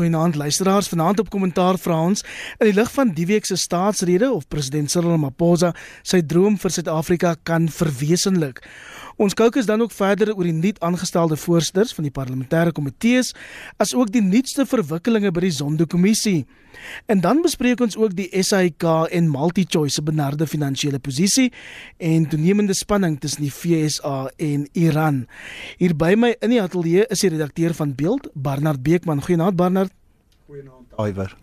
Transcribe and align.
Goeienaand 0.00 0.34
luisteraars. 0.34 0.88
Vanaand 0.88 1.18
op 1.20 1.28
kommentaar 1.28 1.76
vra 1.78 1.98
ons 2.08 2.22
in 2.56 2.70
die 2.70 2.76
lig 2.78 2.88
van 2.94 3.10
die 3.12 3.26
week 3.28 3.44
se 3.44 3.58
staatsrede 3.60 4.30
of 4.32 4.46
president 4.48 4.88
Cyril 4.88 5.12
Ramaphosa 5.12 5.74
sy 6.00 6.22
droom 6.24 6.56
vir 6.62 6.72
Suid-Afrika 6.72 7.34
kan 7.44 7.66
verwesenlik. 7.68 8.62
Ons 9.16 9.34
kyk 9.34 9.56
is 9.60 9.66
dan 9.66 9.82
ook 9.82 9.92
verder 9.92 10.34
oor 10.34 10.46
die 10.46 10.54
nuut 10.54 10.80
aangestelde 10.80 11.36
voorsitters 11.36 11.94
van 11.96 12.06
die 12.06 12.14
parlementêre 12.14 12.72
komitees 12.72 13.32
as 13.80 13.94
ook 13.94 14.12
die 14.12 14.22
nuutste 14.22 14.66
verwikkelinge 14.66 15.32
by 15.34 15.44
die 15.46 15.54
Zondo-kommissie. 15.54 16.44
En 17.10 17.20
dan 17.20 17.42
bespreek 17.42 17.80
ons 17.80 17.96
ook 17.98 18.14
die 18.16 18.28
SAIK 18.30 18.86
en 19.10 19.30
MultiChoice 19.30 19.98
se 19.98 20.02
benarde 20.06 20.46
finansiële 20.46 20.98
posisie 20.98 21.50
en 21.98 22.28
toenemende 22.28 22.74
spanning 22.74 23.18
tussen 23.20 23.42
die 23.46 23.52
FSA 23.52 24.30
en 24.36 24.68
Iran. 24.72 25.24
Hier 25.78 25.96
by 25.96 26.14
my 26.16 26.34
in 26.40 26.54
die 26.54 26.62
ateljee 26.62 27.08
is 27.10 27.24
die 27.24 27.34
redakteur 27.34 27.74
van 27.74 27.94
Beeld, 27.94 28.30
Barnard 28.34 28.82
Beekman. 28.82 29.22
Goeienaand 29.22 29.56
Barnard. 29.56 29.92
Goeienaand 30.46 30.79
Iwer. 31.06 31.36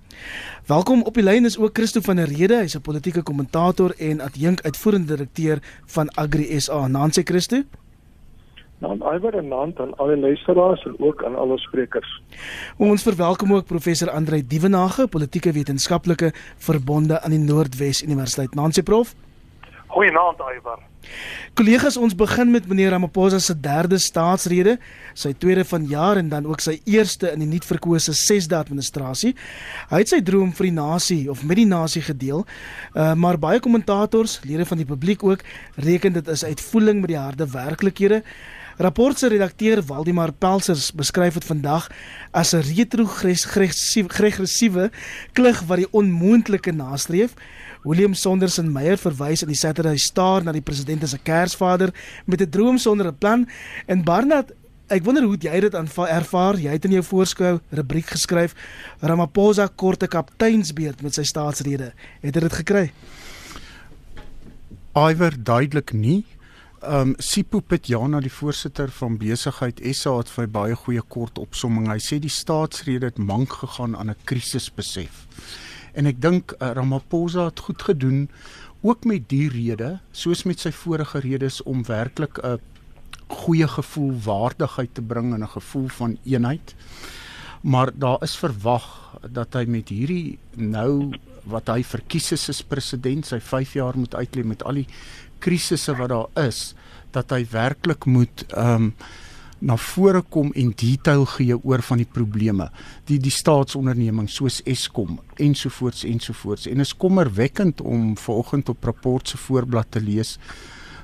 Welkom 0.66 1.02
op 1.02 1.14
die 1.14 1.24
lyn 1.24 1.46
is 1.46 1.58
ook 1.58 1.78
Christo 1.78 2.02
van 2.02 2.16
der 2.16 2.28
Rede. 2.28 2.58
Hy's 2.62 2.76
'n 2.76 2.82
politieke 2.82 3.24
kommentator 3.24 3.94
en 3.98 4.22
adjunk 4.22 4.62
uitvoerende 4.62 5.16
direkteur 5.16 5.60
van 5.86 6.10
Agri 6.10 6.60
SA. 6.60 6.88
Nancy 6.88 7.24
Christo. 7.24 7.64
Dan 8.80 9.02
Iwer 9.14 9.38
en 9.38 9.48
Nant 9.48 9.80
aan 9.80 9.96
al 9.98 10.08
die 10.08 10.18
luisteraars 10.18 10.86
en 10.86 10.96
ook 11.00 11.24
aan 11.24 11.36
al 11.36 11.50
ons 11.50 11.62
sprekers. 11.62 12.22
Ons 12.78 13.04
verwelkom 13.04 13.54
ook 13.54 13.66
professor 13.66 14.10
Andrei 14.10 14.48
Dievenage, 14.48 15.08
politieke 15.08 15.52
wetenskaplike 15.52 16.32
verbonde 16.58 17.22
aan 17.22 17.32
die 17.32 17.40
Noordwes 17.40 18.04
Universiteit. 18.04 18.56
Nancy 18.56 18.84
prof. 18.84 19.16
Goeienaand 19.88 20.42
Iwer. 20.52 20.82
Kollegas, 21.56 21.98
ons 21.98 22.16
begin 22.16 22.52
met 22.52 22.68
meneer 22.68 22.90
Ramaphosa 22.92 23.40
se 23.40 23.54
derde 23.56 23.98
staatsrede, 23.98 24.78
sy 25.16 25.32
tweede 25.40 25.64
van 25.66 25.86
jaar 25.88 26.18
en 26.20 26.30
dan 26.30 26.46
ook 26.46 26.60
sy 26.62 26.82
eerste 26.86 27.32
in 27.32 27.40
die 27.46 27.52
nuut 27.54 27.66
verkose 27.66 28.12
6de 28.12 28.58
administrasie. 28.60 29.32
Hy 29.88 29.98
het 30.04 30.12
sy 30.12 30.20
droom 30.28 30.52
vir 30.58 30.68
die 30.68 30.76
nasie 30.76 31.30
of 31.32 31.44
met 31.48 31.58
die 31.62 31.70
nasie 31.70 32.04
gedeel, 32.04 32.44
uh, 32.44 33.14
maar 33.16 33.40
baie 33.40 33.64
kommentators, 33.64 34.42
lede 34.44 34.68
van 34.68 34.84
die 34.84 34.90
publiek 34.90 35.24
ook, 35.24 35.48
reken 35.80 36.20
dit 36.20 36.28
is 36.36 36.44
uitvoering 36.44 37.00
met 37.02 37.16
die 37.16 37.22
harde 37.22 37.48
werklikhede. 37.56 38.24
Rapport 38.78 39.18
se 39.18 39.32
redakteur 39.32 39.80
Waldemar 39.88 40.36
Pelsers 40.38 40.92
beskryf 40.94 41.34
dit 41.40 41.48
vandag 41.48 41.88
as 42.32 42.54
'n 42.54 42.62
retrogressiewe 42.62 44.92
klug 45.34 45.62
wat 45.66 45.78
die 45.78 45.92
onmoontlike 45.92 46.72
nastreef. 46.72 47.34
William 47.88 48.14
Saunders 48.14 48.58
en 48.60 48.68
Meyer 48.72 49.00
verwys 49.00 49.46
in 49.46 49.48
die 49.48 49.56
Saturday 49.56 49.96
Star 50.02 50.44
na 50.44 50.52
die 50.52 50.64
president 50.66 51.06
as 51.08 51.14
'n 51.16 51.24
kersvader 51.24 51.94
met 52.26 52.42
'n 52.42 52.50
droom 52.50 52.78
sonder 52.78 53.08
'n 53.08 53.18
plan. 53.18 53.48
En 53.88 54.04
Barnard, 54.04 54.52
ek 54.88 55.04
wonder 55.04 55.24
hoe 55.24 55.38
jy 55.40 55.60
dit 55.60 55.74
ervaar. 55.74 56.60
Jy 56.60 56.72
het 56.72 56.86
in 56.86 56.92
jou 56.92 57.04
voorskou 57.04 57.60
rubriek 57.70 58.06
geskryf 58.06 58.56
Ramaphosa 59.00 59.70
korte 59.76 60.08
kapteinsbeurt 60.08 61.02
met 61.02 61.14
sy 61.14 61.24
staatsrede. 61.24 61.94
Het 62.22 62.36
jy 62.36 62.42
dit 62.42 62.54
gekry? 62.54 62.92
Iwer 64.94 65.44
duidelik 65.44 65.94
nie. 65.94 66.26
Um, 66.84 67.16
Sipho 67.18 67.60
Pitjana 67.60 68.20
die 68.20 68.32
voorsitter 68.32 68.92
van 68.92 69.18
besigheid 69.18 69.80
SA 69.94 70.18
het 70.18 70.30
vir 70.30 70.48
baie 70.48 70.76
goeie 70.76 71.02
kort 71.02 71.38
opsomming. 71.38 71.88
Hy 71.88 72.00
sê 72.00 72.20
die 72.20 72.30
staatsrede 72.30 73.06
het 73.06 73.18
mank 73.18 73.50
gegaan 73.50 73.96
aan 73.96 74.10
'n 74.10 74.16
krisisbesef. 74.26 75.26
En 75.98 76.06
ek 76.06 76.22
dink 76.22 76.54
uh, 76.58 76.72
Ramaphosa 76.78 77.50
het 77.50 77.66
goed 77.66 77.82
gedoen 77.82 78.28
ook 78.86 79.06
met 79.10 79.26
die 79.32 79.48
rede, 79.50 79.98
soos 80.14 80.46
met 80.46 80.62
sy 80.62 80.72
vorige 80.72 81.24
redes 81.26 81.64
om 81.66 81.82
werklik 81.88 82.38
'n 82.44 82.62
goeie 83.28 83.68
gevoel 83.68 84.14
waardigheid 84.24 84.94
te 84.94 85.02
bring 85.02 85.34
en 85.34 85.44
'n 85.44 85.56
gevoel 85.58 85.88
van 85.88 86.18
eenheid. 86.24 86.76
Maar 87.62 87.92
daar 87.94 88.22
is 88.24 88.38
verwag 88.38 89.18
dat 89.30 89.54
hy 89.54 89.66
met 89.66 89.90
hierdie 89.90 90.38
nou 90.56 91.12
wat 91.44 91.68
hy 91.68 91.84
verkies 91.84 92.32
is 92.32 92.50
as 92.50 92.62
president, 92.62 93.26
sy 93.26 93.40
5 93.40 93.74
jaar 93.74 93.98
moet 93.98 94.16
uitlê 94.16 94.44
met 94.44 94.64
al 94.64 94.74
die 94.74 94.88
krisisse 95.40 95.96
wat 95.96 96.10
daar 96.10 96.48
is, 96.48 96.76
dat 97.12 97.32
hy 97.32 97.46
werklik 97.52 98.06
moet 98.06 98.46
ehm 98.54 98.74
um, 98.74 98.94
na 99.60 99.78
vore 99.78 100.22
kom 100.30 100.52
en 100.56 100.72
detail 100.76 101.26
gee 101.26 101.56
oor 101.58 101.82
van 101.82 102.02
die 102.02 102.10
probleme 102.10 102.70
die 103.10 103.18
die 103.22 103.34
staatsondernemings 103.34 104.38
soos 104.38 104.62
Eskom 104.66 105.18
ensovoorts 105.42 106.04
ensovoorts. 106.06 106.68
En 106.68 106.84
is 106.84 106.96
kommerwekkend 106.96 107.82
om 107.82 108.18
vanoggend 108.18 108.70
op 108.70 108.84
rapport 108.84 109.30
se 109.30 109.38
voorblad 109.38 109.92
te 109.92 110.02
lees 110.02 110.38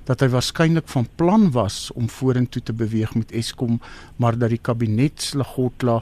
dat 0.07 0.19
hy 0.19 0.27
waarskynlik 0.33 0.87
van 0.91 1.07
plan 1.15 1.49
was 1.55 1.87
om 1.95 2.09
vorentoe 2.11 2.61
te 2.61 2.73
beweeg 2.75 3.15
met 3.15 3.31
Eskom 3.31 3.79
maar 4.15 4.37
dat 4.37 4.51
die 4.51 4.61
kabinetslegotla 4.61 6.01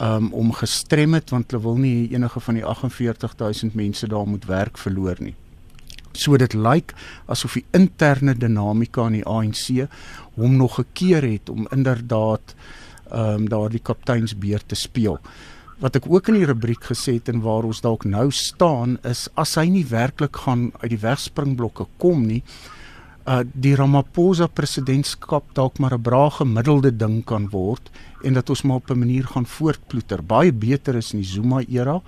um, 0.00 0.32
om 0.32 0.52
gestrem 0.52 1.14
het 1.14 1.30
want 1.30 1.50
hulle 1.50 1.62
wil 1.62 1.80
nie 1.80 2.10
enige 2.14 2.40
van 2.40 2.60
die 2.60 2.64
48000 2.64 3.74
mense 3.74 4.08
daar 4.08 4.26
moet 4.26 4.46
werk 4.50 4.78
verloor 4.78 5.20
nie 5.20 5.36
So 6.14 6.36
dit 6.38 6.54
lyk 6.54 6.94
asof 7.26 7.56
die 7.58 7.64
interne 7.74 8.36
dinamika 8.38 9.08
in 9.10 9.18
die 9.18 9.26
ANC 9.26 9.88
hom 10.38 10.56
nog 10.56 10.78
gekeer 10.78 11.26
het 11.26 11.50
om 11.50 11.66
inderdaad 11.74 12.54
ehm 13.10 13.42
um, 13.44 13.48
daardie 13.48 13.82
kapteinsbeer 13.82 14.62
te 14.66 14.74
speel. 14.74 15.18
Wat 15.82 15.96
ek 15.98 16.06
ook 16.08 16.30
in 16.30 16.38
die 16.38 16.46
rubriek 16.48 16.86
gesê 16.86 17.18
het 17.18 17.28
en 17.28 17.42
waar 17.44 17.66
ons 17.66 17.82
dalk 17.84 18.06
nou 18.08 18.30
staan 18.32 18.96
is 19.04 19.26
as 19.34 19.56
hy 19.58 19.66
nie 19.68 19.84
werklik 19.90 20.38
gaan 20.46 20.70
uit 20.80 20.90
die 20.94 21.02
wegspringblokke 21.02 21.86
kom 21.98 22.24
nie, 22.26 22.40
uh 23.24 23.42
die 23.44 23.74
Ramaphosa 23.76 24.46
presidentskap 24.46 25.52
dalk 25.58 25.78
maar 25.78 25.94
'n 25.94 26.02
braa 26.02 26.30
gemiddelde 26.30 26.96
ding 26.96 27.24
kan 27.24 27.48
word 27.50 27.90
en 28.22 28.34
dat 28.34 28.50
ons 28.50 28.62
maar 28.62 28.76
op 28.76 28.90
'n 28.90 28.98
manier 28.98 29.26
gaan 29.26 29.46
voortploeter. 29.46 30.22
Baie 30.22 30.52
beter 30.52 30.94
is 30.94 31.12
in 31.12 31.20
die 31.20 31.28
Zuma 31.28 31.60
era 31.68 32.00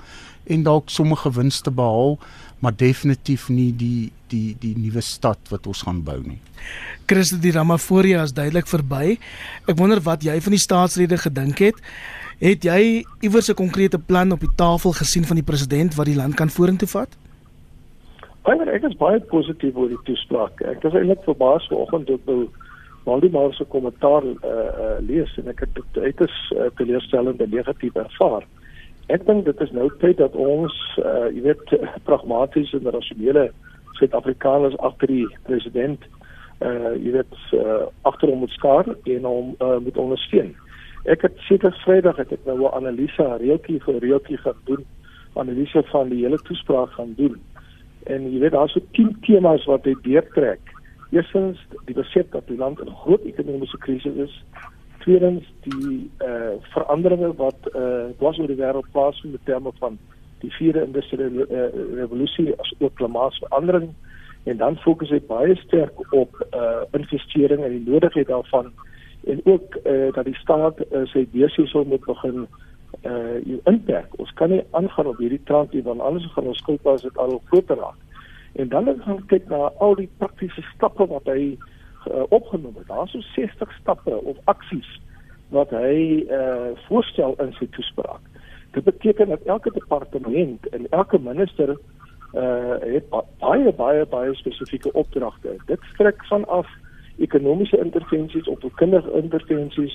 en 0.45 0.63
dalk 0.63 0.89
sommige 0.91 1.31
winste 1.31 1.71
behaal 1.71 2.19
maar 2.61 2.77
definitief 2.77 3.49
nie 3.49 3.73
die 3.77 4.13
die 4.31 4.57
die 4.59 4.75
nuwe 4.75 5.01
stad 5.05 5.39
wat 5.53 5.67
ons 5.67 5.83
gaan 5.87 6.03
bou 6.03 6.19
nie. 6.25 6.41
Christus 7.07 7.41
die 7.41 7.53
Ramaphosa 7.55 8.25
is 8.27 8.35
duidelik 8.35 8.67
verby. 8.67 9.19
Ek 9.69 9.79
wonder 9.79 10.01
wat 10.03 10.25
jy 10.25 10.41
van 10.41 10.57
die 10.57 10.63
staatsrede 10.63 11.19
gedink 11.23 11.63
het. 11.63 11.79
Het 12.41 12.65
jy 12.65 13.05
iewers 13.21 13.49
'n 13.51 13.55
konkrete 13.55 13.99
plan 13.99 14.33
op 14.33 14.41
die 14.41 14.55
tafel 14.57 14.93
gesien 14.93 15.25
van 15.25 15.37
die 15.37 15.47
president 15.47 15.95
wat 15.95 16.07
die 16.07 16.17
land 16.17 16.35
kan 16.35 16.51
vorentoe 16.51 16.89
vat? 16.89 17.09
Ek 18.45 18.61
ek 18.61 18.83
is 18.83 18.97
baie 18.97 19.21
positief 19.21 19.77
oor 19.77 19.89
die 19.89 20.05
toespraak. 20.05 20.61
Ek 20.61 20.83
was 20.83 20.95
eintlik 20.95 21.25
verbaas 21.25 21.67
vanoggend 21.69 22.07
toe 22.07 22.17
ek 22.17 22.27
nou 22.27 22.49
Waldemar 23.07 23.55
se 23.55 23.65
kommentaar 23.65 24.25
uh, 24.25 24.33
uh, 24.43 24.99
lees 24.99 25.31
en 25.39 25.49
ek 25.49 25.61
het 25.61 25.75
dit 25.75 25.99
uiters 26.03 26.37
uh, 26.57 26.67
teleurstellend 26.75 27.41
en 27.41 27.51
negatief 27.51 27.95
ervaar. 27.95 28.43
Ek 29.07 29.23
dink 29.27 29.45
dit 29.47 29.61
is 29.63 29.71
nou 29.71 29.87
tyd 30.03 30.19
dat 30.19 30.35
ons 30.35 30.75
uh 30.99 31.29
jy 31.31 31.43
weet 31.45 31.75
pragmaties 32.09 32.73
en 32.75 32.91
rasionele 32.91 33.51
Suid-Afrikaners 33.99 34.75
agter 34.89 35.13
die 35.13 35.27
president 35.47 36.03
uh 36.67 36.95
jy 36.97 37.13
weet 37.15 37.37
uh, 37.55 37.87
agter 38.09 38.33
hom 38.33 38.43
moet 38.43 38.55
skaar 38.57 38.89
en 38.91 39.29
hom 39.29 39.53
uh, 39.61 39.77
moet 39.85 40.01
ondersteun. 40.01 40.55
Ek 41.07 41.23
het 41.23 41.39
seker 41.47 41.75
Vrydag 41.85 42.19
het 42.19 42.33
ek 42.35 42.49
nou 42.51 42.59
'n 42.65 42.75
analise 42.81 43.27
reeltjie 43.43 43.79
vir 43.85 44.01
reeltjie 44.03 44.39
gaan 44.43 44.59
doen, 44.65 44.83
analise 45.37 45.83
van 45.93 46.09
die 46.09 46.25
hele 46.25 46.39
toespraak 46.49 46.91
gaan 46.99 47.15
doen. 47.17 47.37
En 48.07 48.27
jy 48.33 48.41
weet 48.41 48.57
daar's 48.59 48.73
so 48.73 48.81
10 48.99 49.15
temas 49.23 49.65
wat 49.71 49.85
hy 49.85 49.95
deurtrek. 50.03 50.61
Eerstens 51.11 51.63
die 51.87 51.95
besef 51.95 52.27
dat 52.31 52.47
die 52.49 52.59
land 52.59 52.81
in 52.81 52.91
'n 52.91 53.03
groot 53.05 53.23
ekonomiese 53.23 53.79
krisis 53.79 54.17
is 54.17 54.35
tweedens 55.07 55.47
die 55.63 56.11
eh 56.19 56.29
uh, 56.29 56.55
veranderinge 56.75 57.35
wat 57.39 57.61
eh 57.73 57.81
uh, 57.81 58.11
was 58.19 58.39
oor 58.39 58.51
die 58.51 58.63
wêreld 58.63 58.91
plaasvind 58.93 59.33
met 59.33 59.45
terme 59.45 59.71
van 59.79 59.99
die 60.43 60.51
vierde 60.59 60.83
industriële 60.85 61.47
uh, 61.47 61.95
revolusie 62.01 62.55
as 62.59 62.75
ook 62.79 62.95
klimaatsverandering 62.95 63.93
en 64.45 64.57
dan 64.57 64.77
fokus 64.77 65.11
hy 65.11 65.21
baie 65.29 65.55
sterk 65.57 66.13
op 66.13 66.47
eh 66.51 66.61
uh, 66.61 66.83
investering 66.91 67.63
en 67.63 67.71
die 67.71 67.87
nodigheid 67.93 68.27
daarvan 68.27 68.73
en 69.27 69.41
ook 69.45 69.75
eh 69.75 69.93
uh, 69.93 70.13
dat 70.13 70.25
die 70.25 70.35
staat 70.43 70.81
uh, 70.81 71.07
sy 71.13 71.27
besigheid 71.33 71.87
moet 71.87 72.05
begin 72.05 72.47
eh 73.03 73.13
uh, 73.13 73.45
jou 73.45 73.61
inperk. 73.65 74.19
Ons 74.19 74.33
kan 74.33 74.51
nie 74.51 74.65
aangaan 74.71 75.07
op 75.07 75.19
hierdie 75.19 75.43
trant 75.45 75.73
nie 75.73 75.83
want 75.83 76.01
anders 76.01 76.33
gaan 76.33 76.47
ons 76.47 76.59
skuldpas 76.59 77.03
dit 77.03 77.19
al 77.19 77.43
groter 77.45 77.77
raak. 77.77 78.01
En 78.53 78.69
dan 78.69 79.03
gaan 79.05 79.27
kyk 79.27 79.49
na 79.49 79.71
al 79.79 79.95
die 79.95 80.11
praktiese 80.19 80.63
stappe 80.75 81.07
wat 81.07 81.27
hy 81.27 81.59
uh, 82.11 82.23
opgenoem 82.29 82.75
het. 82.77 82.87
Daar's 82.87 83.11
so 83.11 83.21
60 83.21 83.73
stappe 83.81 84.15
of 84.23 84.37
aksies 84.45 85.01
wat 85.57 85.73
hy 85.75 86.25
uh, 86.29 86.73
voorstel 86.87 87.37
in 87.43 87.53
sy 87.59 87.69
toespraak. 87.77 88.23
Dit 88.77 88.85
beteken 88.85 89.33
dat 89.33 89.45
elke 89.49 89.73
departement 89.73 90.69
en 90.77 90.89
elke 90.91 91.19
minister 91.19 91.77
uh 92.37 92.77
het 92.83 93.07
baie 93.41 93.73
baie 93.73 94.07
baie 94.13 94.35
spesifieke 94.37 94.93
opdragte. 94.93 95.55
Dit 95.71 95.85
strek 95.93 96.25
vanaf 96.29 96.69
ekonomiese 97.25 97.79
intervensies 97.81 98.49
op 98.53 98.67
kinderlike 98.77 99.23
intervensies, 99.23 99.95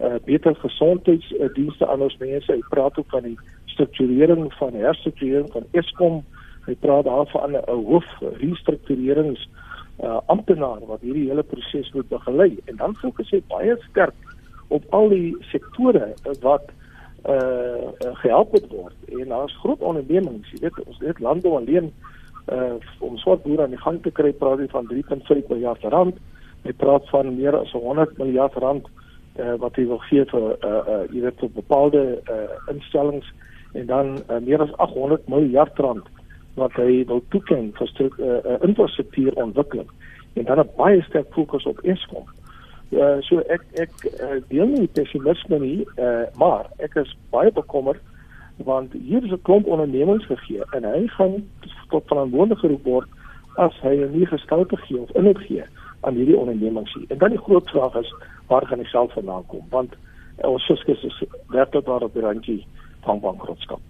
uh 0.00 0.16
beter 0.24 0.56
gesondheidsdienste 0.62 1.88
aan 1.88 2.06
ons 2.06 2.16
mense. 2.22 2.52
Hy 2.52 2.62
praat 2.70 2.96
ook 2.98 3.10
van 3.12 3.26
die 3.26 3.36
strukturering 3.74 4.48
van 4.60 4.78
herstrukturering 4.78 5.52
van 5.52 5.68
Eskom. 5.82 6.22
Hy 6.64 6.78
praat 6.80 7.04
daarvan 7.04 7.58
'n 7.58 7.84
hoof 7.90 8.08
restrukturerings 8.40 9.44
uh 9.44 9.72
uh, 10.02 10.20
amptenaar 10.26 10.82
wat 10.86 11.00
hierdie 11.00 11.28
hele 11.28 11.42
proses 11.42 11.90
moet 11.92 12.08
begelei 12.08 12.56
en 12.64 12.76
dan 12.76 12.96
fokus 13.00 13.30
hy 13.34 13.42
baie 13.52 13.76
sterk 13.88 14.31
op 14.72 14.86
al 14.98 15.12
die 15.12 15.36
sektore 15.50 16.12
wat 16.44 16.70
uh 17.22 17.92
gehelp 18.22 18.56
word. 18.70 18.96
En 19.06 19.28
daar's 19.30 19.54
groot 19.62 19.78
ondernemings, 19.78 20.48
jy 20.50 20.64
weet, 20.64 20.80
ons 20.86 20.98
het 21.04 21.20
landbou 21.22 21.54
alleen 21.56 21.92
uh 22.50 22.74
om 22.98 23.18
swart 23.22 23.44
boere 23.44 23.62
aan 23.62 23.76
die 23.76 23.84
gang 23.84 24.00
te 24.02 24.10
kry, 24.10 24.32
praat 24.32 24.58
jy 24.58 24.68
van 24.72 24.88
3.5 24.90 25.52
miljard 25.52 25.84
rand. 25.94 26.18
Jy 26.66 26.74
praat 26.78 27.06
van 27.10 27.36
meer 27.36 27.56
as 27.58 27.70
100 27.76 28.18
miljard 28.18 28.58
rand 28.64 28.90
uh 29.38 29.54
wat 29.62 29.78
jy 29.78 29.86
wil 29.86 30.02
gee 30.08 30.26
vir 30.34 30.48
uh 30.50 30.82
uh 30.82 31.04
jy 31.12 31.22
weet 31.28 31.38
vir 31.44 31.56
bepaalde 31.60 32.02
uh 32.26 32.74
instellings 32.74 33.30
en 33.72 33.86
dan 33.86 34.18
uh, 34.28 34.38
meer 34.44 34.60
as 34.60 34.72
800 34.76 35.28
miljard 35.28 35.78
rand 35.78 36.08
wat 36.54 36.74
hy 36.76 37.04
wil 37.08 37.22
toeken 37.32 37.70
vir 37.78 37.88
stuk 37.88 38.18
uh, 38.20 38.40
infrastruktuurontwikkeling 38.60 39.88
en 40.36 40.44
dan 40.44 40.60
'n 40.60 40.68
baie 40.76 41.02
sterk 41.02 41.32
fokus 41.32 41.64
op 41.64 41.78
Eskom. 41.80 42.24
So 43.24 43.40
ek 43.48 43.62
ek 43.80 43.92
uh, 44.20 44.38
deel 44.48 44.66
nie 44.68 44.88
pessimisme 44.92 45.58
nie, 45.58 45.84
uh, 45.96 46.28
maar 46.36 46.68
ek 46.84 46.96
is 47.00 47.14
baie 47.32 47.52
bekommerd 47.52 48.00
want 48.68 48.92
hier 48.92 49.24
is 49.24 49.32
'n 49.32 49.42
klomp 49.48 49.66
ondernemings 49.66 50.26
gegee 50.26 50.62
en 50.76 50.84
hy 50.84 51.06
gaan 51.16 51.40
tot 51.88 52.04
verantwoordelik 52.06 52.60
geroep 52.60 52.84
word 52.84 53.08
as 53.56 53.72
hy 53.82 53.94
nie 54.12 54.26
gestalte 54.26 54.76
gee 54.84 55.00
of 55.00 55.10
inhoud 55.16 55.40
gee 55.48 55.64
aan 56.00 56.14
hierdie 56.14 56.36
ondernemings 56.36 56.94
nie. 56.94 57.06
En 57.08 57.18
dan 57.18 57.30
die 57.30 57.44
groot 57.46 57.70
vraag 57.70 57.94
is 57.94 58.12
waar 58.48 58.66
gaan 58.66 58.78
hy 58.78 58.84
self 58.84 59.12
vandaan 59.12 59.46
kom? 59.46 59.64
Want 59.70 59.94
uh, 60.44 60.50
ons 60.50 60.66
fiskus 60.66 61.02
is 61.04 61.22
werklik 61.48 61.84
daar 61.84 62.02
op 62.02 62.14
die 62.14 62.22
randjie 62.22 62.66
van 63.04 63.20
bankrotskap. 63.20 63.80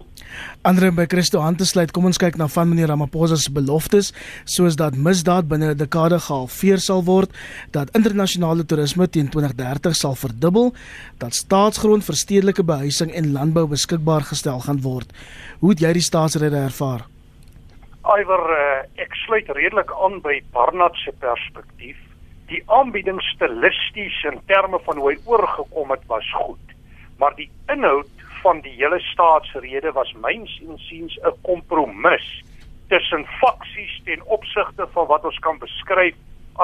Andre 0.63 0.91
by 0.95 1.05
Christo 1.11 1.41
aan 1.43 1.57
te 1.59 1.65
sluit, 1.67 1.91
kom 1.93 2.07
ons 2.09 2.19
kyk 2.21 2.37
na 2.39 2.47
van 2.51 2.69
meneer 2.69 2.89
Ramaphosa 2.91 3.37
se 3.39 3.51
beloftes, 3.53 4.11
soos 4.49 4.77
dat 4.79 4.97
misdaad 4.97 5.49
binne 5.51 5.73
'n 5.73 5.77
dekade 5.77 6.19
gehalveer 6.19 6.79
sal 6.79 7.03
word, 7.03 7.29
dat 7.71 7.93
internasionale 7.95 8.65
toerisme 8.65 9.07
teen 9.07 9.29
2030 9.29 9.95
sal 9.95 10.15
verdubbel, 10.15 10.73
dat 11.19 11.33
staatsgrond 11.33 12.03
vir 12.05 12.15
stedelike 12.15 12.63
behuising 12.63 13.11
en 13.11 13.33
landbou 13.33 13.67
beskikbaar 13.67 14.21
gestel 14.21 14.59
gaan 14.59 14.81
word. 14.81 15.11
Hoe 15.59 15.69
het 15.69 15.79
jy 15.79 15.93
die 15.93 16.01
staatsrede 16.09 16.57
ervaar? 16.57 17.05
Iwer, 18.03 18.43
uh, 18.51 18.83
ek 18.95 19.13
sluit 19.15 19.47
redelik 19.49 19.91
aan 20.03 20.21
by 20.21 20.41
Barnard 20.51 20.95
se 20.95 21.11
perspektief. 21.19 21.97
Die 22.47 22.63
aanbieding 22.67 23.21
stilisties 23.21 24.23
in 24.23 24.39
terme 24.45 24.79
van 24.85 24.97
hoe 24.97 25.11
hy 25.11 25.17
oorgekom 25.25 25.89
het 25.91 26.03
was 26.07 26.27
goed, 26.33 26.75
maar 27.17 27.35
die 27.35 27.49
inhoud 27.67 28.09
van 28.43 28.61
die 28.61 28.75
hele 28.75 28.99
staatsrede 28.99 29.91
was 29.95 30.11
myns 30.25 30.59
insiens 30.61 31.15
'n 31.23 31.35
kompromis 31.41 32.43
tussen 32.87 33.25
faksies 33.41 34.01
ten 34.05 34.21
opsigte 34.25 34.87
van 34.95 35.07
wat 35.07 35.25
ons 35.25 35.39
kan 35.39 35.57
beskryf 35.57 36.15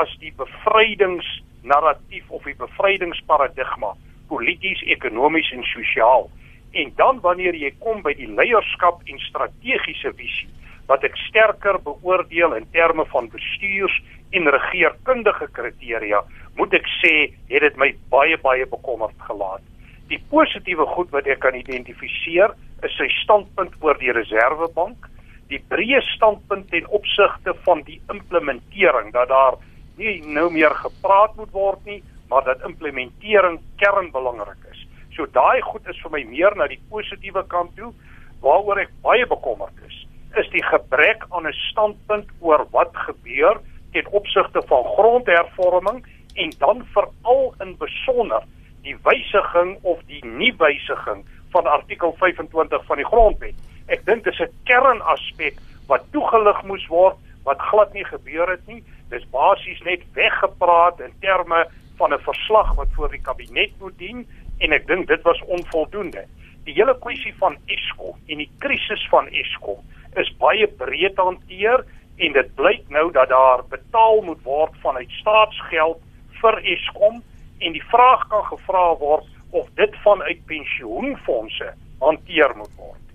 as 0.01 0.17
die 0.19 0.33
bevrydingsnarratief 0.37 2.29
of 2.29 2.43
die 2.43 2.55
bevrydingsparadigma 2.55 3.95
polities, 4.27 4.81
ekonomies 4.81 5.51
en 5.51 5.63
sosiaal. 5.63 6.29
En 6.71 6.91
dan 6.95 7.19
wanneer 7.25 7.55
jy 7.55 7.71
kom 7.79 8.01
by 8.05 8.13
die 8.13 8.29
leierskap 8.29 9.01
en 9.05 9.19
strategiese 9.19 10.13
visie 10.13 10.49
wat 10.89 11.03
ek 11.05 11.17
sterker 11.27 11.77
beoordeel 11.85 12.55
in 12.57 12.65
terme 12.73 13.05
van 13.13 13.29
bestuurs 13.29 13.95
en 14.33 14.49
regeringskundige 14.49 15.47
kriteria, 15.53 16.23
moet 16.57 16.73
ek 16.73 16.87
sê, 16.99 17.13
het 17.51 17.61
dit 17.61 17.75
my 17.77 17.91
baie 18.09 18.37
baie 18.41 18.65
bekommerd 18.69 19.17
gelaat. 19.27 19.68
Die 20.09 20.19
positiewe 20.31 20.87
goed 20.89 21.11
wat 21.13 21.27
ek 21.29 21.43
kan 21.43 21.53
identifiseer 21.53 22.55
is 22.87 22.95
sy 22.97 23.05
standpunt 23.19 23.75
oor 23.85 23.97
die 24.01 24.13
Reserwebank, 24.15 25.05
die 25.53 25.61
breë 25.69 26.01
standpunt 26.15 26.69
ten 26.73 26.87
opsigte 26.93 27.53
van 27.65 27.83
die 27.85 27.99
implementering 28.09 29.11
dat 29.13 29.29
daar 29.29 29.59
nie 30.01 30.17
nou 30.25 30.47
meer 30.53 30.73
gepraat 30.81 31.35
moet 31.37 31.53
word 31.53 31.85
nie, 31.85 31.99
maar 32.29 32.45
dat 32.47 32.65
implementering 32.65 33.59
kernbelangrik 33.81 34.65
is. 34.71 34.81
So 35.13 35.29
daai 35.35 35.61
goed 35.65 35.85
is 35.89 36.01
vir 36.01 36.13
my 36.17 36.23
meer 36.29 36.57
na 36.57 36.69
die 36.71 36.81
positiewe 36.89 37.45
kant 37.53 37.75
toe 37.77 37.93
waaroor 38.41 38.81
ek 38.81 38.93
baie 39.05 39.25
bekommerd 39.29 39.77
is. 39.85 40.05
Is 40.41 40.49
die 40.53 40.63
gebrek 40.63 41.25
aan 41.29 41.45
'n 41.45 41.57
standpunt 41.69 42.29
oor 42.39 42.65
wat 42.71 42.95
gebeur 43.05 43.61
ten 43.93 44.07
opsigte 44.09 44.61
van 44.69 44.83
grondhervorming 44.95 46.05
en 46.35 46.49
dan 46.57 46.85
veral 46.93 47.53
in 47.61 47.77
besonder 47.77 48.45
die 48.83 48.95
wysiging 49.03 49.77
of 49.81 49.99
die 50.07 50.21
nie 50.25 50.53
wysiging 50.57 51.25
van 51.53 51.65
artikel 51.65 52.13
25 52.19 52.85
van 52.85 52.97
die 52.97 53.07
grondwet. 53.07 53.57
Ek 53.87 54.05
dink 54.05 54.23
dit 54.23 54.33
is 54.33 54.39
'n 54.39 54.53
kernaspek 54.69 55.57
wat 55.87 56.05
toegelig 56.11 56.63
moes 56.63 56.85
word 56.87 57.17
wat 57.43 57.59
glad 57.71 57.93
nie 57.93 58.05
gebeur 58.05 58.49
het 58.49 58.67
nie. 58.67 58.83
Dis 59.09 59.25
basies 59.31 59.81
net 59.81 60.03
weggepraat 60.13 60.99
in 60.99 61.13
terme 61.19 61.65
van 61.97 62.13
'n 62.13 62.19
verslag 62.19 62.75
wat 62.75 62.87
voor 62.95 63.09
die 63.09 63.21
kabinet 63.21 63.71
moet 63.79 63.97
dien 63.97 64.27
en 64.59 64.71
ek 64.71 64.87
dink 64.87 65.07
dit 65.07 65.21
was 65.21 65.41
onvoldoende. 65.41 66.25
Die 66.63 66.73
hele 66.73 66.95
kwessie 66.99 67.33
van 67.39 67.57
Eskom 67.65 68.15
en 68.27 68.37
die 68.37 68.51
krisis 68.59 69.07
van 69.09 69.27
Eskom 69.27 69.79
is 70.15 70.37
baie 70.37 70.67
breed 70.67 71.17
hanteer 71.17 71.85
en 72.17 72.33
dit 72.33 72.55
blyk 72.55 72.89
nou 72.89 73.11
dat 73.11 73.29
daar 73.29 73.63
betaal 73.69 74.21
moet 74.21 74.43
word 74.43 74.73
vanuit 74.81 75.11
staatsgeld 75.21 76.01
vir 76.41 76.57
Eskom 76.63 77.23
en 77.59 77.75
die 77.75 77.83
vraag 77.91 78.27
kan 78.31 78.43
gevra 78.51 78.95
word 78.99 79.27
of 79.51 79.67
dit 79.75 79.95
vanuit 80.03 80.45
pensioenfonde 80.45 81.73
hanteer 81.99 82.55
moet 82.55 82.75
word. 82.77 83.05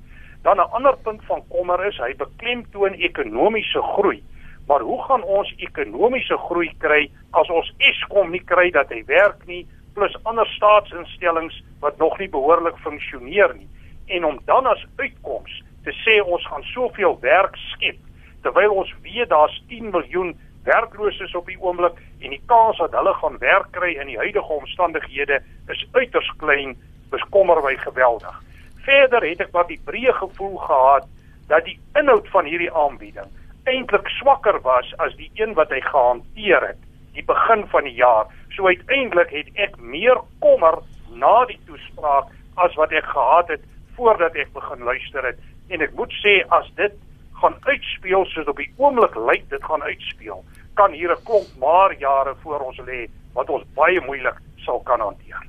Dan 0.42 0.56
'n 0.56 0.70
ander 0.76 0.96
punt 0.96 1.24
van 1.24 1.42
kommer 1.48 1.86
is 1.86 1.98
hy 1.98 2.14
beklemtoon 2.16 2.94
ekonomiese 2.94 3.82
groei. 3.82 4.22
Maar 4.66 4.80
hoe 4.80 5.02
gaan 5.02 5.22
ons 5.22 5.54
ekonomiese 5.56 6.36
groei 6.36 6.72
kry 6.78 7.10
as 7.30 7.48
ons 7.48 7.72
Eskom 7.78 8.30
nie 8.30 8.44
kry 8.44 8.70
dat 8.70 8.88
hy 8.88 9.04
werk 9.06 9.46
nie 9.46 9.66
plus 9.94 10.16
ander 10.22 10.46
staatsinstellings 10.46 11.62
wat 11.80 11.98
nog 11.98 12.18
nie 12.18 12.28
behoorlik 12.28 12.76
funksioneer 12.76 13.54
nie 13.54 13.68
en 14.06 14.24
om 14.24 14.40
dan 14.44 14.66
as 14.66 14.86
uitkoms 14.96 15.62
te 15.84 15.92
sê 16.02 16.18
ons 16.22 16.46
gaan 16.46 16.64
soveel 16.72 17.16
werk 17.20 17.56
skep 17.56 18.00
terwyl 18.42 18.80
ons 18.82 18.94
weet 19.02 19.30
daar's 19.32 19.56
10 19.68 19.90
miljoen 19.90 20.34
werklooses 20.64 21.34
op 21.34 21.46
die 21.46 21.60
oomblik 21.60 21.98
en 22.20 22.34
die 22.34 22.42
kans 22.50 22.80
dat 22.80 22.96
hulle 22.96 23.14
gaan 23.20 23.38
werk 23.38 23.70
kry 23.76 23.94
in 24.00 24.10
die 24.12 24.18
huidige 24.18 24.52
omstandighede 24.52 25.40
is 25.72 25.86
uiters 25.92 26.30
klein, 26.40 26.76
bekommer 27.10 27.62
my 27.62 27.76
geweldig. 27.76 28.42
Verder 28.84 29.24
het 29.28 29.40
ek 29.44 29.52
wat 29.52 29.68
die 29.68 29.80
breë 29.84 30.12
gevoel 30.18 30.56
gehad 30.66 31.08
dat 31.48 31.64
die 31.68 31.78
inhoud 31.98 32.28
van 32.32 32.48
hierdie 32.48 32.72
aanbieding 32.72 33.30
eintlik 33.64 34.08
swakker 34.18 34.60
was 34.64 34.90
as 35.00 35.14
die 35.16 35.30
een 35.40 35.54
wat 35.58 35.72
hy 35.72 35.80
gehanteer 35.84 36.68
het 36.68 36.80
die 37.14 37.24
begin 37.24 37.62
van 37.70 37.86
die 37.86 37.94
jaar. 37.94 38.26
So 38.56 38.66
uiteindelik 38.66 39.30
het 39.30 39.50
ek 39.66 39.78
meer 39.78 40.18
kommer 40.42 40.80
na 41.14 41.44
die 41.48 41.60
toespraak 41.68 42.32
as 42.60 42.74
wat 42.80 42.92
ek 42.92 43.06
gehad 43.06 43.52
het 43.54 43.64
voordat 43.96 44.36
ek 44.36 44.52
begin 44.54 44.84
luister 44.86 45.26
het 45.30 45.40
en 45.70 45.84
ek 45.86 45.94
moet 45.98 46.12
sê 46.20 46.40
as 46.54 46.68
dit 46.78 46.96
gaan 47.44 47.56
uitspeel 47.68 48.24
soos 48.32 48.48
op 48.48 48.56
die 48.56 48.70
oomblik 48.80 49.16
lyk 49.28 49.48
dit 49.52 49.64
gaan 49.64 49.82
uitspeel 49.82 50.44
kan 50.74 50.92
hier 50.92 51.12
'n 51.12 51.24
klomp 51.24 51.48
maar 51.60 51.90
jare 51.98 52.34
voor 52.42 52.60
ons 52.60 52.78
lê 52.88 53.00
wat 53.34 53.50
ons 53.50 53.64
baie 53.74 54.00
moeilik 54.06 54.38
sal 54.56 54.80
kan 54.80 55.00
hanteer. 55.00 55.42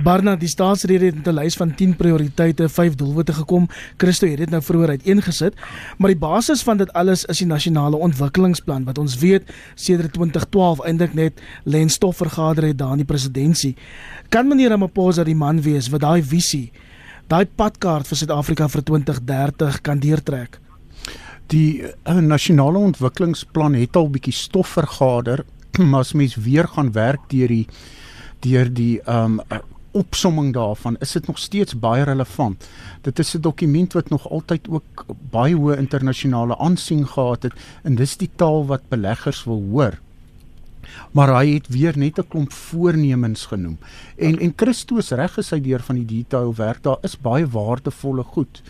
Barna, 0.00 0.36
die 0.36 0.48
staatsrede 0.48 1.04
het 1.04 1.26
'n 1.28 1.34
lys 1.34 1.56
van 1.56 1.74
10 1.74 1.96
prioriteite, 1.96 2.68
5 2.68 2.94
doelwitte 2.94 3.32
gekom. 3.32 3.68
Christo 3.96 4.26
het 4.26 4.38
dit 4.38 4.50
nou 4.50 4.62
vroeër 4.62 4.88
uiteengesit, 4.88 5.54
maar 5.98 6.08
die 6.08 6.18
basis 6.18 6.62
van 6.62 6.76
dit 6.76 6.92
alles 6.92 7.24
is 7.24 7.38
die 7.38 7.46
nasionale 7.46 7.96
ontwikkelingsplan 7.96 8.84
wat 8.84 8.98
ons 8.98 9.18
weet 9.18 9.42
sedert 9.74 10.12
2012 10.12 10.80
eintlik 10.80 11.14
net 11.14 11.42
lê 11.64 11.78
in 11.78 11.90
stofvergader 11.90 12.64
het 12.64 12.78
daar 12.78 12.92
in 12.92 13.04
die 13.04 13.12
presidentskap. 13.14 13.78
Kan 14.28 14.48
meneer 14.48 14.70
Ramaphosa 14.70 15.24
die 15.24 15.34
man 15.34 15.60
wees 15.62 15.88
wat 15.88 16.00
daai 16.00 16.22
visie, 16.22 16.72
daai 17.26 17.46
padkaart 17.46 18.06
vir 18.06 18.16
Suid-Afrika 18.16 18.68
vir 18.68 18.82
2030 18.82 19.80
kan 19.80 19.98
deurtrek? 19.98 20.69
Die 21.50 21.82
uh, 21.82 22.14
nasionale 22.14 22.78
ontwikkelingsplan 22.78 23.74
het 23.74 23.96
al 23.96 24.10
bietjie 24.10 24.36
stof 24.36 24.76
vergader 24.78 25.44
maar 25.90 26.00
as 26.06 26.12
mens 26.12 26.34
weer 26.34 26.68
gaan 26.68 26.92
werk 26.92 27.26
deur 27.28 27.48
die 27.48 27.66
deur 28.40 28.70
die 28.72 29.00
um 29.10 29.40
opsomming 29.90 30.52
daarvan 30.54 30.96
is 31.02 31.12
dit 31.12 31.26
nog 31.26 31.38
steeds 31.38 31.78
baie 31.78 32.02
relevant. 32.02 32.68
Dit 33.02 33.18
is 33.18 33.34
'n 33.34 33.40
dokument 33.40 33.92
wat 33.92 34.08
nog 34.08 34.30
altyd 34.30 34.68
ook 34.68 35.04
baie 35.30 35.56
hoë 35.56 35.78
internasionale 35.78 36.58
aansien 36.58 37.06
gehad 37.06 37.42
het 37.42 37.52
en 37.82 37.94
dis 37.94 38.16
die 38.16 38.30
taal 38.36 38.66
wat 38.66 38.88
beleggers 38.88 39.44
wil 39.44 39.62
hoor. 39.70 39.98
Maar 41.12 41.34
hy 41.34 41.54
het 41.54 41.68
weer 41.68 41.98
net 41.98 42.18
'n 42.18 42.28
klomp 42.28 42.52
voornemens 42.52 43.46
genoem. 43.46 43.78
En 44.16 44.38
en 44.38 44.52
Christus 44.56 45.10
reg 45.10 45.38
is 45.38 45.50
hy 45.50 45.60
deur 45.60 45.80
van 45.80 45.94
die 45.94 46.06
detail 46.06 46.54
werk. 46.54 46.82
Daar 46.82 46.98
is 47.02 47.20
baie 47.20 47.48
waardevolle 47.48 48.22
goed 48.22 48.62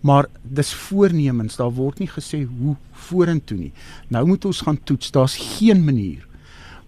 maar 0.00 0.26
dis 0.42 0.74
voornemens 0.74 1.56
daar 1.56 1.72
word 1.74 1.98
nie 1.98 2.10
gesê 2.10 2.44
hoe 2.46 2.76
vorentoe 3.08 3.58
nie 3.58 3.72
nou 4.08 4.26
moet 4.26 4.44
ons 4.44 4.60
gaan 4.66 4.78
toets 4.84 5.10
daar's 5.10 5.36
geen 5.58 5.84
manier 5.84 6.26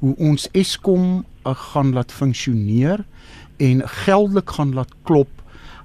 hoe 0.00 0.14
ons 0.16 0.48
Eskom 0.56 1.24
uh, 1.44 1.54
gaan 1.54 1.92
laat 1.92 2.12
funksioneer 2.12 3.04
en 3.60 3.82
geldelik 4.04 4.50
gaan 4.56 4.74
laat 4.74 4.94
klop 5.02 5.28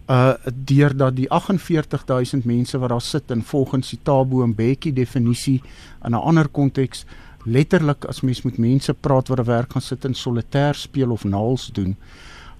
uh 0.05 0.34
deurdat 0.53 1.15
die 1.17 1.25
48000 1.32 2.46
mense 2.46 2.77
wat 2.77 2.89
daar 2.89 3.01
sit 3.01 3.32
in 3.32 3.41
volgens 3.44 3.89
die 3.89 4.00
Tabo 4.03 4.44
en 4.44 4.53
Bekkie 4.55 4.94
definisie 4.94 5.62
in 6.05 6.12
'n 6.12 6.13
ander 6.13 6.48
konteks 6.48 7.05
letterlik 7.46 8.05
as 8.05 8.22
mens 8.22 8.41
met 8.41 8.58
mense 8.58 8.94
praat 8.94 9.27
wat 9.27 9.39
'n 9.39 9.44
werk 9.44 9.72
gaan 9.72 9.82
sit 9.82 10.05
in 10.05 10.13
solitêr 10.13 10.75
speel 10.75 11.12
of 11.12 11.24
naals 11.24 11.70
doen. 11.74 11.96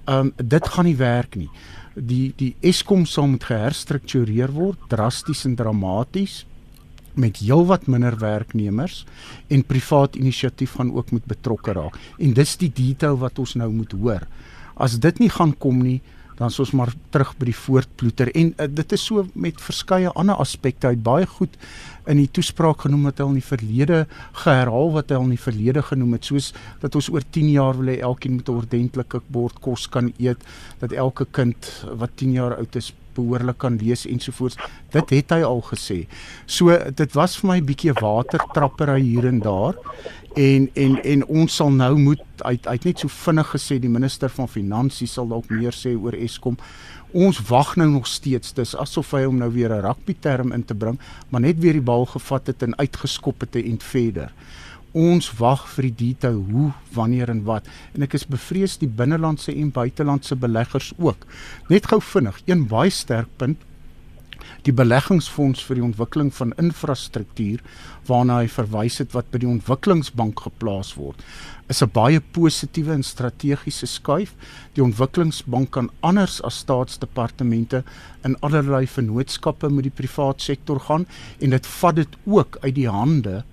Um 0.06 0.34
dit 0.36 0.68
gaan 0.68 0.86
nie 0.86 0.98
werk 0.98 1.36
nie 1.36 1.50
Die 1.96 2.34
die 2.36 2.56
Eskom 2.60 3.06
sal 3.08 3.30
moet 3.32 3.46
geherstruktureer 3.48 4.52
word 4.52 4.80
drasties 4.92 5.46
en 5.48 5.56
dramaties 5.56 6.44
met 7.16 7.40
heelwat 7.40 7.88
minder 7.88 8.18
werknemers 8.20 9.06
en 9.48 9.64
privaat 9.64 10.18
inisiatief 10.20 10.76
gaan 10.76 10.92
ook 10.92 11.12
moet 11.16 11.26
betrokke 11.26 11.72
raak. 11.72 11.96
En 12.20 12.34
dis 12.36 12.58
die 12.60 12.72
detail 12.76 13.18
wat 13.18 13.40
ons 13.40 13.56
nou 13.56 13.72
moet 13.72 13.96
hoor. 13.96 14.28
As 14.76 15.00
dit 15.00 15.20
nie 15.24 15.32
gaan 15.32 15.54
kom 15.56 15.80
nie, 15.80 16.02
dan 16.36 16.52
is 16.52 16.60
ons 16.60 16.74
maar 16.76 16.92
terug 17.14 17.32
by 17.40 17.50
die 17.50 17.58
voortploeter. 17.58 18.32
En 18.36 18.52
uh, 18.58 18.68
dit 18.70 18.96
is 18.98 19.06
so 19.08 19.26
met 19.34 19.62
verskeie 19.62 20.12
ander 20.20 20.36
aspekte. 20.36 20.92
Uit 20.92 21.04
baie 21.04 21.28
goed 21.38 21.56
in 22.12 22.20
die 22.22 22.30
toespraak 22.30 22.86
genoem 22.86 23.08
wat 23.10 23.20
hy 23.20 23.26
al 23.26 23.34
in 23.34 23.40
die 23.40 23.48
verlede 23.48 24.02
geherhaal 24.44 24.92
wat 24.98 25.10
hy 25.10 25.20
al 25.20 25.30
in 25.30 25.38
die 25.38 25.46
verlede 25.46 25.86
genoem 25.86 26.18
het. 26.18 26.28
Soos 26.28 26.52
dat 26.84 26.96
ons 27.00 27.10
oor 27.14 27.24
10 27.38 27.50
jaar 27.56 27.80
wil 27.80 27.94
hê 27.94 27.98
elkeen 28.04 28.38
moet 28.38 28.50
'n 28.50 28.60
ordentlike 28.62 29.22
bord 29.28 29.60
kos 29.62 29.88
kan 29.88 30.14
eet. 30.20 30.44
Dat 30.80 30.92
elke 30.92 31.26
kind 31.32 31.72
wat 31.98 32.12
10 32.16 32.32
jaar 32.32 32.58
oud 32.58 32.76
is 32.76 32.94
behoorlik 33.16 33.58
kan 33.58 33.80
lees 33.82 34.06
ensovoorts. 34.06 34.58
Dit 34.94 35.10
het 35.10 35.34
hy 35.36 35.42
al 35.48 35.64
gesê. 35.72 36.06
So 36.46 36.76
dit 36.96 37.16
was 37.16 37.38
vir 37.40 37.50
my 37.50 37.58
'n 37.60 37.66
bietjie 37.66 37.94
watertrappery 37.94 39.02
hier 39.02 39.26
en 39.26 39.40
daar. 39.40 39.76
En 40.36 40.70
en 40.74 41.04
en 41.04 41.26
ons 41.26 41.56
sal 41.56 41.72
nou 41.72 41.98
moet 41.98 42.22
uit 42.44 42.68
uit 42.68 42.84
net 42.84 43.00
so 43.00 43.08
vinnig 43.08 43.48
gesê 43.56 43.80
die 43.80 43.90
minister 43.90 44.30
van 44.30 44.48
finansies 44.48 45.14
sal 45.14 45.28
dalk 45.28 45.50
meer 45.50 45.72
sê 45.72 45.96
oor 45.96 46.14
Eskom. 46.14 46.58
Ons 47.14 47.40
wag 47.48 47.76
nou 47.76 47.90
nog 47.90 48.08
steeds. 48.08 48.54
Dis 48.54 48.76
asof 48.76 49.12
hy 49.12 49.24
hom 49.24 49.38
nou 49.38 49.52
weer 49.52 49.72
'n 49.72 49.82
rugby 49.82 50.16
term 50.20 50.52
in 50.52 50.66
te 50.66 50.76
bring 50.76 51.00
maar 51.30 51.42
net 51.42 51.60
weer 51.60 51.74
die 51.74 51.84
bal 51.84 52.06
gevat 52.06 52.48
het 52.48 52.64
en 52.64 52.78
uitgeskop 52.78 53.40
het 53.46 53.56
en 53.56 53.80
verder 53.80 54.32
ons 54.96 55.28
wag 55.40 55.66
vir 55.76 55.90
die 55.90 55.96
detail 56.00 56.40
hoe 56.50 56.72
wanneer 56.96 57.30
en 57.34 57.44
wat. 57.48 57.68
En 57.94 58.08
ek 58.08 58.16
is 58.16 58.28
bevrees 58.32 58.78
die 58.80 58.90
binnelandse 58.90 59.52
en 59.52 59.74
buitelandse 59.76 60.36
beleggers 60.40 60.94
ook. 60.98 61.28
Net 61.70 61.92
gou 61.92 62.00
vinnig 62.02 62.40
een 62.48 62.68
baie 62.72 62.94
sterk 62.94 63.28
punt. 63.38 63.60
Die 64.66 64.74
beleggingsfonds 64.74 65.62
vir 65.66 65.78
die 65.78 65.86
ontwikkeling 65.86 66.32
van 66.34 66.54
infrastruktuur 66.62 67.62
waarna 68.08 68.40
hy 68.42 68.48
verwys 68.50 68.98
het 69.02 69.14
wat 69.14 69.28
by 69.34 69.42
die 69.42 69.50
ontwikkelingsbank 69.50 70.46
geplaas 70.48 70.94
word 70.98 71.22
is 71.68 71.82
'n 71.82 71.90
baie 71.94 72.22
positiewe 72.22 72.94
en 72.94 73.04
strategiese 73.04 73.88
skuif. 73.88 74.36
Die 74.74 74.84
ontwikkelingsbank 74.84 75.72
kan 75.72 75.90
anders 76.00 76.42
as 76.42 76.58
staatsdepartemente 76.58 77.84
in 78.24 78.38
allerlei 78.40 78.86
vennootskappe 78.88 79.70
met 79.70 79.84
die 79.84 79.98
privaat 80.02 80.42
sektor 80.42 80.80
gaan 80.80 81.08
en 81.40 81.50
dit 81.50 81.68
vat 81.68 81.96
dit 81.96 82.18
ook 82.26 82.58
uit 82.62 82.76
die 82.76 82.90
hande 82.90 83.44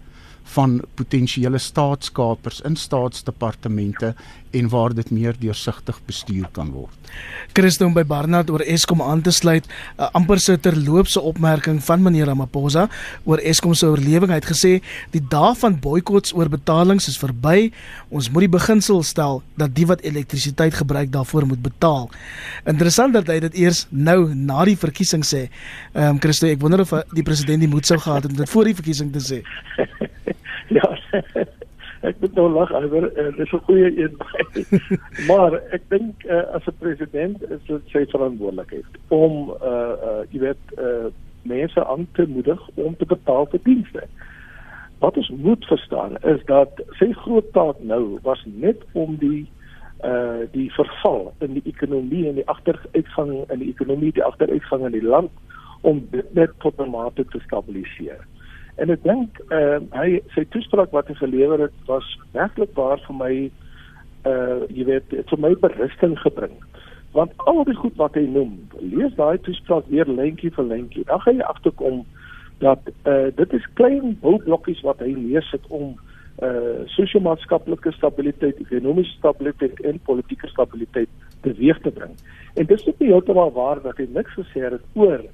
van 0.54 0.80
potensiële 0.94 1.58
staatskapers 1.58 2.60
in 2.68 2.76
staatsdepartemente 2.76 4.14
en 4.52 4.68
waar 4.68 4.94
dit 4.94 5.10
meer 5.10 5.36
deursigtig 5.38 6.00
bestuur 6.06 6.48
kan 6.52 6.70
word. 6.72 7.12
Christo 7.52 7.88
by 7.92 8.04
Barnard 8.08 8.50
oor 8.52 8.64
Eskom 8.64 9.02
aan 9.04 9.20
te 9.24 9.32
sluit, 9.32 9.66
'n 9.98 10.08
amper 10.12 10.40
se 10.40 10.56
terloopse 10.60 11.20
opmerking 11.20 11.82
van 11.84 12.02
meneer 12.02 12.26
Ramaphosa 12.26 12.88
oor 13.24 13.38
Eskom 13.38 13.74
se 13.74 13.86
oorlewing. 13.86 14.30
Hy 14.30 14.40
het 14.40 14.52
gesê 14.52 14.82
die 15.10 15.22
dae 15.28 15.54
van 15.54 15.80
boikots 15.80 16.34
oor 16.34 16.48
betalings 16.48 17.08
is 17.08 17.18
verby. 17.18 17.72
Ons 18.08 18.30
moet 18.30 18.40
die 18.40 18.58
beginsel 18.58 19.02
stel 19.02 19.42
dat 19.56 19.74
die 19.74 19.86
wat 19.86 20.00
elektrisiteit 20.00 20.74
gebruik 20.74 21.12
daarvoor 21.12 21.46
moet 21.46 21.62
betaal. 21.62 22.10
Interessant 22.64 23.12
dat 23.12 23.26
hy 23.26 23.40
dit 23.40 23.54
eers 23.54 23.86
nou 23.90 24.34
na 24.34 24.64
die 24.64 24.76
verkiesing 24.76 25.24
sê. 25.24 25.48
Ehm 25.94 26.08
um, 26.08 26.20
Christo, 26.20 26.46
ek 26.46 26.60
wonder 26.60 26.80
of 26.80 26.92
die 27.12 27.22
president 27.22 27.60
die 27.60 27.68
moed 27.68 27.86
sou 27.86 27.98
gehad 27.98 28.22
het 28.22 28.32
om 28.32 28.38
dit 28.38 28.50
voor 28.50 28.64
die 28.64 28.74
verkiesing 28.74 29.12
te 29.12 29.20
sê. 29.20 29.42
ja. 30.78 30.96
ek 32.02 32.18
moet 32.20 32.34
nou 32.34 32.48
lag 32.50 32.72
oor 32.74 33.06
uh, 33.06 33.28
dis 33.36 33.52
'n 33.52 33.64
goeie 33.66 33.90
een. 34.02 34.16
maar 35.30 35.54
ek 35.70 35.82
dink 35.88 36.24
uh, 36.26 36.42
as 36.56 36.66
'n 36.66 36.78
president 36.78 37.42
is 37.42 37.62
dit 37.66 37.94
sy 37.94 38.04
verantwoordelikheid 38.10 38.98
om 39.08 39.54
uh 39.62 39.94
uh 40.08 40.22
jy 40.30 40.40
weet 40.48 40.64
uh 40.78 41.10
mense 41.42 41.84
aan 41.84 42.06
te 42.12 42.26
moedig 42.26 42.60
om 42.74 42.96
te 42.96 43.06
betaal 43.06 43.46
vir 43.50 43.60
dienste. 43.62 44.02
Wat 44.98 45.16
ons 45.16 45.30
moet 45.30 45.64
verstaan 45.66 46.16
is 46.22 46.44
dat 46.46 46.82
sy 46.98 47.12
groot 47.12 47.52
taak 47.52 47.78
nou 47.82 48.18
was 48.22 48.42
net 48.46 48.82
om 48.92 49.16
die 49.18 49.46
uh 50.04 50.46
die 50.50 50.70
verval 50.74 51.32
in 51.38 51.54
die 51.58 51.66
ekonomie 51.70 52.26
en 52.28 52.34
die 52.34 52.48
agteruitgang 52.48 53.50
in 53.50 53.58
die 53.58 53.70
ekonomie, 53.70 54.12
die 54.12 54.24
agteruitgang 54.24 54.86
in 54.86 54.98
die 54.98 55.06
land 55.06 55.30
om 55.82 56.06
dit 56.10 56.34
net 56.34 56.50
tot 56.58 56.78
'n 56.80 56.90
mate 56.90 57.24
te 57.24 57.38
stabiliseer. 57.46 58.26
En 58.80 58.92
ek 58.92 59.02
dink 59.04 59.40
uh, 59.52 59.80
hy 59.92 60.20
sy 60.34 60.44
toespraak 60.54 60.94
wat 60.96 61.10
hy 61.10 61.16
gelewer 61.20 61.66
het 61.66 61.74
was 61.90 62.06
werklik 62.36 62.72
waar 62.78 63.02
vir 63.08 63.18
my 63.18 63.34
uh 64.28 64.62
jy 64.70 64.86
weet 64.86 65.14
vir 65.28 65.40
my 65.42 65.50
berusting 65.64 66.14
gebring. 66.22 66.54
Want 67.12 67.34
al 67.50 67.64
die 67.68 67.76
goed 67.76 67.96
wat 68.00 68.14
hy 68.16 68.22
noem, 68.30 68.54
lees 68.80 69.12
daai 69.18 69.36
toespraak 69.44 69.88
weer 69.92 70.08
lentjie 70.08 70.52
vir 70.54 70.64
lentjie. 70.64 71.04
Dan 71.08 71.20
gaan 71.24 71.40
jy 71.42 71.48
agterkom 71.50 72.00
dat 72.62 72.88
uh 73.10 73.28
dit 73.36 73.58
is 73.58 73.68
klein 73.80 74.16
boublokkies 74.22 74.80
wat 74.86 75.02
hy 75.04 75.12
neersit 75.18 75.66
om 75.68 75.92
uh 76.40 76.86
sosio-maatskaplike 76.94 77.92
stabiliteit, 77.98 78.62
ekonomiese 78.62 79.18
stabiliteit 79.18 79.82
en 79.84 80.00
politieke 80.06 80.48
stabiliteit 80.48 81.10
teweeg 81.44 81.82
te 81.84 81.92
bring. 81.92 82.16
En 82.56 82.66
dis 82.70 82.86
nie 82.88 83.10
heeltemal 83.10 83.52
waar 83.52 83.82
dat 83.82 83.98
hy 84.00 84.08
niks 84.14 84.38
gesê 84.38 84.64
het 84.70 84.80
oor 84.94 85.26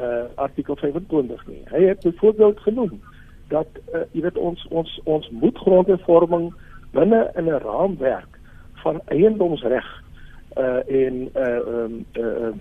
uh 0.00 0.24
artikel 0.34 0.76
25 0.76 1.46
nie. 1.46 1.62
Hy 1.64 1.82
het 1.84 2.00
byvoorbeeld 2.00 2.60
genoem 2.60 3.00
dat 3.48 3.66
uh, 3.94 4.00
jy 4.12 4.22
weet 4.22 4.38
ons 4.38 4.66
ons 4.70 5.00
ons 5.04 5.30
moet 5.30 5.58
grondhervorming 5.58 6.52
binne 6.94 7.30
in 7.36 7.44
'n 7.44 7.62
raamwerk 7.64 8.38
van 8.82 9.00
eiendomsreg 9.04 9.88
uh 10.56 10.82
en 10.86 11.28
uh 11.36 11.60
um 11.66 12.04
uh, 12.12 12.52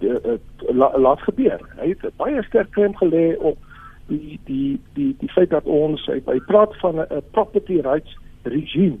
uh, 0.00 0.14
uh 0.24 0.38
la, 0.72 0.98
laat 0.98 1.20
gebeur. 1.20 1.60
Hy 1.76 1.88
het 1.88 2.16
baie 2.16 2.42
sterk 2.42 2.70
klem 2.70 2.96
gelê 2.96 3.36
op 3.38 3.58
die 4.06 4.40
die 4.44 4.80
die 4.94 5.16
die 5.18 5.30
feit 5.30 5.50
dat 5.50 5.64
ons 5.64 6.06
hy, 6.06 6.20
hy 6.26 6.40
praat 6.46 6.76
van 6.80 7.00
'n 7.00 7.22
property 7.30 7.80
rights 7.80 8.16
regime. 8.42 8.98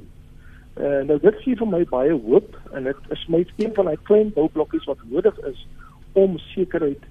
Uh 0.76 1.02
nou 1.08 1.18
dit 1.20 1.36
gee 1.44 1.56
vir 1.56 1.68
my 1.68 1.84
baie 1.84 2.12
hoop 2.12 2.56
en 2.72 2.84
dit 2.84 2.96
is 3.08 3.26
my 3.28 3.46
een 3.56 3.74
van 3.74 3.84
daai 3.84 3.98
klein 4.02 4.32
boublokkies 4.32 4.84
wat 4.84 4.98
nodig 5.10 5.38
is 5.38 5.66
om 6.12 6.38
sekerheid 6.38 7.04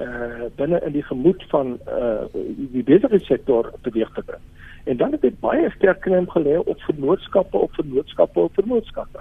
uh 0.00 0.48
binne 0.56 0.80
in 0.80 0.92
die 0.92 1.04
gemoed 1.04 1.44
van 1.48 1.78
uh 1.88 2.24
die 2.72 2.82
besigheidssektor 2.82 3.72
beweeg 3.82 4.12
te 4.14 4.22
bring. 4.22 4.44
En 4.84 4.96
dan 4.96 5.12
het 5.12 5.20
dit 5.20 5.40
baie 5.40 5.70
sterk 5.70 6.00
klem 6.00 6.30
gelê 6.30 6.58
op 6.58 6.80
vennootskappe, 6.80 7.56
op 7.58 7.74
vennootskappe, 7.74 8.40
op 8.40 8.54
vennootskappe. 8.54 9.20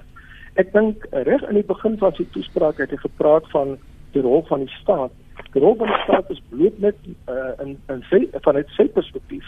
Ek 0.54 0.72
dink 0.74 1.06
reg 1.12 1.44
in 1.50 1.60
die 1.60 1.68
begin 1.68 1.98
van 1.98 2.16
sy 2.16 2.26
toespraak 2.32 2.80
het 2.82 2.92
hy 2.92 2.98
gepraat 3.04 3.50
van 3.52 3.78
die 4.16 4.24
rol 4.24 4.46
van 4.48 4.66
die 4.66 4.74
staat. 4.80 5.14
Die 5.52 5.62
rol 5.62 5.76
van 5.76 5.92
die 5.92 6.02
staat 6.04 6.32
is 6.32 6.42
bloot 6.50 6.80
net 6.80 6.98
uh 7.28 7.52
in 7.64 7.78
in 7.92 8.04
sy 8.10 8.26
vanuit 8.48 8.74
sy 8.78 8.88
perspektief 8.96 9.48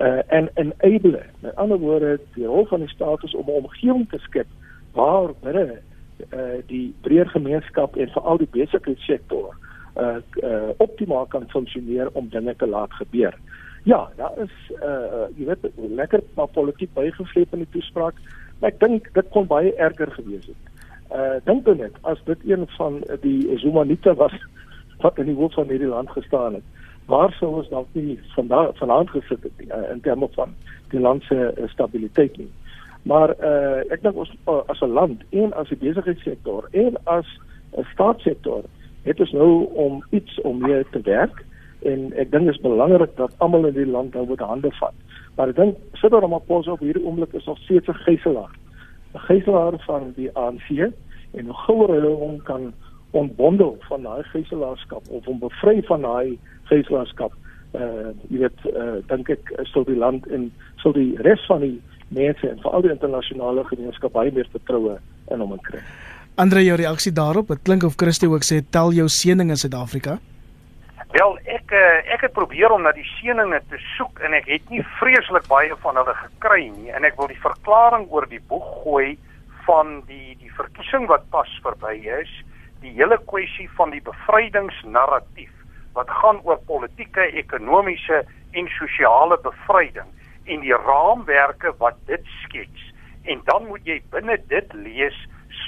uh 0.00 0.20
en 0.28 0.50
enable. 0.56 1.22
Met 1.40 1.56
ander 1.56 1.78
woorde, 1.78 2.18
die 2.34 2.46
rol 2.46 2.66
van 2.66 2.84
die 2.84 2.92
staat 2.92 3.24
is 3.24 3.34
om 3.34 3.48
'n 3.48 3.62
omgewing 3.64 4.08
te 4.10 4.18
skep 4.18 4.48
waar 4.92 5.32
binne 5.40 5.80
uh 6.32 6.60
die 6.66 6.94
breër 7.00 7.28
gemeenskap 7.28 7.96
en 7.96 8.08
veral 8.08 8.38
die 8.38 8.52
besigheidssektor 8.52 9.54
uh, 9.96 10.16
uh 10.42 10.70
optimaal 10.76 11.26
kan 11.26 11.50
funksioneer 11.50 12.08
om 12.12 12.28
dinge 12.28 12.56
te 12.56 12.66
laat 12.66 12.92
gebeur. 12.92 13.34
Ja, 13.84 14.08
daar 14.16 14.38
is 14.38 14.54
uh 14.70 15.26
jy 15.36 15.46
weet 15.46 15.72
lekker 15.76 16.22
maar 16.34 16.48
politiek 16.48 16.92
bygevleep 16.94 17.52
in 17.52 17.64
die 17.64 17.72
toespraak, 17.74 18.14
maar 18.60 18.70
ek 18.70 18.80
dink 18.80 19.08
dit 19.14 19.28
kon 19.34 19.46
baie 19.46 19.74
erger 19.74 20.10
gewees 20.14 20.46
het. 20.46 20.70
Uh 21.10 21.38
dink 21.44 21.64
dan 21.64 21.82
net 21.82 21.96
as 22.02 22.22
dit 22.24 22.38
een 22.46 22.66
van 22.76 23.02
die 23.20 23.58
Zumanite 23.58 24.14
was 24.14 24.36
wat 25.02 25.18
in 25.18 25.32
die 25.32 25.36
hoof 25.36 25.54
van 25.58 25.68
hierdie 25.68 25.90
land 25.90 26.10
gestaan 26.10 26.54
het. 26.54 26.68
Waar 27.10 27.34
sou 27.38 27.50
ons 27.58 27.68
dalk 27.68 27.88
nie 27.98 28.20
vandag 28.36 28.76
vanaand 28.78 29.10
gesit 29.10 29.42
het 29.42 29.64
uh, 29.66 29.90
in 29.90 30.00
terme 30.00 30.28
van 30.36 30.54
die 30.94 31.00
land 31.00 31.22
se 31.26 31.34
uh, 31.34 31.68
stabiliteit 31.68 32.36
nie. 32.38 32.50
Maar 33.02 33.34
uh 33.42 33.82
ek 33.90 34.02
dink 34.06 34.16
ons 34.16 34.30
uh, 34.46 34.62
as 34.70 34.80
'n 34.80 34.94
land 34.94 35.26
en 35.30 35.52
as 35.52 35.70
'n 35.70 35.82
besigheidssektor 35.82 36.68
en 36.70 36.96
as 37.04 37.26
'n 37.74 37.84
staatssektor 37.92 38.62
het 39.02 39.20
ons 39.20 39.32
nou 39.32 39.50
om 39.74 40.04
iets 40.10 40.40
om 40.40 40.58
mee 40.62 40.84
te 40.90 41.00
werk 41.06 41.44
en 41.82 42.12
ek 42.14 42.30
dink 42.30 42.46
dit 42.46 42.54
is 42.54 42.62
belangrik 42.62 43.16
dat 43.16 43.34
almal 43.38 43.66
in 43.66 43.74
die 43.74 43.86
land 43.86 44.14
nou 44.14 44.26
met 44.28 44.40
hande 44.40 44.70
vat. 44.78 44.94
Maar 45.36 45.50
ek 45.50 45.56
dink 45.56 45.98
sit 45.98 46.10
daar 46.14 46.28
maar 46.28 46.44
pos 46.46 46.68
op 46.70 46.82
hierdie 46.84 47.04
oomblik 47.04 47.32
is 47.34 47.46
nog 47.46 47.58
steeds 47.58 47.88
'n 47.88 48.02
gijslaer. 48.06 48.52
'n 49.14 49.18
Gijslaer 49.18 49.78
van 49.86 50.12
die 50.16 50.30
ANC 50.36 50.68
en 51.32 51.44
hoe 51.44 51.54
gouer 51.54 51.90
hulle 51.90 52.14
hom 52.14 52.42
kan 52.42 52.72
ontbondel 53.10 53.76
van 53.80 54.02
daai 54.02 54.22
gijslaerskap 54.22 55.08
of 55.08 55.24
hom 55.24 55.38
bevry 55.38 55.82
van 55.82 56.00
daai 56.00 56.38
gijslaerskap 56.62 57.32
uh 57.72 58.12
jy 58.28 58.38
weet 58.38 58.64
uh 58.72 59.00
dink 59.08 59.30
ek 59.32 59.52
sal 59.72 59.84
die 59.84 59.96
land 59.96 60.26
en 60.26 60.52
sal 60.76 60.92
die 60.92 61.16
res 61.24 61.44
van 61.48 61.60
die 61.60 61.80
mense 62.08 62.48
en 62.48 62.60
veral 62.60 62.84
die 62.84 62.92
internasionale 62.92 63.64
gemeenskap 63.64 64.12
baie 64.12 64.32
meer 64.32 64.48
vertroue 64.52 64.98
in 65.32 65.40
hom 65.40 65.56
kry. 65.68 65.80
Andre 66.40 66.62
jou 66.64 66.76
reaksie 66.80 67.12
daarop, 67.12 67.48
dit 67.52 67.62
klink 67.62 67.82
of 67.84 67.98
Christie 68.00 68.28
ook 68.28 68.44
sê 68.46 68.62
tel 68.70 68.94
jou 68.96 69.08
seëning 69.08 69.50
in 69.52 69.60
Suid-Afrika. 69.60 70.18
Wel, 71.12 71.34
ek 71.44 71.74
eh, 71.76 72.14
ek 72.14 72.24
het 72.24 72.32
probeer 72.32 72.72
om 72.72 72.86
na 72.86 72.92
die 72.96 73.04
seëninge 73.18 73.60
te 73.68 73.80
soek 73.96 74.22
en 74.24 74.32
ek 74.38 74.48
het 74.48 74.70
nie 74.72 74.80
vreeslik 75.00 75.44
baie 75.50 75.76
van 75.82 76.00
hulle 76.00 76.14
gekry 76.22 76.70
nie 76.70 76.88
en 76.88 77.04
ek 77.04 77.18
wil 77.20 77.28
die 77.28 77.42
verklaring 77.42 78.06
oor 78.08 78.24
die 78.30 78.40
boeg 78.48 78.64
gooi 78.84 79.18
van 79.66 80.00
die 80.08 80.38
die 80.40 80.52
verkiesing 80.56 81.04
wat 81.10 81.28
pas 81.34 81.52
verby 81.66 81.98
is 82.20 82.32
die 82.82 82.94
hele 82.96 83.18
kwessie 83.30 83.68
van 83.76 83.92
die 83.94 84.00
bevrydingsnarratief 84.04 85.52
wat 85.92 86.10
gaan 86.22 86.40
oor 86.48 86.58
politieke, 86.66 87.28
ekonomiese 87.42 88.22
en 88.56 88.70
sosiale 88.78 89.36
bevryding 89.44 90.08
en 90.50 90.64
die 90.64 90.74
raamwerke 90.74 91.74
wat 91.78 91.98
dit 92.08 92.24
skets. 92.40 92.88
En 93.28 93.42
dan 93.46 93.68
moet 93.68 93.84
jy 93.86 94.00
binne 94.10 94.38
dit 94.50 94.74
lees 94.74 95.18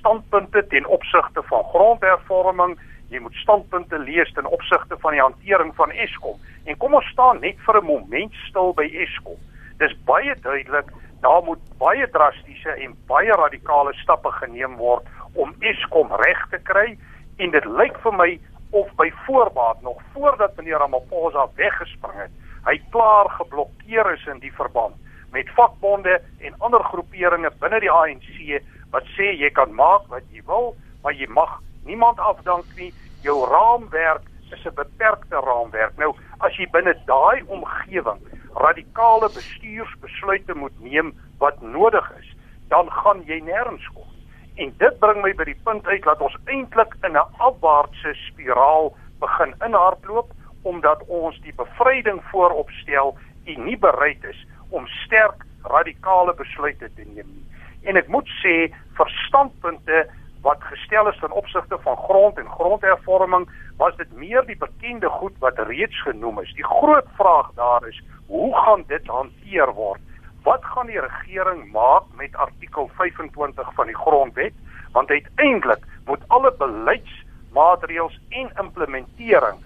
standpunte 0.04 0.66
ten 0.68 0.87
opsigte 0.87 1.42
van 1.49 1.62
grondhervorming, 1.73 2.75
jy 3.08 3.20
moet 3.25 3.37
standpunte 3.40 3.99
lees 3.99 4.32
ten 4.37 4.46
opsigte 4.46 4.96
van 5.00 5.16
die 5.16 5.23
hantering 5.23 5.73
van 5.78 5.92
Eskom. 6.04 6.37
En 6.68 6.76
kom 6.76 6.96
ons 6.99 7.08
staan 7.12 7.40
net 7.40 7.56
vir 7.64 7.80
'n 7.80 7.88
oomblik 7.88 8.34
stil 8.49 8.75
by 8.75 8.84
Eskom. 8.84 9.40
Dis 9.78 9.96
baie 10.04 10.34
duidelik 10.40 10.92
daar 11.20 11.42
moet 11.44 11.62
baie 11.78 12.11
drastiese 12.11 12.70
en 12.84 12.96
baie 13.06 13.32
radikale 13.32 13.94
stappe 13.94 14.30
geneem 14.30 14.76
word 14.76 15.04
om 15.34 15.54
Eskom 15.61 16.12
reg 16.12 16.40
te 16.50 16.58
kry 16.58 16.99
en 17.38 17.50
dit 17.50 17.64
lyk 17.64 17.96
vir 18.04 18.12
my 18.12 18.40
of 18.70 18.88
by 18.96 19.11
voorbaat 19.26 19.82
nog 19.82 20.02
voordat 20.12 20.56
meneer 20.56 20.78
Ramaphosa 20.78 21.46
weggespring 21.56 22.18
het, 22.20 22.30
hy 22.66 22.76
klaar 22.90 23.30
geblokkeer 23.30 24.12
is 24.12 24.26
in 24.26 24.38
die 24.38 24.52
verband 24.52 24.94
met 25.34 25.50
vakbonde 25.56 26.20
en 26.38 26.54
ander 26.58 26.84
groeperinge 26.84 27.50
binne 27.61 27.80
die 27.80 27.90
ANC 27.90 28.61
wat 28.94 29.08
sê 29.16 29.32
jy 29.34 29.50
kan 29.50 29.74
maak 29.74 30.06
wat 30.12 30.22
jy 30.30 30.42
wil, 30.46 30.74
maar 31.02 31.16
jy 31.18 31.26
mag 31.34 31.58
niemand 31.84 32.20
afdank 32.22 32.68
nie. 32.78 32.92
Jou 33.26 33.42
raamwerk 33.50 34.22
is 34.54 34.64
'n 34.66 34.74
beperkte 34.74 35.40
raamwerk. 35.48 35.98
Nou, 35.98 36.14
as 36.38 36.56
jy 36.56 36.66
binne 36.70 36.94
daai 37.06 37.42
omgewing 37.46 38.20
radikale 38.54 39.28
bestuursbesluite 39.34 40.54
moet 40.54 40.80
neem 40.80 41.14
wat 41.38 41.60
nodig 41.62 42.12
is, 42.20 42.28
dan 42.68 42.90
gaan 42.90 43.22
jy 43.26 43.40
nêrens 43.40 43.86
kom. 43.94 44.10
En 44.56 44.74
dit 44.78 44.98
bring 44.98 45.22
my 45.22 45.32
by 45.34 45.44
die 45.44 45.60
punt 45.64 45.86
uit 45.86 46.02
dat 46.02 46.20
ons 46.20 46.36
eintlik 46.46 46.94
in 47.02 47.16
'n 47.16 47.28
afwaartse 47.38 48.14
spiraal 48.14 48.94
begin 49.20 49.54
inhardloop 49.66 50.30
omdat 50.62 51.02
ons 51.06 51.40
die 51.40 51.54
bevryding 51.54 52.22
vooropstel 52.30 53.16
en 53.44 53.64
nie 53.64 53.76
bereid 53.76 54.24
is 54.24 54.46
om 54.70 54.86
sterk 54.86 55.44
radikale 55.62 56.34
besluite 56.34 56.90
te 56.94 57.04
neem 57.04 57.26
nie. 57.26 57.44
En 57.85 57.97
ek 58.00 58.09
moet 58.09 58.29
sê 58.41 58.69
verstandpunte 58.99 60.05
wat 60.45 60.64
gestel 60.69 61.09
is 61.09 61.19
ten 61.21 61.33
opsigte 61.33 61.79
van 61.87 61.97
grond 61.97 62.38
en 62.38 62.49
grondhervorming 62.49 63.49
was 63.81 63.97
dit 63.97 64.11
meer 64.12 64.45
die 64.47 64.59
bekende 64.61 65.09
goed 65.09 65.37
wat 65.45 65.59
reeds 65.69 66.03
genoem 66.03 66.41
is. 66.41 66.53
Die 66.55 66.67
groot 66.67 67.09
vraag 67.17 67.50
daar 67.57 67.87
is, 67.88 68.00
hoe 68.26 68.53
gaan 68.57 68.85
dit 68.88 69.07
hanteer 69.07 69.73
word? 69.73 70.00
Wat 70.45 70.64
gaan 70.64 70.87
die 70.93 71.00
regering 71.00 71.71
maak 71.73 72.05
met 72.21 72.37
artikel 72.37 72.91
25 72.97 73.75
van 73.75 73.87
die 73.87 73.97
grondwet? 73.97 74.53
Want 74.93 75.11
uiteindelik 75.11 75.87
moet 76.05 76.29
alle 76.29 76.53
beleidsmaatreëls 76.59 78.21
en 78.29 78.53
implementering 78.61 79.64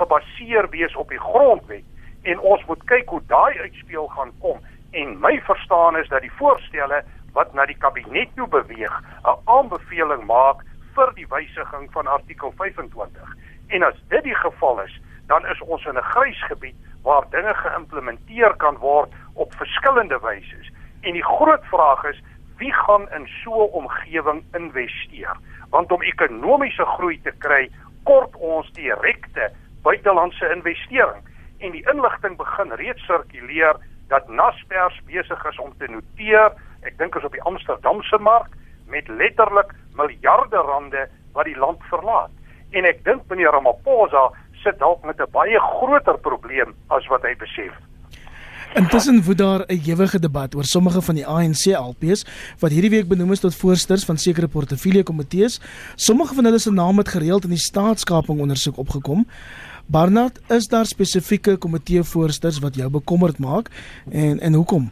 gebaseer 0.00 0.68
wees 0.70 0.96
op 0.96 1.08
die 1.08 1.20
grondwet 1.20 1.84
en 2.22 2.40
ons 2.40 2.64
moet 2.68 2.82
kyk 2.84 3.08
hoe 3.08 3.22
daai 3.28 3.58
uitspeel 3.58 4.08
gaan 4.16 4.32
kom 4.40 4.60
en 4.90 5.16
my 5.20 5.40
verstaan 5.46 5.96
is 5.96 6.08
dat 6.08 6.24
die 6.24 6.32
voorstelle 6.38 7.02
wat 7.32 7.54
na 7.54 7.66
die 7.66 7.78
kabinet 7.78 8.28
toe 8.34 8.48
beweeg 8.48 9.02
'n 9.24 9.38
aanbeveling 9.44 10.24
maak 10.24 10.64
vir 10.94 11.12
die 11.14 11.26
wysiging 11.28 11.92
van 11.92 12.06
artikel 12.06 12.52
25 12.56 13.36
en 13.68 13.82
as 13.82 13.94
dit 14.08 14.22
die 14.22 14.34
geval 14.34 14.80
is 14.80 15.00
dan 15.26 15.46
is 15.46 15.60
ons 15.60 15.84
in 15.84 15.96
'n 15.96 16.10
grys 16.12 16.42
gebied 16.42 16.76
waar 17.02 17.24
dinge 17.30 17.54
geïmplementeer 17.54 18.56
kan 18.56 18.76
word 18.76 19.12
op 19.34 19.54
verskillende 19.54 20.18
wyse 20.18 20.70
en 21.00 21.12
die 21.12 21.24
groot 21.24 21.64
vraag 21.64 22.04
is 22.04 22.20
wie 22.60 22.72
gaan 22.72 23.08
in 23.16 23.26
so 23.42 23.64
'n 23.64 23.72
omgewing 23.72 24.44
investeer? 24.52 25.36
Want 25.70 25.92
om 25.92 26.02
ekonomiese 26.02 26.84
groei 26.84 27.20
te 27.22 27.32
kry 27.38 27.70
kort 28.02 28.36
ons 28.36 28.72
direkte 28.72 29.50
buitelandse 29.82 30.50
investering. 30.50 31.22
En 31.58 31.70
die 31.70 31.88
inligting 31.92 32.36
begin 32.36 32.72
reeds 32.72 33.04
sirkuleer 33.04 33.76
dat 34.08 34.28
Naspers 34.28 35.00
besig 35.06 35.44
is 35.44 35.58
om 35.58 35.72
te 35.78 35.86
noteer, 35.86 36.52
ek 36.82 36.98
dink 36.98 37.16
is 37.16 37.24
op 37.24 37.32
die 37.32 37.42
Amsterdamse 37.42 38.18
mark 38.18 38.56
met 38.90 39.08
letterlik 39.08 39.74
miljarde 39.94 40.56
rande 40.56 41.08
wat 41.32 41.44
die 41.44 41.58
land 41.58 41.82
verlaat. 41.90 42.30
En 42.70 42.84
ek 42.84 43.04
dink 43.04 43.22
meneer 43.28 43.54
Ramaphosa 43.54 44.30
sit 44.62 44.78
dalk 44.78 45.04
met 45.04 45.20
'n 45.20 45.30
baie 45.32 45.58
groter 45.58 46.18
probleem 46.18 46.74
as 46.88 47.06
wat 47.06 47.22
hy 47.22 47.34
besef. 47.36 47.74
Intussen 48.74 49.22
woed 49.24 49.38
daar 49.38 49.64
'n 49.66 49.80
ewige 49.82 50.18
debat 50.18 50.54
oor 50.54 50.64
sommige 50.64 51.02
van 51.02 51.14
die 51.14 51.26
ANC 51.26 51.64
LPs 51.66 52.24
wat 52.58 52.70
hierdie 52.70 52.90
week 52.90 53.08
benoem 53.08 53.32
is 53.32 53.40
tot 53.40 53.54
voorsters 53.54 54.04
van 54.04 54.16
sekere 54.16 54.48
portefeulje 54.48 55.02
komitees. 55.02 55.60
Sommige 55.94 56.34
van 56.34 56.44
hulle 56.44 56.58
se 56.58 56.72
name 56.72 56.98
het 56.98 57.08
gereeld 57.08 57.44
in 57.44 57.50
die 57.50 57.58
staatskaping 57.58 58.40
ondersoek 58.40 58.76
opgekom. 58.76 59.26
Barnard, 59.86 60.38
is 60.48 60.68
daar 60.68 60.86
spesifieke 60.86 61.56
komiteevoorsters 61.56 62.58
wat 62.58 62.74
jou 62.74 62.90
bekommerd 62.90 63.38
maak 63.38 63.70
en 64.10 64.40
en 64.40 64.54
hoekom? 64.54 64.90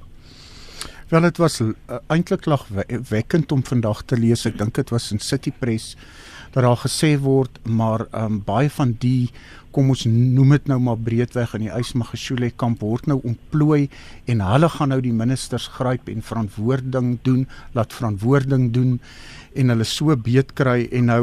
Wel 1.09 1.25
dit 1.25 1.39
was 1.41 1.61
uh, 1.61 1.73
eintlik 2.13 2.45
lag 2.45 2.67
wekkend 3.09 3.53
om 3.53 3.63
vandag 3.65 4.03
te 4.05 4.17
lees. 4.21 4.43
Ek 4.45 4.59
dink 4.61 4.75
dit 4.77 4.91
was 4.93 5.07
in 5.15 5.23
City 5.25 5.49
Press 5.57 5.95
dat 6.53 6.67
daar 6.67 6.77
gesê 6.83 7.15
word 7.21 7.57
maar 7.65 8.05
um, 8.17 8.43
baie 8.45 8.69
van 8.73 8.93
die 9.01 9.31
kom 9.73 9.89
ons 9.93 10.05
noem 10.09 10.53
dit 10.57 10.69
nou 10.69 10.79
maar 10.85 11.01
breedweg 11.01 11.55
in 11.57 11.65
die 11.67 11.73
Ysmagashule 11.73 12.51
kamp 12.61 12.85
word 12.85 13.09
nou 13.09 13.19
ontplooi 13.29 13.89
en 14.29 14.45
hulle 14.45 14.69
gaan 14.75 14.93
nou 14.93 15.01
die 15.05 15.15
ministers 15.17 15.69
gryp 15.79 16.09
en 16.13 16.25
verantwoording 16.25 17.17
doen, 17.25 17.47
laat 17.77 17.97
verantwoording 17.97 18.69
doen 18.77 18.97
en 19.57 19.73
hulle 19.73 19.89
so 19.89 20.17
beet 20.17 20.53
kry 20.61 20.83
en 20.93 21.09
nou 21.13 21.23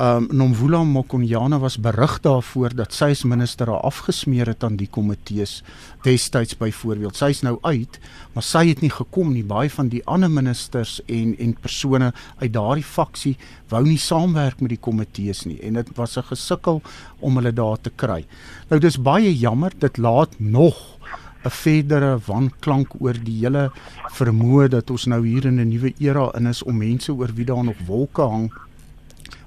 um 0.00 0.26
Nomvula 0.32 0.84
Mokonyane 0.84 1.58
was 1.58 1.76
berig 1.76 2.20
daarvoor 2.20 2.72
dat 2.74 2.94
sy 2.96 3.10
as 3.12 3.24
minister 3.28 3.68
haar 3.68 3.84
afgesmeer 3.84 4.48
het 4.48 4.64
aan 4.64 4.78
die 4.80 4.88
komitees 4.88 5.58
destyds 6.06 6.56
byvoorbeeld. 6.56 7.16
Sy's 7.16 7.42
nou 7.44 7.58
uit, 7.60 7.98
maar 8.32 8.46
sy 8.46 8.64
het 8.70 8.80
nie 8.80 8.90
gekom 8.90 9.34
nie. 9.34 9.44
Baie 9.44 9.70
van 9.70 9.90
die 9.92 10.00
ander 10.08 10.32
ministers 10.32 11.00
en 11.06 11.34
en 11.38 11.52
persone 11.60 12.12
uit 12.40 12.52
daardie 12.52 12.86
faksie 12.88 13.36
wou 13.68 13.82
nie 13.84 13.98
saamwerk 14.00 14.64
met 14.64 14.72
die 14.72 14.80
komitees 14.80 15.44
nie 15.44 15.60
en 15.60 15.74
dit 15.74 15.92
was 15.96 16.16
'n 16.16 16.24
gesukkel 16.32 16.82
om 17.20 17.36
hulle 17.36 17.52
daar 17.52 17.80
te 17.80 17.90
kry. 17.90 18.24
Nou 18.70 18.80
dis 18.80 18.96
baie 18.96 19.38
jammer, 19.38 19.72
dit 19.78 19.98
laat 19.98 20.40
nog 20.40 20.98
'n 21.44 21.50
verdere 21.50 22.18
wanklank 22.26 22.94
oor 22.98 23.14
die 23.14 23.40
hele 23.44 23.70
vermoë 24.14 24.68
dat 24.68 24.90
ons 24.90 25.06
nou 25.06 25.26
hier 25.26 25.44
in 25.44 25.60
'n 25.60 25.68
nuwe 25.68 25.92
era 25.98 26.30
in 26.36 26.46
is 26.46 26.62
om 26.62 26.76
mense 26.76 27.12
oor 27.12 27.30
wie 27.34 27.44
daar 27.44 27.64
nog 27.64 27.76
wolke 27.86 28.22
hang 28.22 28.52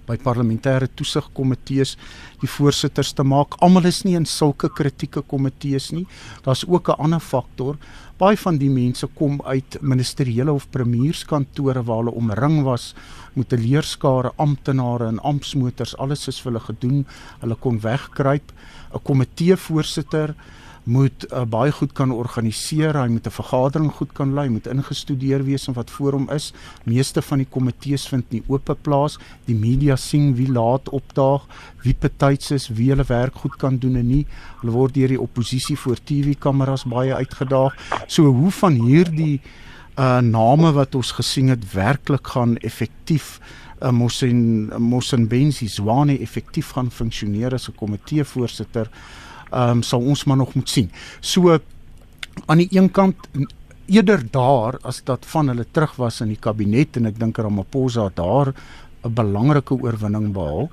by 0.07 0.17
parlementêre 0.17 0.87
toesigkomitees 0.87 1.95
die 2.41 2.49
voorsitters 2.49 3.13
te 3.13 3.23
maak. 3.23 3.57
Almal 3.65 3.89
is 3.89 4.03
nie 4.05 4.15
in 4.15 4.25
sulke 4.25 4.69
kritieke 4.69 5.21
komitees 5.21 5.91
nie. 5.91 6.05
Daar's 6.43 6.65
ook 6.67 6.89
'n 6.89 6.99
ander 6.99 7.19
faktor. 7.19 7.77
Baie 8.17 8.37
van 8.37 8.57
die 8.57 8.69
mense 8.69 9.07
kom 9.07 9.41
uit 9.43 9.77
ministeriële 9.81 10.51
of 10.51 10.69
premierskantore 10.69 11.83
waar 11.83 11.97
hulle 11.97 12.15
omring 12.15 12.63
was 12.63 12.93
met 13.33 13.53
'n 13.53 13.59
leerskare 13.59 14.31
amptenare 14.37 15.07
en 15.07 15.19
amptsmotors. 15.19 15.97
Alles 15.97 16.27
is 16.27 16.39
vir 16.41 16.51
hulle 16.51 16.65
gedoen. 16.65 17.05
Hulle 17.39 17.55
kon 17.55 17.79
wegkruip. 17.79 18.51
'n 18.93 19.03
Komitee 19.03 19.57
voorsitter 19.57 20.35
moet 20.85 21.25
uh, 21.31 21.41
baie 21.49 21.71
goed 21.73 21.93
kan 21.97 22.11
organiseer, 22.13 22.93
hy 22.93 23.07
moet 23.09 23.25
'n 23.27 23.33
vergadering 23.33 23.91
goed 23.91 24.11
kan 24.13 24.33
lei, 24.33 24.49
moet 24.49 24.67
ingestudeer 24.67 25.43
wees 25.43 25.67
en 25.67 25.73
wat 25.73 25.89
voor 25.89 26.13
hom 26.13 26.29
is. 26.29 26.53
Meeste 26.85 27.21
van 27.21 27.41
die 27.41 27.49
komitees 27.49 28.07
vind 28.07 28.29
nie 28.31 28.43
oop 28.47 28.69
plaas. 28.81 29.17
Die 29.45 29.55
media 29.55 29.95
sien 29.95 30.35
wie 30.35 30.51
laat 30.51 30.89
opdaag, 30.89 31.45
wie 31.83 31.95
betyds 31.99 32.51
is, 32.51 32.69
wie 32.69 32.89
hulle 32.89 33.05
werk 33.07 33.35
goed 33.35 33.55
kan 33.57 33.77
doen 33.77 33.95
en 33.95 34.07
nie. 34.07 34.25
Hulle 34.61 34.71
word 34.71 34.93
deur 34.93 35.07
die 35.07 35.21
oppositie 35.21 35.77
voor 35.77 35.97
TV-kameras 36.03 36.85
baie 36.85 37.13
uitgedaag. 37.13 37.73
So 38.07 38.23
hoe 38.23 38.51
van 38.51 38.73
hierdie 38.73 39.41
uh 39.97 40.19
name 40.19 40.71
wat 40.71 40.95
ons 40.95 41.11
gesien 41.11 41.47
het 41.47 41.73
werklik 41.73 42.27
gaan 42.27 42.57
effektief 42.57 43.39
uh, 43.81 43.91
mos 43.91 44.21
en 44.21 44.69
mos 44.81 45.13
en 45.13 45.27
Benzi 45.27 45.67
Zwane 45.67 46.19
effektief 46.19 46.73
gaan 46.75 46.91
funksioneer 46.91 47.53
as 47.53 47.69
'n 47.69 47.75
komitee 47.75 48.23
voorsitter 48.23 48.89
ehm 49.51 49.77
um, 49.77 49.83
sal 49.83 50.01
ons 50.01 50.25
maar 50.25 50.37
nog 50.37 50.53
moet 50.55 50.69
sien. 50.69 50.91
So 51.21 51.59
aan 52.45 52.57
die 52.57 52.69
een 52.71 52.91
kant 52.91 53.15
eerder 53.85 54.23
daar 54.31 54.77
as 54.81 55.03
dat 55.03 55.25
van 55.25 55.47
hulle 55.47 55.65
terug 55.71 55.95
was 55.95 56.21
in 56.21 56.33
die 56.33 56.41
kabinet 56.41 56.97
en 56.97 57.05
ek 57.05 57.19
dink 57.19 57.37
Ramaphosa 57.37 58.09
daar 58.15 58.53
'n 59.03 59.13
belangrike 59.13 59.73
oorwinning 59.73 60.33
behaal 60.33 60.69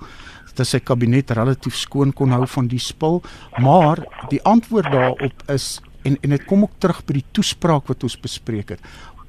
dat 0.55 0.67
sy 0.67 0.81
kabinet 0.81 1.31
relatief 1.31 1.77
skoon 1.77 2.13
kon 2.13 2.31
hou 2.31 2.47
van 2.47 2.67
die 2.69 2.79
spul, 2.79 3.23
maar 3.59 4.03
die 4.29 4.43
antwoord 4.43 4.91
daarop 4.93 5.43
is 5.49 5.81
en 6.03 6.19
en 6.21 6.31
dit 6.31 6.45
kom 6.45 6.63
ook 6.63 6.79
terug 6.79 7.05
by 7.07 7.13
die 7.13 7.31
toespraak 7.33 7.89
wat 7.89 8.03
ons 8.03 8.21
bespreek 8.21 8.69
het 8.69 8.81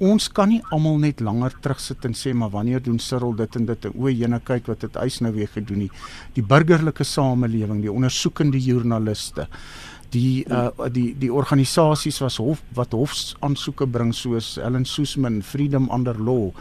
ons 0.04 0.28
kan 0.36 0.52
nie 0.52 0.62
almal 0.76 1.00
net 1.02 1.22
langer 1.24 1.56
terugsit 1.64 2.06
en 2.08 2.16
sê 2.18 2.34
maar 2.36 2.52
wanneer 2.54 2.84
doen 2.84 3.00
Cyril 3.00 3.36
dit 3.40 3.58
en 3.60 3.66
dit 3.70 3.88
en 3.90 3.96
o, 3.96 4.12
jene 4.12 4.40
kyk 4.44 4.70
wat 4.72 4.86
het 4.86 5.00
eis 5.02 5.22
nou 5.24 5.34
weer 5.36 5.50
gedoen 5.54 5.86
nie. 5.86 5.90
Die 6.36 6.44
burgerlike 6.44 7.06
samelewing, 7.08 7.82
die 7.84 7.92
ondersoekende 7.92 8.62
joernaliste, 8.62 9.48
die 10.14 10.46
uh 10.46 10.70
die 10.94 11.14
die 11.18 11.32
organisasies 11.34 12.20
was 12.22 12.38
hof 12.42 12.62
wat 12.78 12.94
hofsaansoeke 12.94 13.88
bring 13.90 14.14
soos 14.14 14.58
Ellen 14.58 14.86
Soosman, 14.86 15.42
Freedom 15.42 15.90
Under 15.94 16.20
Law 16.20 16.52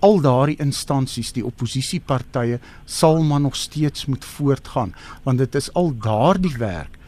al 0.00 0.20
daardie 0.24 0.56
instansies, 0.64 1.32
die 1.36 1.44
oppositiepartye 1.44 2.60
sal 2.88 3.20
maar 3.24 3.42
nog 3.44 3.56
steeds 3.56 4.06
moet 4.06 4.24
voortgaan 4.24 4.94
want 5.24 5.38
dit 5.38 5.54
is 5.54 5.72
al 5.76 5.92
daardie 5.96 6.56
werk 6.58 6.99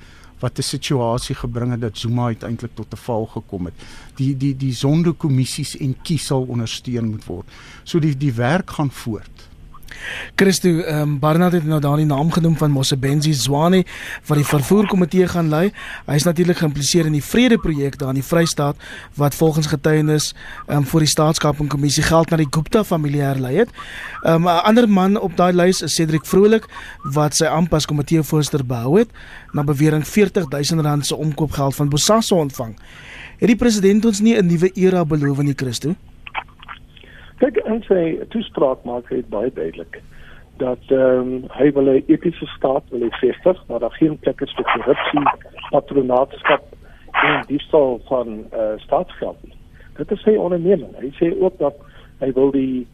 wat 0.42 0.58
'n 0.58 0.62
situasie 0.62 1.34
gebring 1.34 1.70
het 1.70 1.80
dat 1.80 1.98
Zuma 1.98 2.26
uiteindelik 2.26 2.74
tot 2.74 2.92
'n 2.92 2.96
val 2.96 3.26
gekom 3.26 3.64
het. 3.64 3.74
Die 4.16 4.36
die 4.36 4.56
die 4.56 4.74
sondekommissies 4.74 5.76
en 5.76 5.96
kies 6.02 6.26
sal 6.26 6.42
ondersteun 6.42 7.10
moet 7.10 7.24
word. 7.24 7.46
So 7.84 7.98
die 7.98 8.16
die 8.16 8.32
werk 8.32 8.70
gaan 8.70 8.90
voort. 8.90 9.41
Christo, 10.34 10.68
ehm 10.68 11.00
um, 11.00 11.18
Barnard 11.18 11.52
het 11.52 11.64
nou 11.64 11.80
daardie 11.80 12.06
naam 12.06 12.30
genoem 12.32 12.56
van 12.56 12.70
Mosebenzi 12.70 13.32
Zwane 13.32 13.84
wat 14.26 14.36
die 14.38 14.46
vervoerkomitee 14.46 15.28
gaan 15.28 15.48
lei. 15.48 15.72
Hy 16.06 16.14
is 16.14 16.24
natuurlik 16.24 16.56
geïmpliseer 16.56 17.06
in 17.06 17.12
die 17.12 17.24
vredeprojek 17.24 17.98
daar 17.98 18.08
in 18.08 18.20
die 18.20 18.26
Vrystaat 18.26 18.76
wat 19.14 19.34
volgens 19.34 19.66
getuienis 19.66 20.32
ehm 20.66 20.76
um, 20.76 20.84
vir 20.84 21.06
die 21.06 21.08
staatskapingkommissie 21.08 22.02
geld 22.02 22.30
na 22.30 22.36
die 22.36 22.50
Gupta 22.50 22.84
familie 22.84 23.22
herlei 23.22 23.56
het. 23.56 23.70
Ehm 24.24 24.34
um, 24.34 24.48
'n 24.48 24.64
ander 24.68 24.88
man 24.88 25.16
op 25.20 25.36
daai 25.36 25.52
lys 25.52 25.82
is 25.82 25.94
Cedric 25.94 26.26
Vrolik 26.26 26.68
wat 27.02 27.34
sy 27.34 27.44
amp 27.44 27.74
as 27.74 27.86
komiteevoorsitter 27.86 28.66
behou 28.66 28.98
het 28.98 29.10
na 29.52 29.64
bewering 29.64 30.06
40000 30.06 30.80
rand 30.80 31.06
se 31.06 31.16
omkoopgeld 31.16 31.74
van 31.74 31.88
Bosaso 31.88 32.36
ontvang. 32.36 32.76
Het 33.38 33.48
die 33.48 33.56
president 33.56 34.04
ons 34.04 34.20
nie 34.20 34.36
'n 34.36 34.46
nuwe 34.46 34.70
era 34.74 35.04
beloof 35.04 35.38
in 35.38 35.46
die 35.46 35.58
Christo? 35.58 35.94
Kyk, 37.42 37.56
in 37.66 37.80
sy 37.88 38.02
toespraak 38.30 38.84
maak 38.86 39.08
hy 39.10 39.18
baie 39.32 39.50
duidelik 39.50 39.96
dat 40.60 40.92
ehm 40.94 41.18
um, 41.18 41.30
hy 41.50 41.72
wil 41.74 41.88
'n 41.90 42.04
etiese 42.06 42.46
staat 42.56 42.84
wil 42.90 43.08
vestig, 43.10 43.58
maar 43.66 43.80
daar 43.82 43.96
geen 43.98 44.18
plek 44.18 44.40
is 44.40 44.52
vir 44.54 44.64
korrupsie, 44.64 45.24
patronaatskap 45.70 46.62
en 47.22 47.42
diefstal 47.46 48.00
van 48.10 48.28
eh 48.50 48.60
uh, 48.60 48.78
staatsgeld. 48.84 49.40
Dit 49.96 50.10
is 50.10 50.22
sy 50.22 50.36
onderneming. 50.36 50.94
Hy 51.00 51.10
sê 51.18 51.32
ook 51.40 51.58
dat 51.58 51.74
hy 52.20 52.32
wil 52.32 52.50
die 52.50 52.86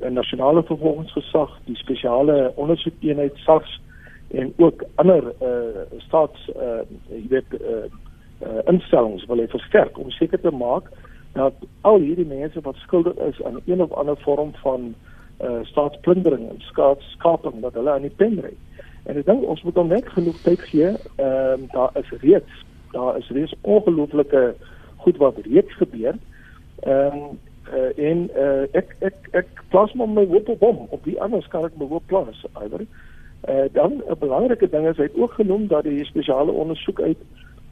uh, 0.00 0.10
nasionale 0.10 0.62
vervolgingsgesag, 0.62 1.58
die 1.64 1.76
spesiale 1.76 2.52
ondersoekeenheid 2.54 3.36
SARS 3.36 3.80
en 4.30 4.52
ook 4.56 4.84
ander 4.94 5.32
eh 5.40 5.48
uh, 5.48 6.00
staats 6.06 6.50
eh 6.54 6.62
uh, 6.62 6.80
jy 7.08 7.26
weet 7.28 7.50
eh 7.60 7.66
uh, 7.66 7.90
uh, 8.46 8.60
instellings 8.66 9.26
wil 9.26 9.38
hy 9.38 9.48
versterk 9.48 9.98
om 9.98 10.10
seker 10.10 10.40
te 10.40 10.50
maak 10.50 10.92
dat 11.36 11.54
al 11.80 11.98
hierdie 12.00 12.26
mense 12.26 12.60
wat 12.64 12.76
skuldig 12.80 13.16
is 13.28 13.42
aan 13.44 13.60
een 13.64 13.82
of 13.82 13.92
ander 13.92 14.16
vorm 14.24 14.54
van 14.62 14.94
uh 15.44 15.58
staatsplundering 15.62 16.48
en 16.48 16.60
skaatskaping 16.64 17.60
dat 17.60 17.74
hulle 17.76 17.90
aan 17.92 18.06
die 18.08 18.16
pen 18.16 18.38
ry. 18.40 18.54
En 19.04 19.18
ek 19.20 19.26
dink 19.26 19.44
ons 19.44 19.62
moet 19.62 19.76
hom 19.76 19.90
net 19.92 20.08
genoeg 20.08 20.38
tyd 20.46 20.62
gee. 20.70 20.94
Ehm 21.16 21.66
uh, 21.66 21.72
daar 21.74 21.92
is 22.00 22.12
reeds 22.22 22.62
daar 22.94 23.18
is 23.20 23.28
reeds 23.28 23.54
ongelooflike 23.60 24.54
goed 25.04 25.20
wat 25.20 25.42
reeds 25.44 25.76
gebeur. 25.82 26.16
Ehm 26.80 27.20
um, 27.20 27.36
uh, 27.74 28.08
en 28.08 28.30
uh, 28.32 28.64
ek 28.80 28.96
ek 28.98 29.28
ek 29.42 29.64
plaas 29.68 29.92
my 29.92 30.24
hoop 30.24 30.48
op 30.48 30.64
hom 30.64 30.86
op 30.88 31.04
die 31.04 31.20
anders 31.20 31.48
kan 31.52 31.68
ek 31.68 31.76
my 31.76 31.88
hoop 31.90 32.06
plaas 32.06 32.44
iwer. 32.64 32.86
Uh, 33.48 33.66
dan 33.72 34.00
'n 34.08 34.18
belangrike 34.18 34.70
ding 34.70 34.88
is 34.88 34.96
hy 34.96 35.10
het 35.10 35.20
ook 35.20 35.36
genoem 35.36 35.66
dat 35.68 35.84
die 35.84 36.04
spesiale 36.04 36.52
ondersoek 36.52 37.00
uit 37.00 37.20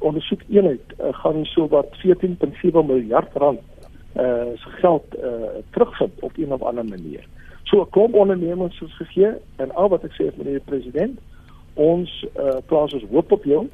ondersoekeenheid 0.04 0.94
uh, 1.00 1.12
gaan 1.20 1.44
so 1.44 1.68
wat 1.68 1.96
14.7 2.02 2.84
miljard 2.86 3.32
rand 3.34 3.60
uh 4.14 4.54
se 4.54 4.68
geld 4.78 5.04
uh 5.18 5.58
terugvind 5.70 6.20
op 6.20 6.32
een 6.36 6.52
of 6.52 6.62
ander 6.62 6.84
manier. 6.84 7.26
So 7.62 7.80
'n 7.80 7.90
klomp 7.90 8.14
ondernemings 8.14 8.80
is 8.80 8.96
gegee 8.96 9.32
en 9.56 9.74
al 9.74 9.88
wat 9.88 10.04
ek 10.04 10.12
sê 10.12 10.26
is 10.26 10.36
meneer 10.36 10.60
president, 10.60 11.18
ons 11.74 12.26
uh 12.36 12.56
plaas 12.66 12.92
ons 12.92 13.04
hoop 13.10 13.32
op 13.32 13.44
jou, 13.44 13.68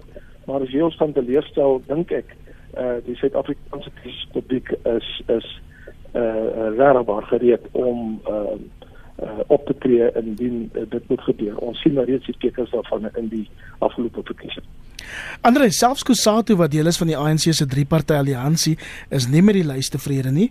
maar 0.47 0.61
as 0.61 0.71
jy 0.71 0.81
ons 0.81 0.97
kan 0.97 1.12
teleurstel, 1.12 1.83
dink 1.87 2.11
ek 2.11 2.37
uh 2.77 2.97
die 3.05 3.16
Suid-Afrikaanse 3.16 3.90
publiek 4.33 4.73
is 4.83 5.23
is 5.27 5.61
uh 6.14 6.71
regbaar 6.77 7.23
gereed 7.23 7.66
om 7.73 8.21
uh 8.29 8.57
uh 9.22 9.38
op 9.46 9.66
te 9.66 9.74
tree 9.78 10.12
indien 10.14 10.70
uh, 10.74 10.83
dit 10.88 11.09
moet 11.09 11.20
gebeur. 11.20 11.56
Ons 11.56 11.80
sien 11.80 11.92
nou 11.92 12.06
reeds 12.06 12.26
die 12.26 12.37
tekens 12.38 12.70
daarvan 12.70 13.09
in 13.14 13.28
die 13.28 13.48
afgelope 13.78 14.22
verkiesing. 14.24 14.64
Andre 15.40 15.70
selfs 15.70 16.02
Kusatu 16.02 16.56
wat 16.56 16.70
deel 16.70 16.87
is 16.87 16.98
van 17.00 17.11
die 17.11 17.18
ANC 17.18 17.50
se 17.50 17.66
drie-party 17.66 18.14
alliansie 18.14 18.76
is 19.09 19.26
nie 19.28 19.42
met 19.42 19.59
die 19.59 19.66
lys 19.66 19.88
tevrede 19.88 20.30
nie. 20.30 20.50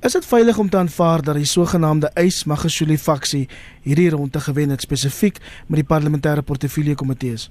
Is 0.00 0.16
dit 0.16 0.24
veilig 0.26 0.58
om 0.58 0.68
te 0.70 0.78
aanvaar 0.80 1.20
dat 1.22 1.36
die 1.36 1.44
sogenaamde 1.44 2.08
Ys 2.16 2.44
Magashule 2.48 2.96
faksie 2.98 3.48
hierdie 3.84 4.08
ronde 4.14 4.40
gewen 4.40 4.70
het 4.72 4.80
spesifiek 4.80 5.36
met 5.68 5.82
die 5.82 5.88
parlementêre 5.90 6.40
portefeulje 6.46 6.94
komitees? 6.96 7.50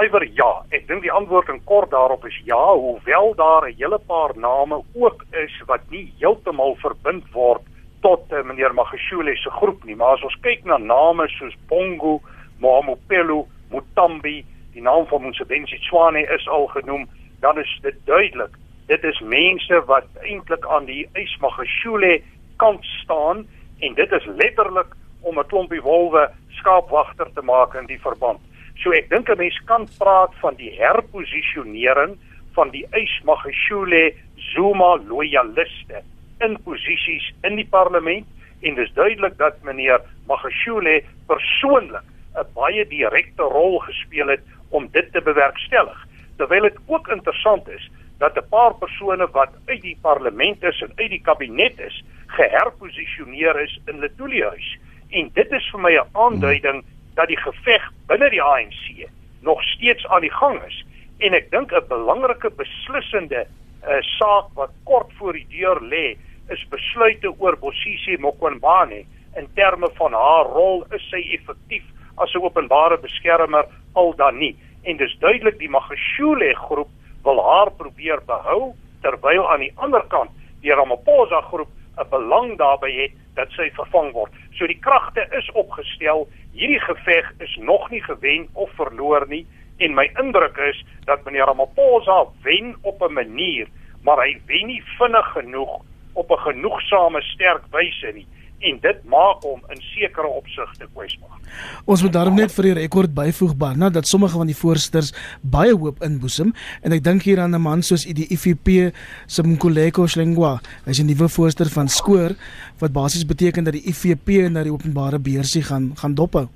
Iwer 0.00 0.24
ja, 0.34 0.48
ek 0.74 0.88
dink 0.88 1.04
die 1.04 1.12
antwoord 1.12 1.52
in 1.52 1.60
kort 1.68 1.92
daarop 1.92 2.24
is 2.26 2.38
ja, 2.48 2.62
hoewel 2.72 3.34
daar 3.36 3.68
'n 3.68 3.76
hele 3.76 4.00
paar 4.06 4.32
name 4.36 4.80
ook 4.94 5.24
is 5.44 5.54
wat 5.66 5.84
nie 5.90 6.12
heeltemal 6.18 6.74
verbind 6.80 7.28
word 7.32 7.62
tot 8.04 8.32
uh, 8.32 8.42
meneer 8.44 8.74
Magashule 8.76 9.36
se 9.40 9.50
groep 9.50 9.84
nie, 9.88 9.96
maar 9.96 10.18
as 10.18 10.24
ons 10.28 10.36
kyk 10.44 10.66
na 10.68 10.76
name 10.76 11.24
soos 11.38 11.54
Bongo, 11.70 12.18
Mohamopelo, 12.60 13.46
Mutambi, 13.72 14.42
die 14.74 14.84
naam 14.84 15.06
van 15.08 15.24
Msebenzi 15.24 15.78
Tswane 15.86 16.26
is 16.36 16.44
al 16.48 16.68
genoem, 16.74 17.08
dan 17.40 17.58
is 17.62 17.72
dit 17.82 17.96
duidelik. 18.04 18.58
Dit 18.90 19.04
is 19.08 19.20
mense 19.24 19.80
wat 19.88 20.08
eintlik 20.20 20.66
aan 20.68 20.84
die 20.84 21.06
Ysmagashule 21.16 22.18
kant 22.60 22.84
staan 23.00 23.46
en 23.80 23.96
dit 23.96 24.12
is 24.12 24.26
letterlik 24.36 24.92
om 25.24 25.38
'n 25.38 25.48
klompie 25.48 25.82
wolwe 25.82 26.28
skaapwagter 26.60 27.32
te 27.34 27.42
maak 27.42 27.74
in 27.74 27.86
die 27.86 28.00
verband. 28.00 28.40
So 28.82 28.92
ek 28.92 29.08
dink 29.08 29.28
'n 29.28 29.38
mens 29.38 29.60
kan 29.64 29.88
praat 29.98 30.34
van 30.42 30.54
die 30.54 30.72
herposisionering 30.76 32.18
van 32.52 32.70
die 32.70 32.86
Ysmagashule 32.92 34.12
Zuma 34.36 34.96
loyaliste 35.08 36.04
in 36.38 36.58
posisies 36.62 37.32
in 37.42 37.56
die 37.56 37.68
parlement 37.70 38.26
en 38.62 38.74
dis 38.74 38.92
duidelik 38.92 39.36
dat 39.38 39.62
meneer 39.62 40.00
Magashule 40.26 41.02
persoonlik 41.26 42.02
'n 42.34 42.46
baie 42.54 42.86
direkte 42.88 43.42
rol 43.42 43.78
gespeel 43.78 44.28
het 44.28 44.40
om 44.70 44.88
dit 44.92 45.12
te 45.12 45.20
bewerkstellig. 45.20 46.06
Terwyl 46.36 46.62
dit 46.62 46.78
ook 46.86 47.08
interessant 47.08 47.68
is 47.68 47.90
dat 48.18 48.36
'n 48.36 48.48
paar 48.48 48.74
persone 48.74 49.28
wat 49.30 49.52
uit 49.66 49.82
die 49.82 49.98
parlement 50.00 50.62
is 50.62 50.80
en 50.80 50.92
uit 50.96 51.10
die 51.10 51.20
kabinet 51.20 51.78
is, 51.78 52.04
geherposisioneer 52.26 53.60
is 53.60 53.80
in 53.86 53.98
Letuli 53.98 54.42
huis. 54.42 54.78
En 55.10 55.30
dit 55.34 55.52
is 55.52 55.70
vir 55.70 55.80
my 55.80 55.94
'n 55.96 56.08
aanduiding 56.12 56.84
dat 57.14 57.28
die 57.28 57.40
geveg 57.40 57.92
binne 58.06 58.30
die 58.30 58.42
ANC 58.42 59.08
nog 59.40 59.62
steeds 59.62 60.06
aan 60.06 60.20
die 60.20 60.32
gang 60.32 60.62
is. 60.62 60.84
En 61.18 61.32
ek 61.32 61.50
dink 61.50 61.72
'n 61.72 61.88
belangrike 61.88 62.50
beslissende 62.50 63.46
uh, 63.84 64.00
saak 64.18 64.52
wat 64.54 64.70
kort 64.84 65.12
voor 65.18 65.32
die 65.32 65.46
deur 65.48 65.80
lê, 65.80 66.16
is 66.52 66.66
besluite 66.70 67.32
oor 67.38 67.56
Bosisi 67.56 68.16
Mokwanbane 68.20 69.04
in 69.36 69.48
terme 69.54 69.88
van 69.98 70.12
haar 70.12 70.50
rol 70.52 70.84
is 70.92 71.04
sy 71.10 71.22
effektief 71.36 71.84
as 72.16 72.34
'n 72.34 72.44
openbare 72.44 72.98
beskermer 72.98 73.66
al 73.94 74.14
dan 74.16 74.38
nie 74.38 74.56
en 74.84 74.96
dis 74.96 75.16
duidelik 75.20 75.58
die 75.58 75.70
Magashule 75.70 76.54
groep 76.54 76.90
wil 77.24 77.40
haar 77.42 77.70
probeer 77.70 78.20
behou 78.26 78.74
terwyl 79.02 79.48
aan 79.48 79.64
die 79.64 79.72
ander 79.76 80.04
kant 80.12 80.30
die 80.62 80.72
Ramaphosa 80.72 81.40
groep 81.40 81.70
'n 81.98 82.08
belang 82.10 82.56
daarbey 82.58 82.92
het 83.02 83.12
dat 83.34 83.50
sy 83.50 83.70
vervang 83.74 84.12
word. 84.12 84.32
So 84.54 84.66
die 84.66 84.78
kragte 84.78 85.26
is 85.38 85.50
opgestel. 85.52 86.28
Hierdie 86.52 86.80
geveg 86.80 87.32
is 87.38 87.56
nog 87.56 87.90
nie 87.90 88.02
gewen 88.02 88.48
of 88.52 88.70
verloor 88.70 89.26
nie 89.28 89.46
en 89.76 89.94
my 89.94 90.10
indruk 90.20 90.56
is 90.56 90.84
dat 91.04 91.24
meneer 91.24 91.46
Ramaphosa 91.46 92.26
wen 92.42 92.76
op 92.82 93.02
'n 93.02 93.12
manier, 93.12 93.66
maar 94.02 94.18
hy 94.18 94.40
wen 94.46 94.66
nie 94.66 94.82
vinnig 94.98 95.32
genoeg 95.32 95.82
op 96.12 96.30
'n 96.30 96.38
genoegsame 96.38 97.22
sterk 97.22 97.62
wyse 97.70 98.12
nie 98.14 98.26
en 98.64 98.78
dit 98.80 99.04
maak 99.04 99.44
hom 99.44 99.60
in 99.72 99.80
sekere 99.92 100.26
opsigte 100.26 100.86
kwesbaar. 100.94 101.36
Ons 101.84 102.02
moet 102.02 102.12
daarom 102.12 102.36
net 102.38 102.52
vir 102.54 102.68
die 102.70 102.76
rekord 102.80 103.12
byvoeg 103.14 103.52
Barna 103.60 103.90
dat 103.92 104.08
sommige 104.08 104.38
van 104.40 104.50
die 104.50 104.56
voorsters 104.56 105.12
baie 105.42 105.74
hoop 105.76 106.02
inboesem 106.02 106.54
en 106.82 106.96
ek 106.96 107.04
dink 107.04 107.22
hier 107.28 107.40
aan 107.40 107.54
'n 107.54 107.60
man 107.60 107.82
soos 107.82 108.04
die 108.04 108.28
IFP 108.30 108.94
se 109.26 109.42
Mkoleko 109.42 110.06
Shlengwa, 110.06 110.60
is 110.86 111.00
'n 111.00 111.06
nuwe 111.06 111.28
voorster 111.28 111.66
van 111.66 111.88
Skoor 111.88 112.34
wat 112.78 112.92
basies 112.92 113.26
beteken 113.26 113.64
dat 113.64 113.74
die 113.74 113.86
IFP 113.86 114.50
na 114.50 114.62
die 114.62 114.72
openbare 114.72 115.18
beursie 115.18 115.62
gaan 115.62 115.92
gaan 115.96 116.14
dophou. 116.14 116.48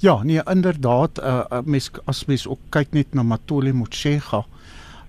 Ja, 0.00 0.22
nee, 0.22 0.40
inderdaad, 0.46 1.18
uh, 1.18 1.40
uh, 1.50 1.58
mes 1.66 1.88
as 2.06 2.20
mens 2.30 2.44
ook 2.46 2.60
kyk 2.70 2.92
net 2.94 3.16
na 3.18 3.24
Matole 3.26 3.72
Motshega, 3.74 4.44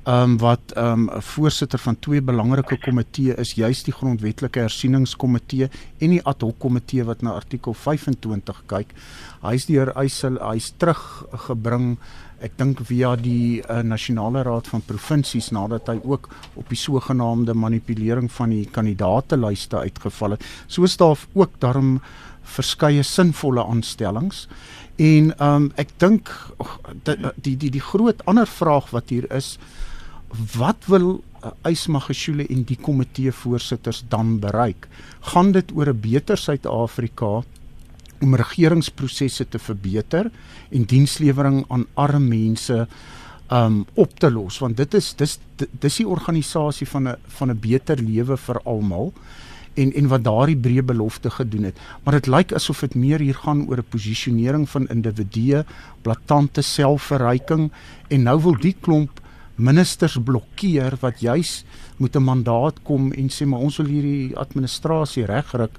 ehm 0.10 0.32
um, 0.32 0.38
wat 0.41 0.71
ehm 0.73 1.04
um, 1.06 1.21
voorsitter 1.21 1.80
van 1.80 1.99
twee 1.99 2.21
belangrike 2.25 2.80
komitee 2.82 3.36
is, 3.38 3.52
juis 3.54 3.84
die 3.86 3.93
grondwetlike 3.93 4.63
hersieningskomitee 4.65 5.67
en 5.99 6.15
die 6.15 6.23
ad 6.25 6.41
hoc 6.41 6.58
komitee 6.58 7.06
wat 7.06 7.21
na 7.21 7.36
artikel 7.38 7.78
25 7.78 8.63
kyk. 8.65 8.95
Hy's 9.43 9.67
deur 9.69 9.91
hy's 9.93 10.23
hy's 10.23 10.71
teruggebring 10.82 11.99
ek 12.41 12.56
dink 12.58 12.82
via 12.88 13.13
die 13.19 13.60
uh, 13.60 13.84
nasionale 13.84 14.41
raad 14.47 14.71
van 14.71 14.82
provinsies 14.88 15.52
nadat 15.54 15.91
hy 15.91 15.99
ook 16.02 16.32
op 16.56 16.69
die 16.71 16.80
sogenaamde 16.80 17.54
manipulering 17.54 18.32
van 18.32 18.56
die 18.56 18.65
kandidaatelyste 18.65 19.84
uitgeval 19.86 20.38
het. 20.38 20.49
Soos 20.67 20.97
daar 20.97 21.19
ook 21.36 21.60
daarom 21.60 21.99
verskeie 22.49 23.03
sinvolle 23.03 23.63
aanstellings. 23.63 24.47
En 24.99 25.31
um, 25.39 25.69
ek 25.79 25.93
dink 26.01 26.29
die, 27.07 27.15
die 27.38 27.55
die 27.57 27.71
die 27.77 27.83
groot 27.83 28.25
ander 28.25 28.47
vraag 28.47 28.89
wat 28.91 29.09
hier 29.13 29.29
is 29.31 29.57
wat 30.57 30.85
wil 30.91 31.21
Ysmagashule 31.67 32.45
en 32.51 32.65
die 32.67 32.77
komitee 32.77 33.31
voorsitters 33.31 34.03
dan 34.12 34.38
bereik? 34.43 34.88
Gaan 35.31 35.53
dit 35.55 35.71
oor 35.71 35.89
'n 35.89 36.01
beter 36.01 36.38
Suid-Afrika 36.38 37.43
om 38.21 38.35
regeringsprosesse 38.35 39.47
te 39.47 39.59
verbeter 39.59 40.31
en 40.69 40.83
dienslewering 40.83 41.65
aan 41.69 41.85
arme 41.93 42.27
mense 42.27 42.88
um 43.51 43.85
op 43.93 44.19
te 44.19 44.31
los? 44.31 44.59
Want 44.59 44.77
dit 44.77 44.93
is 44.93 45.13
dis 45.15 45.39
dis 45.79 45.95
die 45.95 46.07
organisasie 46.07 46.88
van 46.88 47.07
'n 47.07 47.15
van 47.27 47.49
'n 47.51 47.59
beter 47.59 47.97
lewe 47.97 48.38
vir 48.38 48.62
almal 48.65 49.13
en 49.75 49.93
en 49.93 50.08
wat 50.08 50.23
daardie 50.23 50.58
breë 50.58 50.84
belofte 50.84 51.29
gedoen 51.29 51.63
het 51.63 51.79
maar 52.03 52.13
dit 52.19 52.27
lyk 52.27 52.53
asof 52.53 52.79
dit 52.79 52.95
meer 52.95 53.19
hier 53.19 53.36
gaan 53.36 53.67
oor 53.69 53.77
'n 53.77 53.89
posisionering 53.89 54.69
van 54.69 54.88
individue 54.88 55.63
blaatante 56.01 56.62
selfverryking 56.62 57.71
en 58.10 58.23
nou 58.23 58.41
wil 58.41 58.55
die 58.55 58.75
klomp 58.82 59.21
ministers 59.55 60.17
blokkeer 60.23 60.95
wat 61.01 61.19
juis 61.19 61.63
moet 61.97 62.15
'n 62.15 62.23
mandaat 62.23 62.79
kom 62.84 63.12
en 63.12 63.29
sê 63.29 63.45
maar 63.45 63.60
ons 63.60 63.77
wil 63.77 63.88
hierdie 63.88 64.38
administrasie 64.38 65.25
regryk 65.25 65.75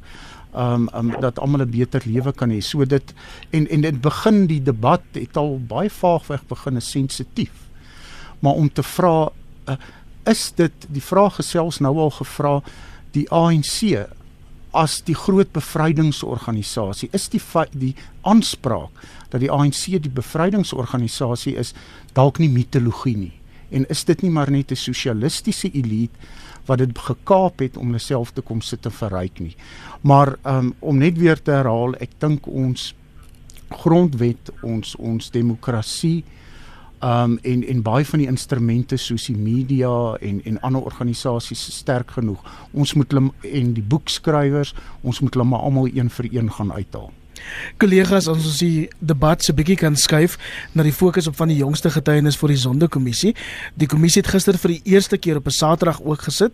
um 0.54 0.88
um 0.94 1.10
dat 1.20 1.38
almal 1.38 1.60
'n 1.60 1.70
beter 1.70 2.02
lewe 2.04 2.32
kan 2.32 2.50
hê. 2.50 2.60
So 2.60 2.84
dit 2.84 3.14
en 3.50 3.68
en 3.68 3.80
dit 3.80 4.00
begin 4.00 4.46
die 4.46 4.62
debat 4.62 5.02
het 5.12 5.36
al 5.36 5.58
baie 5.58 5.90
vaagweg 5.90 6.46
begin 6.46 6.76
is 6.76 6.90
sensitief. 6.90 7.52
Maar 8.38 8.52
om 8.52 8.72
te 8.72 8.82
vra 8.82 9.28
uh, 9.68 9.76
is 10.24 10.52
dit 10.54 10.72
die 10.88 11.02
vraag 11.02 11.34
gesels 11.34 11.78
nou 11.78 11.96
al 11.98 12.10
gevra 12.10 12.62
die 13.12 13.26
ANC 13.30 14.06
as 14.72 15.00
die 15.02 15.16
groot 15.18 15.50
bevrydingsorganisasie 15.52 17.10
is 17.12 17.28
die 17.28 17.42
die 17.72 17.94
aanspraak 18.22 18.90
dat 19.30 19.40
die 19.40 19.50
ANC 19.50 19.98
die 20.02 20.16
bevrydingsorganisasie 20.20 21.56
is 21.56 21.74
dalk 22.14 22.38
nie 22.38 22.48
mitologie 22.48 23.16
nie 23.16 23.34
en 23.70 23.86
is 23.90 24.04
dit 24.04 24.22
nie 24.22 24.30
maar 24.30 24.50
net 24.50 24.70
'n 24.70 24.76
sosialistiese 24.76 25.70
elite 25.72 26.16
wat 26.66 26.78
dit 26.78 26.98
gekaap 26.98 27.62
het 27.64 27.76
om 27.76 27.90
hulle 27.90 28.02
self 28.02 28.32
te 28.34 28.42
kom 28.46 28.60
sit 28.60 28.86
en 28.86 28.94
verryk 28.94 29.40
nie. 29.42 29.54
Maar 30.06 30.36
um, 30.46 30.74
om 30.78 30.98
net 30.98 31.18
weer 31.18 31.40
te 31.42 31.54
herhaal, 31.54 31.96
ek 32.02 32.14
dink 32.22 32.46
ons 32.46 32.92
grondwet, 33.82 34.50
ons 34.66 34.94
ons 34.98 35.30
demokrasie 35.30 36.22
um 37.00 37.38
en 37.42 37.62
en 37.66 37.82
baie 37.82 38.04
van 38.04 38.18
die 38.18 38.28
instrumente 38.28 38.96
soos 38.96 39.26
die 39.26 39.36
media 39.36 40.16
en 40.20 40.42
en 40.44 40.60
ander 40.60 40.82
organisasies 40.82 41.62
sterk 41.76 42.10
genoeg. 42.10 42.42
Ons 42.72 42.94
moet 42.94 43.12
hulle 43.12 43.30
en 43.52 43.72
die 43.72 43.84
boekskrywers, 43.84 44.74
ons 45.00 45.20
moet 45.20 45.34
hulle 45.34 45.48
maar 45.48 45.64
almal 45.64 45.88
een 45.94 46.10
vir 46.10 46.28
een 46.32 46.52
gaan 46.52 46.72
uithaal. 46.72 47.10
Kollegas, 47.80 48.28
ons 48.28 48.44
ons 48.44 48.58
die 48.60 48.88
debat 49.00 49.42
se 49.42 49.54
bietjie 49.56 49.78
kan 49.80 49.96
skuif 49.96 50.36
na 50.76 50.84
die 50.84 50.94
fokus 50.94 51.28
op 51.30 51.38
van 51.38 51.50
die 51.52 51.58
jongste 51.60 51.92
getuienis 51.94 52.36
vir 52.40 52.52
die 52.52 52.60
Sondekommissie. 52.60 53.32
Die 53.80 53.88
kommissie 53.90 54.20
het 54.20 54.30
gister 54.34 54.58
vir 54.60 54.76
die 54.76 54.94
eerste 54.94 55.18
keer 55.18 55.40
op 55.40 55.46
'n 55.46 55.56
Saterdag 55.56 56.02
ook 56.02 56.22
gesit. 56.28 56.52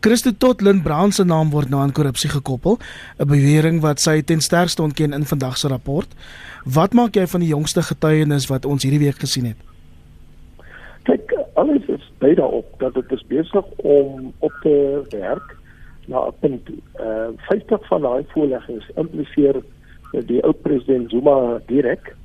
Christo 0.00 0.32
tot 0.32 0.60
Lynn 0.60 0.82
Brown 0.82 1.12
se 1.12 1.24
naam 1.24 1.50
word 1.50 1.70
nou 1.70 1.82
aan 1.82 1.92
korrupsie 1.92 2.30
gekoppel, 2.30 2.78
'n 3.18 3.26
bewering 3.28 3.80
wat 3.80 4.00
sy 4.00 4.22
ten 4.22 4.40
sterkste 4.40 4.82
ontken 4.82 5.12
in 5.12 5.26
vandag 5.26 5.58
se 5.58 5.68
rapport. 5.68 6.08
Wat 6.64 6.92
maak 6.92 7.14
jy 7.14 7.26
van 7.26 7.40
die 7.40 7.48
jongste 7.48 7.82
getuienis 7.82 8.46
wat 8.46 8.64
ons 8.64 8.82
hierdie 8.82 9.04
week 9.04 9.20
gesien 9.20 9.44
het? 9.44 9.73
Kyk, 11.04 11.34
alles 11.60 11.84
is 11.92 12.04
baie 12.18 12.34
daarop 12.34 12.68
dat 12.80 12.94
dit 12.94 13.12
is 13.12 13.24
besig 13.28 13.64
om 13.76 14.32
op 14.38 14.52
te 14.62 15.02
werk 15.10 15.56
na 16.06 16.26
'n 16.26 16.34
punt. 16.40 16.68
Uh 17.00 17.28
50 17.36 17.86
van 17.86 18.00
daai 18.00 18.24
voorleggings 18.28 18.90
impliseer 18.94 19.62
die 20.22 20.42
ou 20.44 20.52
president 20.52 21.10
Zuma 21.10 21.60
direk 21.66 22.16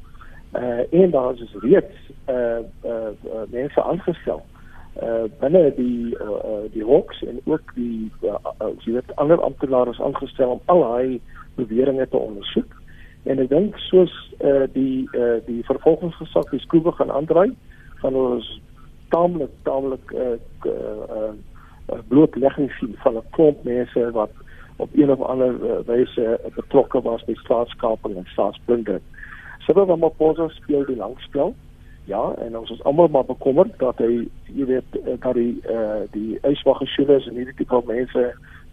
uh 0.54 0.94
en 0.94 1.12
daar 1.12 1.34
is 1.34 1.56
reeds 1.60 1.96
uh 2.30 2.36
uh, 2.86 2.92
uh 3.26 3.46
mense 3.50 3.84
aangestel 3.84 4.42
uh 5.02 5.24
binne 5.40 5.74
die 5.76 6.16
uh, 6.16 6.30
uh 6.30 6.72
die 6.74 6.84
hoeks 6.84 7.22
en 7.24 7.42
ook 7.44 7.74
die 7.76 8.12
uh, 8.22 8.36
uh, 8.62 8.68
jy 8.80 8.94
weet 8.94 9.16
ander 9.16 9.42
amptenare 9.42 9.90
is 9.90 10.02
aangestel 10.02 10.50
om 10.50 10.62
al 10.66 10.82
daai 10.82 11.20
beweringe 11.56 12.08
te 12.10 12.18
ondersoek 12.18 12.74
en 13.24 13.40
ek 13.40 13.50
dink 13.50 13.78
soos 13.90 14.16
uh 14.42 14.66
die 14.74 15.06
uh 15.14 15.38
die 15.46 15.62
vervolgingsgesag 15.70 16.50
die 16.50 16.64
skroewe 16.66 16.92
gaan 16.98 17.14
aandry 17.14 17.52
van 18.02 18.16
ons 18.16 18.50
taamlik 19.10 19.54
taamlik 19.64 20.12
uh, 20.12 20.38
uh, 20.66 21.06
uh 21.14 22.00
blootlegging 22.08 22.72
sien 22.78 22.96
van 23.04 23.16
'n 23.18 23.30
klomp 23.30 23.64
mense 23.64 24.12
wat 24.12 24.32
op 24.78 24.90
een 24.94 25.12
of 25.12 25.22
ander 25.22 25.54
uh, 25.64 25.80
wyse 25.86 26.40
betrokke 26.56 27.02
was 27.02 27.24
by 27.24 27.34
staatskaping 27.34 28.16
en 28.16 28.26
staatsplundering. 28.26 29.04
Cyril 29.60 29.86
Ramaphosa 29.86 30.48
speel 30.48 30.86
die 30.86 30.96
langspel. 30.96 31.56
Ja, 32.06 32.34
en 32.42 32.58
ons 32.58 32.70
is 32.70 32.84
almal 32.84 33.08
maar 33.08 33.26
bekommerd 33.26 33.76
dat 33.78 34.00
hy 34.02 34.24
jy 34.56 34.66
weet 34.66 34.96
eh, 35.04 35.18
dat 35.20 35.36
eh 35.36 35.74
uh, 35.74 36.00
die 36.12 36.40
uitwaggeskule 36.42 37.20
en 37.22 37.36
hierdie 37.36 37.54
tipe 37.60 37.82
mense 37.86 38.24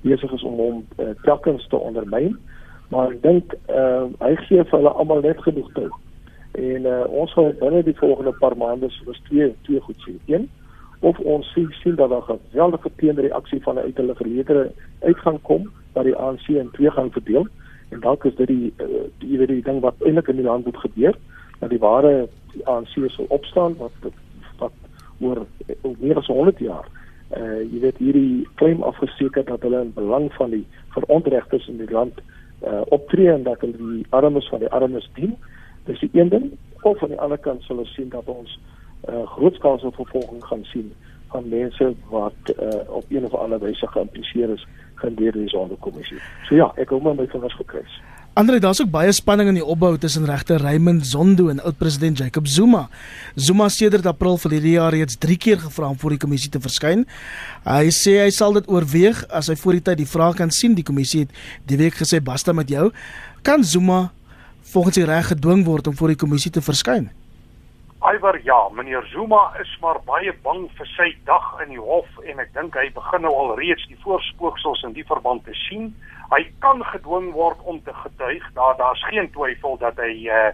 besig 0.01 0.33
is 0.33 0.42
om 0.42 0.57
hom 0.57 0.87
uh, 0.96 1.11
telkens 1.22 1.66
te 1.68 1.77
ondermyn. 1.77 2.38
Maar 2.88 3.12
ek 3.12 3.22
dink 3.22 3.53
eh 3.66 3.77
uh, 3.77 4.07
hy 4.25 4.35
gee 4.46 4.64
vir 4.64 4.79
hulle 4.79 4.94
almal 4.94 5.20
net 5.20 5.42
genoeg 5.42 5.68
tyd. 5.75 5.92
En 6.57 6.87
uh, 6.88 7.05
ons 7.12 7.33
gaan 7.33 7.53
binne 7.61 7.83
die 7.85 7.97
volgende 7.99 8.33
paar 8.40 8.57
maande 8.57 8.88
soos 8.90 9.21
twee 9.29 9.53
twee 9.69 9.81
goed 9.81 10.01
sien. 10.05 10.21
Een 10.27 10.49
of 11.01 11.19
ons 11.19 11.53
sien 11.53 11.69
sien 11.83 11.95
dat 11.95 12.09
daar 12.09 12.25
'n 12.33 12.40
geweldige 12.51 12.90
teenreaksie 12.97 13.62
van 13.62 13.79
uit 13.79 13.97
hulle 13.97 14.14
verlede 14.14 14.73
uitgang 15.01 15.38
kom 15.42 15.71
dat 15.92 16.05
die 16.05 16.16
ANC 16.16 16.49
in 16.49 16.71
twee 16.73 16.90
gaan 16.90 17.11
verdeel 17.11 17.47
en 17.88 18.01
dalk 18.01 18.25
is 18.25 18.35
dit 18.35 18.47
die 18.47 18.73
uh, 18.77 18.87
die 19.19 19.38
weet 19.38 19.49
die 19.49 19.62
ding 19.62 19.81
wat 19.81 19.95
eintlik 19.99 20.29
in 20.29 20.37
die 20.37 20.45
land 20.45 20.64
moet 20.64 20.77
gebeur 20.77 21.14
dat 21.59 21.71
die 21.71 21.79
ware 21.79 22.29
die 22.53 22.66
ANC 22.66 22.95
sal 23.07 23.25
opstaan 23.29 23.77
wat 23.79 23.92
wat 24.59 24.73
oor 25.21 25.47
meer 25.99 26.16
as 26.16 26.27
100 26.27 26.59
jaar 26.59 26.88
uh, 27.37 27.61
jy 27.73 27.81
weet 27.81 27.99
hierdie 27.99 28.49
claim 28.55 28.83
afgesteek 28.83 29.47
dat 29.47 29.62
hulle 29.62 29.81
in 29.81 29.92
belang 29.95 30.33
van 30.33 30.51
die 30.51 30.66
verontregtes 30.97 31.69
in 31.69 31.77
die 31.77 31.90
land 31.90 32.21
uh, 32.66 32.81
optree 32.88 33.31
en 33.33 33.42
dat 33.42 33.61
hulle 33.61 33.77
die 33.77 34.07
armes 34.11 34.49
van 34.49 34.64
die 34.64 34.73
armes 34.81 35.11
dien 35.14 35.37
dis 35.87 36.01
die 36.01 36.11
een 36.12 36.29
ding 36.29 36.51
of 36.83 37.03
aan 37.03 37.14
die 37.14 37.20
ander 37.20 37.38
kant 37.38 37.62
sal 37.62 37.83
ons 37.83 37.94
sien 37.94 38.09
dat 38.09 38.27
ons 38.27 38.59
eh 39.07 39.14
uh, 39.14 39.27
grootskaalse 39.37 39.90
vervolging 39.94 40.44
gaan 40.44 40.64
sien 40.64 40.92
van 41.31 41.49
mense 41.49 41.94
wat 42.11 42.42
uh, 42.62 42.81
op 42.87 43.05
een 43.09 43.25
of 43.25 43.35
ander 43.35 43.59
wyse 43.59 43.87
geïmpliseer 43.87 44.51
is 44.51 44.66
gedeur 44.94 45.33
die 45.33 45.49
sondekommissie. 45.49 46.20
So 46.49 46.55
ja, 46.55 46.70
ek 46.81 46.94
hou 46.94 47.03
my 47.03 47.14
my 47.18 47.27
vingers 47.33 47.57
gekruis. 47.59 47.99
Andre, 48.37 48.59
daar's 48.61 48.83
ook 48.83 48.90
baie 48.92 49.12
spanning 49.16 49.49
in 49.49 49.57
die 49.57 49.64
opbou 49.64 49.94
tussen 49.96 50.27
regter 50.29 50.61
Raymond 50.61 51.07
Zondo 51.09 51.49
en 51.49 51.62
oud-president 51.64 52.18
Jacob 52.20 52.46
Zuma. 52.46 52.83
Zuma 53.35 53.68
sedert 53.72 54.07
April 54.07 54.37
verlede 54.37 54.75
jaar 54.75 54.92
reeds 54.92 55.16
3 55.16 55.37
keer 55.40 55.62
gevra 55.62 55.88
om 55.88 55.96
voor 55.99 56.12
die 56.12 56.20
kommissie 56.20 56.51
te 56.53 56.61
verskyn. 56.61 57.07
Hy 57.64 57.88
sê 57.96 58.18
hy 58.20 58.29
sal 58.37 58.53
dit 58.59 58.68
oorweeg 58.68 59.22
as 59.33 59.49
hy 59.49 59.57
voor 59.57 59.79
die 59.79 59.87
tyd 59.88 60.03
die 60.03 60.11
vraag 60.11 60.37
kan 60.37 60.53
sien. 60.53 60.77
Die 60.77 60.85
kommissie 60.85 61.25
het 61.25 61.33
die 61.64 61.81
week 61.81 61.96
gesê 61.96 62.20
basta 62.20 62.53
met 62.53 62.68
jou. 62.68 62.90
Kan 63.40 63.64
Zuma 63.64 64.11
volgens 64.76 64.98
die 64.98 65.08
reg 65.08 65.30
gedwing 65.32 65.64
word 65.64 65.86
om 65.88 65.94
voor 65.96 66.12
die 66.12 66.20
kommissie 66.20 66.52
te 66.52 66.60
verskyn? 66.60 67.08
Iwer 68.12 68.36
ja, 68.44 68.58
meneer 68.76 69.06
Zuma 69.12 69.40
is 69.62 69.70
maar 69.80 69.98
baie 70.04 70.34
bang 70.44 70.66
vir 70.76 70.88
sy 70.92 71.06
dag 71.24 71.46
in 71.64 71.72
die 71.72 71.80
hof 71.80 72.20
en 72.28 72.42
ek 72.44 72.52
dink 72.54 72.76
hy 72.76 72.90
begin 72.94 73.24
nou 73.24 73.32
al 73.40 73.54
reeds 73.56 73.86
die 73.88 73.96
voorspooksels 74.04 74.84
in 74.84 74.92
die 74.98 75.06
verband 75.08 75.46
te 75.48 75.56
sien. 75.64 75.88
Hy 76.34 76.42
kan 76.64 76.84
gedwing 76.92 77.30
word 77.32 77.62
om 77.64 77.80
te 77.86 77.94
getuig. 78.02 78.44
Daar 78.58 78.76
daar's 78.76 79.04
geen 79.08 79.30
twyfel 79.32 79.80
dat 79.80 79.96
hy 80.02 80.28
uh 80.28 80.50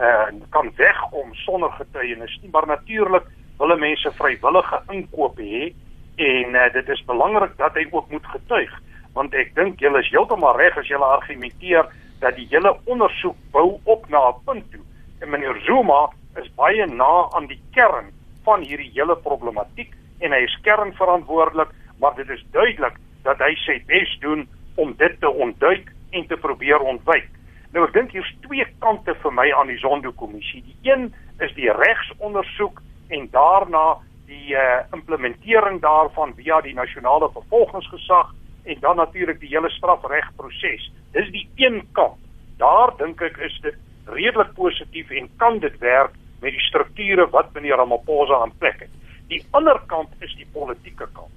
uh 0.00 0.24
kan 0.56 0.72
wegkom 0.80 1.36
sonder 1.44 1.72
getuienis 1.76 2.38
nie, 2.42 2.50
maar 2.52 2.66
natuurlik 2.68 3.28
wil 3.60 3.76
mense 3.80 4.12
vrywillige 4.16 4.80
inkoop 4.92 5.38
hê 5.40 5.70
en 6.16 6.56
uh, 6.56 6.66
dit 6.72 6.88
is 6.92 7.04
belangrik 7.08 7.54
dat 7.60 7.76
hy 7.76 7.86
ook 7.92 8.10
moet 8.12 8.26
getuig 8.32 8.72
want 9.16 9.36
ek 9.36 9.54
dink 9.56 9.80
julle 9.80 10.00
is 10.04 10.10
heeltemal 10.12 10.56
reg 10.60 10.76
as 10.76 10.88
julle 10.90 11.08
argumenteer 11.16 11.88
dat 12.20 12.36
die 12.36 12.46
hele 12.50 12.76
ondersoek 12.84 13.36
bou 13.52 13.80
op 13.84 14.08
na 14.08 14.28
'n 14.28 14.44
punt 14.44 14.70
toe. 14.70 14.84
En 15.20 15.30
meneer 15.30 15.60
Zuma 15.64 16.10
is 16.36 16.54
baie 16.54 16.86
na 16.86 17.28
aan 17.30 17.46
die 17.46 17.60
kern 17.72 18.12
van 18.44 18.60
hierdie 18.60 18.90
hele 18.94 19.16
problematiek 19.16 19.94
en 20.18 20.32
hy 20.32 20.42
is 20.44 20.58
kernverantwoordelik, 20.62 21.68
maar 22.00 22.14
dit 22.14 22.28
is 22.28 22.44
duidelik 22.50 22.96
dat 23.22 23.38
hy 23.38 23.54
sy 23.54 23.82
bes 23.86 24.18
doen 24.20 24.48
om 24.76 24.94
dit 24.96 25.20
te 25.20 25.30
ontduik 25.30 25.92
en 26.10 26.26
te 26.26 26.36
probeer 26.36 26.80
ontwyk. 26.80 27.28
Nou 27.72 27.84
ek 27.84 27.92
dink 27.92 28.12
hier's 28.12 28.34
twee 28.46 28.66
kante 28.78 29.14
vir 29.22 29.32
my 29.32 29.52
aan 29.52 29.66
die 29.66 29.78
Zondo-kommissie. 29.78 30.62
Die 30.64 30.92
een 30.92 31.14
is 31.38 31.52
die 31.54 31.72
regsondersoek 31.72 32.82
en 33.08 33.28
daarna 33.30 33.98
die 34.26 34.54
uh, 34.54 34.82
implementering 34.92 35.80
daarvan 35.82 36.34
via 36.34 36.60
die 36.60 36.74
nasionale 36.74 37.28
vervolgingsgesag 37.34 38.32
en 38.66 38.80
dan 38.80 38.96
natuurlik 38.96 39.40
die 39.40 39.48
hele 39.48 39.70
strafregproses. 39.70 40.90
Dis 41.12 41.30
die 41.30 41.48
een 41.56 41.82
kant. 41.92 42.18
Daar 42.58 42.92
dink 42.98 43.22
ek 43.22 43.38
is 43.46 43.58
dit 43.62 43.76
redelik 44.06 44.52
positief 44.54 45.10
en 45.10 45.28
kan 45.36 45.58
dit 45.58 45.78
werk 45.78 46.14
met 46.40 46.52
die 46.52 46.66
strukture 46.68 47.28
wat 47.30 47.52
meneer 47.54 47.80
Ramaphosa 47.80 48.40
aan 48.42 48.54
plek 48.58 48.80
het. 48.86 48.92
Die 49.30 49.42
ander 49.50 49.80
kant 49.90 50.12
is 50.22 50.34
die 50.38 50.46
politieke 50.52 51.08
kant. 51.12 51.32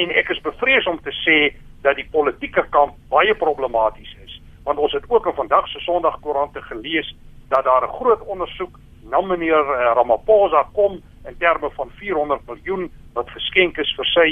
En 0.00 0.10
ek 0.10 0.32
is 0.34 0.40
bevrees 0.44 0.86
om 0.90 1.00
te 1.02 1.12
sê 1.24 1.38
dat 1.84 1.98
die 2.00 2.08
politieke 2.10 2.64
kant 2.72 2.96
baie 3.12 3.34
problematies 3.36 4.14
is, 4.24 4.38
want 4.64 4.80
ons 4.80 4.94
het 4.96 5.04
ook 5.08 5.26
in 5.28 5.36
vandag 5.36 5.68
se 5.68 5.82
Sondagkoerante 5.84 6.62
gelees 6.70 7.14
dat 7.48 7.64
daar 7.64 7.84
'n 7.84 7.96
groot 8.00 8.22
ondersoek 8.26 8.78
na 9.10 9.20
meneer 9.20 9.60
eh, 9.60 9.92
Ramaphosa 9.94 10.68
kom 10.72 11.02
in 11.28 11.36
terme 11.38 11.70
van 11.70 11.90
400 11.90 12.46
miljoen 12.46 12.90
wat 13.12 13.30
geskenk 13.30 13.78
is 13.78 13.94
vir 13.96 14.06
sy 14.06 14.28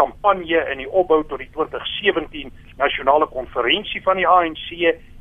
kampanje 0.00 0.62
in 0.72 0.82
die 0.82 0.88
opbou 0.90 1.22
tot 1.28 1.42
die 1.42 1.50
2017 1.56 2.52
nasionale 2.80 3.28
konferensie 3.32 4.02
van 4.06 4.20
die 4.20 4.28
ANC 4.28 4.68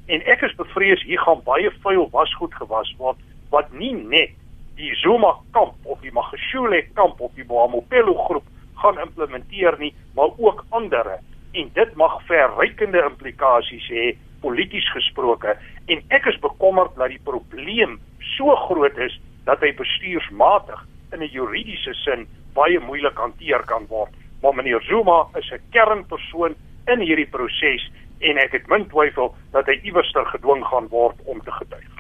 en 0.05 0.25
ek 0.31 0.43
is 0.47 0.55
bevrees 0.59 1.03
hier 1.07 1.21
gaan 1.25 1.43
baie 1.47 1.71
vuil 1.83 2.09
wasgoed 2.13 2.53
gewas 2.59 2.91
word 2.99 3.21
wat 3.53 3.71
nie 3.73 3.93
net 3.95 4.35
die 4.75 4.91
Zuma 4.99 5.31
kamp 5.55 5.75
of 5.83 6.01
die 6.03 6.11
Magashule 6.11 6.81
kamp 6.99 7.21
of 7.21 7.31
die 7.39 7.47
Boamopelo 7.47 8.13
groep 8.27 8.47
gaan 8.81 8.99
implementeer 8.99 9.79
nie 9.79 9.93
maar 10.17 10.35
ook 10.37 10.65
ander 10.69 11.15
en 11.55 11.69
dit 11.73 11.95
mag 11.95 12.17
verrykende 12.27 13.01
implikasies 13.07 13.87
hê 13.89 14.09
polities 14.43 14.87
gesproke. 14.93 15.55
En 15.91 16.01
ek 16.13 16.27
is 16.29 16.39
bekommerd 16.43 16.93
dat 16.99 17.13
die 17.13 17.21
probleem 17.23 17.97
so 18.35 18.55
groot 18.67 18.97
is 19.01 19.15
dat 19.47 19.63
hy 19.63 19.71
bestuursmatig 19.77 20.83
in 21.13 21.23
'n 21.23 21.31
juridiese 21.31 21.93
sin 22.03 22.27
baie 22.53 22.79
moeilik 22.79 23.17
hanteer 23.17 23.63
kan 23.71 23.87
word 23.87 24.11
maar 24.41 24.55
meneer 24.55 24.81
Zuma 24.81 25.27
is 25.39 25.51
'n 25.51 25.61
kernpersoon 25.71 26.55
in 26.85 26.99
hierdie 26.99 27.29
proses 27.29 27.91
en 28.19 28.37
ek 28.37 28.51
het 28.51 28.67
min 28.67 28.87
twyfel 28.87 29.35
dat 29.51 29.65
hy 29.65 29.79
iewerster 29.83 30.25
gedwing 30.25 30.63
gaan 30.65 30.87
word 30.87 31.15
om 31.25 31.41
te 31.41 31.51
getuig. 31.51 31.95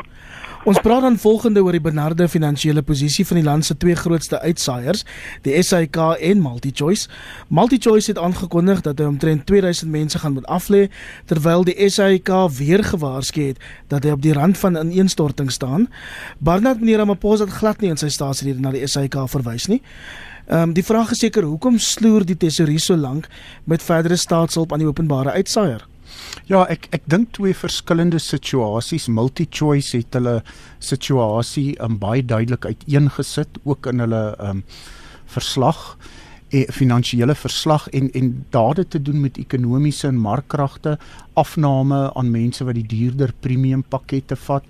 Ons 0.65 0.79
praat 0.81 1.03
dan 1.05 1.17
volgende 1.21 1.61
oor 1.61 1.75
die 1.77 1.83
benarde 1.83 2.25
finansiële 2.25 2.81
posisie 2.81 3.21
van 3.29 3.37
die 3.37 3.45
land 3.45 3.67
se 3.67 3.75
twee 3.77 3.93
grootste 3.95 4.39
uitsaaiers, 4.41 5.03
die 5.45 5.53
SAIK 5.61 5.99
en 6.25 6.41
MultiChoice. 6.41 7.05
MultiChoice 7.53 8.09
het 8.09 8.21
aangekondig 8.21 8.81
dat 8.81 8.97
hy 8.97 9.05
omtrent 9.05 9.45
2000 9.45 9.91
mense 9.93 10.17
gaan 10.23 10.33
moet 10.33 10.49
aflê, 10.49 10.87
terwyl 11.29 11.67
die 11.69 11.77
SAIK 11.77 12.33
weer 12.57 12.81
gewaarsku 12.83 13.51
het 13.51 13.61
dat 13.93 14.09
hy 14.09 14.17
op 14.17 14.25
die 14.25 14.33
rand 14.33 14.57
van 14.57 14.81
ineenstorting 14.81 15.53
staan. 15.53 15.85
Barnard 16.41 16.81
meneer 16.81 17.03
Ramaphosa 17.03 17.45
het 17.45 17.59
glad 17.61 17.85
nie 17.85 17.93
in 17.93 18.01
sy 18.01 18.09
staatsrede 18.09 18.57
na 18.57 18.73
die 18.73 18.87
SAIK 18.89 19.21
verwys 19.29 19.69
nie. 19.69 19.83
Ehm 20.45 20.61
um, 20.61 20.73
die 20.77 20.85
vraag 20.85 21.11
is 21.11 21.23
seker 21.23 21.43
hoekom 21.43 21.79
sloer 21.81 22.25
die 22.25 22.37
tesourier 22.37 22.79
so 22.79 22.95
lank 22.95 23.25
met 23.65 23.81
verdere 23.81 24.15
staatshulp 24.15 24.73
aan 24.73 24.83
die 24.83 24.87
openbare 24.87 25.31
uitsaaier? 25.31 25.87
Ja, 26.45 26.67
ek 26.69 26.85
ek 26.93 27.07
dink 27.09 27.31
twee 27.33 27.55
verskillende 27.57 28.19
situasies. 28.21 29.07
MultiChoice 29.09 29.97
het 29.97 30.13
hulle 30.13 30.35
situasie 30.79 31.73
um, 31.81 31.97
baie 31.97 32.21
duidelik 32.21 32.65
uiteengesit 32.65 33.57
ook 33.63 33.89
in 33.89 34.05
hulle 34.05 34.21
ehm 34.35 34.61
um, 34.61 34.63
verslag 35.25 35.97
e 36.53 36.61
finansiële 36.71 37.33
verslag 37.35 37.87
en 37.89 38.11
en 38.13 38.45
dade 38.53 38.87
te 38.87 39.01
doen 39.01 39.19
met 39.21 39.37
ekonomiese 39.41 40.07
en 40.07 40.21
markkragte, 40.21 40.97
afname 41.33 42.13
aan 42.13 42.31
mense 42.31 42.63
wat 42.63 42.77
die 42.77 42.85
duurder 42.85 43.33
premium 43.39 43.83
pakkette 43.83 44.37
vat, 44.45 44.63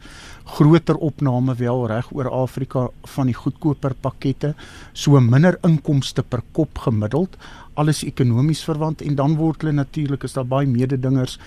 groter 0.45 0.95
opname 1.01 1.55
wel 1.57 1.87
reg 1.87 2.11
oor 2.13 2.29
Afrika 2.29 2.87
van 3.15 3.29
die 3.31 3.37
goedkoper 3.37 3.95
pakkette, 4.01 4.53
so 4.93 5.19
minder 5.19 5.57
inkomste 5.65 6.23
per 6.23 6.43
kop 6.53 6.77
gemiddeld, 6.85 7.37
alles 7.75 8.03
ekonomies 8.05 8.63
verwant 8.63 9.01
en 9.01 9.17
dan 9.17 9.35
word 9.39 9.63
hulle 9.63 9.75
natuurlik 9.75 10.23
is 10.23 10.37
daar 10.37 10.47
baie 10.47 10.69
mededingers 10.69 11.39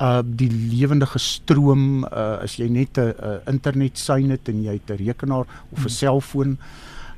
uh 0.00 0.20
die 0.24 0.50
lewendige 0.50 1.18
stroom 1.20 2.04
uh 2.04 2.42
as 2.42 2.56
jy 2.58 2.68
net 2.68 2.98
'n 2.98 3.12
uh, 3.12 3.38
internet 3.46 3.98
sein 3.98 4.30
het 4.30 4.48
en 4.48 4.62
jy 4.62 4.72
het 4.72 4.90
'n 4.90 5.04
rekenaar 5.04 5.46
of 5.72 5.78
'n 5.78 5.80
hmm. 5.80 5.88
selfoon 5.88 6.58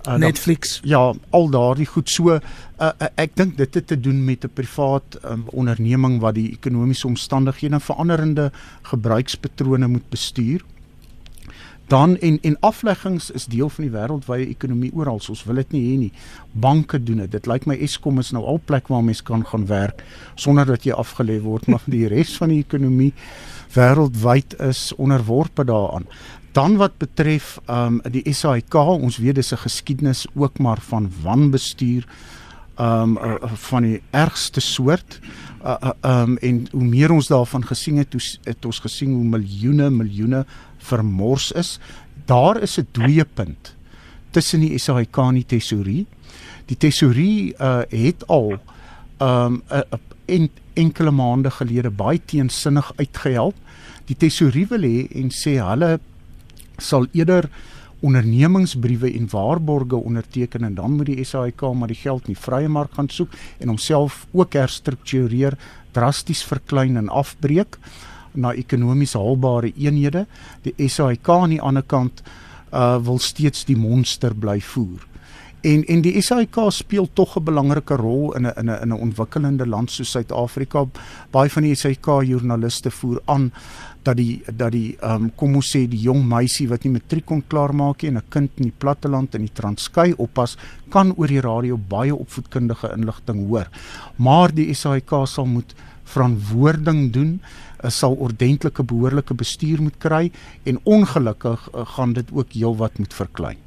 uh, 0.09 0.15
Netflix. 0.17 0.81
Dan, 0.81 0.91
ja 0.91 1.15
al 1.31 1.49
daardie 1.51 1.87
goed. 1.87 2.11
So 2.11 2.35
uh, 2.35 2.41
uh, 2.79 3.07
ek 3.15 3.37
dink 3.37 3.57
dit 3.57 3.75
het 3.75 3.87
te 3.87 4.01
doen 4.01 4.25
met 4.25 4.45
'n 4.45 4.51
privaat 4.53 5.19
um, 5.25 5.45
onderneming 5.53 6.21
wat 6.21 6.35
die 6.35 6.51
ekonomiese 6.53 7.07
omstandighede 7.07 7.75
en 7.75 7.81
veranderende 7.81 8.53
gebruikspatrone 8.83 9.87
moet 9.87 10.09
bestuur 10.09 10.65
dan 11.87 12.17
en 12.19 12.39
en 12.43 12.57
afleggings 12.61 13.31
is 13.31 13.47
deel 13.47 13.69
van 13.69 13.85
die 13.85 13.93
wêreldwye 13.93 14.47
ekonomie 14.49 14.93
oral. 14.95 15.21
Ons 15.29 15.45
wil 15.45 15.61
dit 15.63 15.73
nie 15.73 15.83
hê 15.83 15.97
nie. 15.99 16.13
Banke 16.53 17.03
doen 17.03 17.25
dit. 17.25 17.33
Dit 17.33 17.47
lyk 17.47 17.67
my 17.67 17.77
Eskom 17.77 18.19
is 18.19 18.33
nou 18.33 18.45
al 18.45 18.61
plek 18.65 18.89
waar 18.89 19.05
mense 19.05 19.25
kan 19.25 19.45
gaan 19.47 19.67
werk 19.67 20.05
sonder 20.35 20.67
dat 20.67 20.85
jy 20.85 20.93
afgelê 20.97 21.41
word, 21.43 21.69
maar 21.69 21.83
die 21.87 22.07
res 22.09 22.37
van 22.41 22.49
die 22.49 22.63
ekonomie 22.65 23.13
wêreldwyd 23.75 24.57
is 24.71 24.93
onderworpe 24.97 25.65
daaraan. 25.65 26.09
Dan 26.55 26.77
wat 26.79 26.99
betref 26.99 27.59
um 27.69 28.01
die 28.15 28.23
SAIK, 28.31 28.75
ons 28.75 29.19
weet 29.19 29.35
dis 29.35 29.53
'n 29.53 29.65
geskiedenis 29.67 30.27
ook 30.35 30.59
maar 30.59 30.81
van 30.81 31.11
wanbestuur 31.23 32.07
um 32.79 33.19
uh, 33.19 33.35
van 33.43 33.83
die 33.83 34.03
ergste 34.11 34.61
soort. 34.61 35.21
Uh, 35.65 35.77
uh, 35.83 36.21
um 36.23 36.37
en 36.37 36.67
hoe 36.71 36.85
meer 36.85 37.11
ons 37.11 37.27
daarvan 37.27 37.65
gesien 37.65 37.97
het, 37.97 38.13
hoe 38.13 38.23
het 38.45 38.65
ons 38.65 38.79
gesien 38.79 39.13
hoe 39.15 39.25
miljoene 39.25 39.91
miljoene 39.91 40.45
vermors 40.85 41.53
is. 41.53 41.79
Daar 42.27 42.61
is 42.63 42.79
'n 42.79 42.89
dooiepunt 42.93 43.75
tussen 44.31 44.61
die 44.61 44.79
SAIK 44.79 45.17
en 45.17 45.35
die 45.35 45.47
tesourie. 45.47 46.07
Die 46.67 46.77
tesourie 46.77 47.55
uh, 47.61 47.83
het 47.89 48.27
al 48.27 48.59
um 49.23 49.63
uh, 49.71 49.81
en 50.27 50.49
enkele 50.75 51.11
maande 51.11 51.51
gelede 51.51 51.91
baie 51.91 52.21
teensinnig 52.25 52.93
uitgehelp. 52.97 53.55
Die 54.09 54.17
tesourie 54.17 54.67
wil 54.71 54.83
hê 54.83 55.05
en 55.21 55.31
sê 55.31 55.59
hulle 55.61 55.99
sal 56.79 57.07
eerder 57.13 57.51
ondernemingsbriewe 58.05 59.13
en 59.17 59.29
waarborge 59.33 59.97
onderteken 59.97 60.65
en 60.65 60.75
dan 60.75 60.97
moet 60.97 61.07
die 61.13 61.25
SAIK 61.25 61.63
maar 61.73 61.89
die 61.89 62.01
geld 62.01 62.27
in 62.27 62.35
die 62.35 62.43
vrye 62.43 62.69
mark 62.69 62.97
gaan 62.99 63.09
soek 63.09 63.33
en 63.59 63.73
homself 63.73 64.27
ook 64.33 64.57
herstruktureer, 64.59 65.57
drasties 65.93 66.43
verklein 66.45 66.99
en 67.01 67.09
afbreek 67.09 67.79
na 68.35 68.53
ekonomies 68.53 69.15
haalbare 69.15 69.73
eenhede. 69.77 70.27
Die 70.63 70.89
SAIK 70.89 71.29
aan 71.29 71.51
die 71.51 71.63
ander 71.63 71.83
kant 71.87 72.23
uh 72.75 72.99
wil 72.99 73.19
steeds 73.19 73.65
die 73.65 73.77
monster 73.77 74.35
bly 74.35 74.61
voer. 74.61 75.07
En 75.65 75.85
en 75.89 76.03
die 76.05 76.21
SAIK 76.21 76.57
speel 76.69 77.09
tog 77.13 77.37
'n 77.39 77.45
belangrike 77.45 77.97
rol 77.97 78.35
in 78.37 78.47
'n 78.47 78.53
in 78.57 78.71
'n 78.71 78.83
in 78.83 78.89
'n 78.89 79.01
ontwikkelende 79.01 79.67
land 79.67 79.91
soos 79.91 80.11
Suid-Afrika. 80.11 80.87
Baie 81.31 81.51
van 81.51 81.63
die 81.63 81.75
SAIK 81.75 82.07
joernaliste 82.23 82.91
voer 82.91 83.21
aan 83.25 83.53
dat 84.03 84.17
die 84.17 84.43
dat 84.53 84.73
die 84.73 84.97
ehm 85.01 85.23
um, 85.23 85.31
kom 85.35 85.55
ons 85.55 85.77
sê 85.77 85.89
die 85.89 86.01
jong 86.01 86.29
meisie 86.29 86.69
wat 86.69 86.85
nie 86.85 86.93
matriek 86.93 87.25
kon 87.25 87.43
klaarmaak 87.47 88.03
nie 88.03 88.11
en 88.11 88.17
'n 88.17 88.29
kind 88.29 88.51
in 88.57 88.63
die 88.65 88.79
platteland 88.79 89.35
in 89.35 89.41
die 89.41 89.55
Transkei 89.55 90.13
oppas 90.17 90.57
kan 90.91 91.15
oor 91.17 91.27
die 91.27 91.41
radio 91.41 91.77
baie 91.77 92.15
opvoedkundige 92.15 92.93
inligting 92.97 93.49
hoor. 93.49 93.69
Maar 94.17 94.55
die 94.55 94.75
SAIK 94.75 95.11
sal 95.27 95.47
moet 95.47 95.75
verantwoording 96.05 97.13
doen 97.13 97.41
sal 97.93 98.15
ordentlike 98.15 98.83
behoorlike 98.83 99.35
bestuur 99.35 99.83
moet 99.83 99.99
kry 99.99 100.31
en 100.65 100.81
ongelukkig 100.83 101.69
uh, 101.75 101.87
gaan 101.97 102.13
dit 102.13 102.33
ook 102.33 102.53
heelwat 102.53 102.99
moet 102.99 103.15
verklein. 103.15 103.61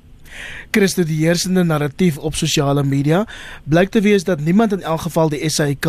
Christo 0.71 1.03
die 1.07 1.21
heersende 1.23 1.63
narratief 1.63 2.17
op 2.17 2.35
sosiale 2.35 2.83
media 2.83 3.23
blyk 3.63 3.89
te 3.93 4.01
wees 4.01 4.25
dat 4.27 4.41
niemand 4.43 4.73
in 4.75 4.83
elk 4.83 5.05
geval 5.07 5.31
die 5.31 5.49
SAK 5.49 5.87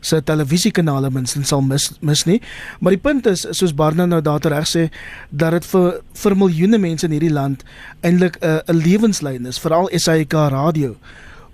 se 0.00 0.20
televisiekanale 0.22 1.10
minstens 1.10 1.52
sal 1.52 1.62
mis 1.62 1.90
mis 2.00 2.24
nie. 2.26 2.40
Maar 2.80 2.96
die 2.96 3.02
punt 3.02 3.26
is 3.30 3.46
soos 3.50 3.74
Barna 3.74 4.06
nou 4.06 4.20
daar 4.20 4.42
reg 4.52 4.66
sê 4.68 4.88
dat 5.30 5.56
dit 5.56 5.70
vir 5.70 6.00
vir 6.22 6.36
miljoene 6.36 6.82
mense 6.82 7.06
in 7.06 7.14
hierdie 7.14 7.32
land 7.32 7.64
eintlik 8.02 8.38
'n 8.42 8.60
'n 8.66 8.82
lewenslyn 8.82 9.46
is, 9.46 9.58
veral 9.58 9.88
SAK 9.92 10.32
radio. 10.32 10.96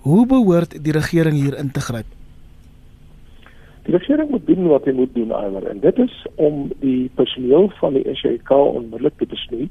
Hoe 0.02 0.26
behoort 0.26 0.82
die 0.84 0.92
regering 0.92 1.36
hier 1.36 1.58
in 1.58 1.70
te 1.70 1.80
gryp? 1.80 2.06
Die 3.82 3.96
regering 3.96 4.30
moet 4.30 4.46
doen 4.46 4.66
wat 4.66 4.84
hy 4.84 4.92
moet 4.92 5.14
doen 5.14 5.32
Iwer 5.34 5.66
en 5.66 5.80
dit 5.80 5.98
is 5.98 6.26
om 6.34 6.68
die 6.80 7.10
personeel 7.14 7.70
van 7.80 7.96
die 7.98 8.04
SAK 8.14 8.50
onmiddellik 8.50 9.16
te 9.18 9.26
besnoei. 9.26 9.70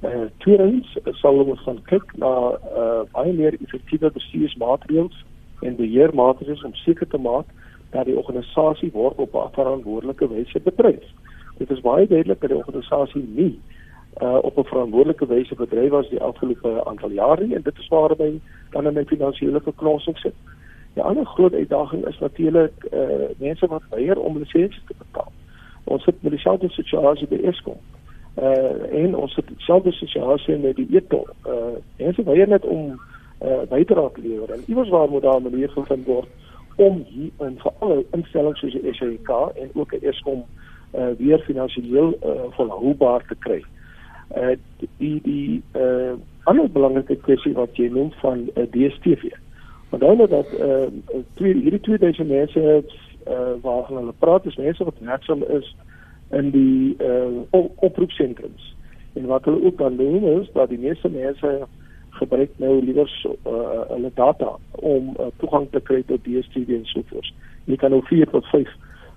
Eh 0.00 0.10
uh, 0.10 0.26
tweedens 0.44 0.92
sal 1.20 1.42
ons 1.44 1.64
gaan 1.66 1.80
kyk 1.90 2.14
na 2.16 2.30
eh 2.54 2.82
uh, 2.82 3.00
baie 3.12 3.32
meer 3.32 3.56
effektiewe 3.58 4.10
bestuursmaatreëls 4.10 5.24
en 5.60 5.76
beheermaatreëls 5.76 6.62
om 6.64 6.74
seker 6.74 7.08
te 7.08 7.18
maak 7.18 7.50
dat 7.90 8.06
die 8.06 8.16
organisasie 8.16 8.92
word 8.92 9.18
op 9.18 9.34
'n 9.34 9.52
verantwoordelike 9.58 10.28
wyse 10.28 10.60
bedryf. 10.60 11.04
Dit 11.58 11.70
is 11.70 11.80
baie 11.80 12.06
duidelik 12.06 12.40
dat 12.40 12.50
die 12.50 12.58
organisasie 12.58 13.24
nie 13.34 13.58
uh 14.22 14.38
op 14.42 14.58
'n 14.58 14.70
verantwoordelike 14.72 15.26
wyse 15.26 15.54
bedryf 15.54 15.90
was 15.90 16.08
die 16.08 16.22
afgelope 16.22 16.84
aantal 16.84 17.10
jare 17.10 17.54
en 17.54 17.62
dit 17.62 17.78
is 17.78 17.88
waar 17.88 18.14
hy 18.18 18.40
dan 18.70 18.86
in 18.86 18.98
'n 18.98 19.06
finansiële 19.06 19.60
verknorsing 19.60 20.18
sit. 20.18 20.34
Die 20.94 21.02
ander 21.02 21.26
groot 21.26 21.54
uitdaging 21.54 22.06
is 22.06 22.18
natuurlik 22.18 22.84
eh 22.90 22.98
uh, 23.00 23.28
mense 23.38 23.66
wat 23.66 23.82
weier 23.90 24.18
om 24.18 24.38
lisensie 24.38 24.82
te 24.86 24.94
betaal. 24.98 25.32
Ons 25.84 26.04
het 26.04 26.22
met 26.22 26.32
dieselfde 26.32 26.68
situasie 26.68 27.26
by 27.26 27.38
Eskom. 27.44 27.76
Eh 28.34 28.44
uh, 28.44 29.02
en 29.02 29.14
ons 29.16 29.34
het 29.34 29.46
dieselfde 29.46 29.92
situasie 29.92 30.56
met 30.56 30.76
die 30.76 30.88
etol. 30.90 31.28
Eh 31.44 31.52
uh, 31.52 31.78
mense 31.96 32.22
weier 32.22 32.48
net 32.48 32.64
om 32.64 33.00
eh 33.38 33.50
uh, 33.50 33.62
bydrae 33.68 34.10
te 34.12 34.20
lewer 34.20 34.50
en 34.50 34.62
iewers 34.66 34.88
waar 34.88 35.10
moet 35.10 35.22
daar 35.22 35.40
'n 35.40 35.42
manier 35.42 35.70
gevind 35.70 36.06
word 36.06 36.28
om 36.76 37.04
hier 37.08 37.30
in 37.38 37.58
vir 37.58 37.72
alle 37.78 38.04
instellings 38.10 38.58
soos 38.58 38.72
die 38.72 38.94
SAIK 38.94 39.28
en 39.54 39.70
ook 39.74 39.92
Eskom 39.92 40.44
eh 40.90 41.00
uh, 41.00 41.10
weer 41.18 41.38
finansiëel 41.38 42.16
eh 42.20 42.28
uh, 42.28 42.42
volhoubaar 42.50 43.26
te 43.26 43.34
kry. 43.38 43.62
Eh 44.28 44.50
uh, 44.50 44.56
die 44.96 45.20
die 45.22 45.62
eh 45.72 45.82
uh, 45.82 46.12
ander 46.44 46.70
belangrike 46.70 47.16
kwessie 47.16 47.52
wat 47.52 47.76
jy 47.76 47.88
noem 47.88 48.12
van 48.12 48.50
uh, 48.54 48.64
DStv. 48.70 49.24
Eh 49.24 49.38
Onthou 49.90 50.16
net 50.16 50.30
dat 50.30 50.46
eh 50.46 50.66
uh, 50.66 51.22
twee 51.34 51.54
hierdie 51.54 51.80
2000 51.80 52.28
mense 52.28 52.58
het 52.58 52.92
eh 53.24 53.32
uh, 53.32 53.54
waarvan 53.62 53.96
hulle 53.96 54.14
praat 54.18 54.46
is 54.46 54.56
mense 54.56 54.84
wat 54.84 54.94
werksaam 54.98 55.42
is 55.42 55.76
in 56.30 56.50
die 56.50 56.96
eh 56.98 57.26
uh, 57.52 57.64
oproepsentrums. 57.76 58.74
En 59.12 59.26
wat 59.26 59.44
hulle 59.44 59.64
ook 59.64 59.78
dan 59.78 59.96
doen 59.96 60.22
is 60.40 60.50
dat 60.52 60.68
die 60.68 60.78
meeste 60.78 61.08
mense 61.08 61.66
gebruik 62.10 62.50
nou 62.56 62.84
liewer 62.84 63.10
uh, 63.46 63.80
hulle 63.88 64.10
data 64.14 64.56
om 64.70 65.14
uh, 65.18 65.26
toegang 65.36 65.66
te 65.70 65.80
kry 65.80 66.02
tot 66.06 66.24
DStv 66.24 66.68
en 66.68 66.84
so 66.84 67.02
voort. 67.06 67.32
Jy 67.64 67.76
kan 67.76 67.90
nou 67.90 68.02
4 68.04 68.30
tot 68.30 68.46
5 68.46 68.68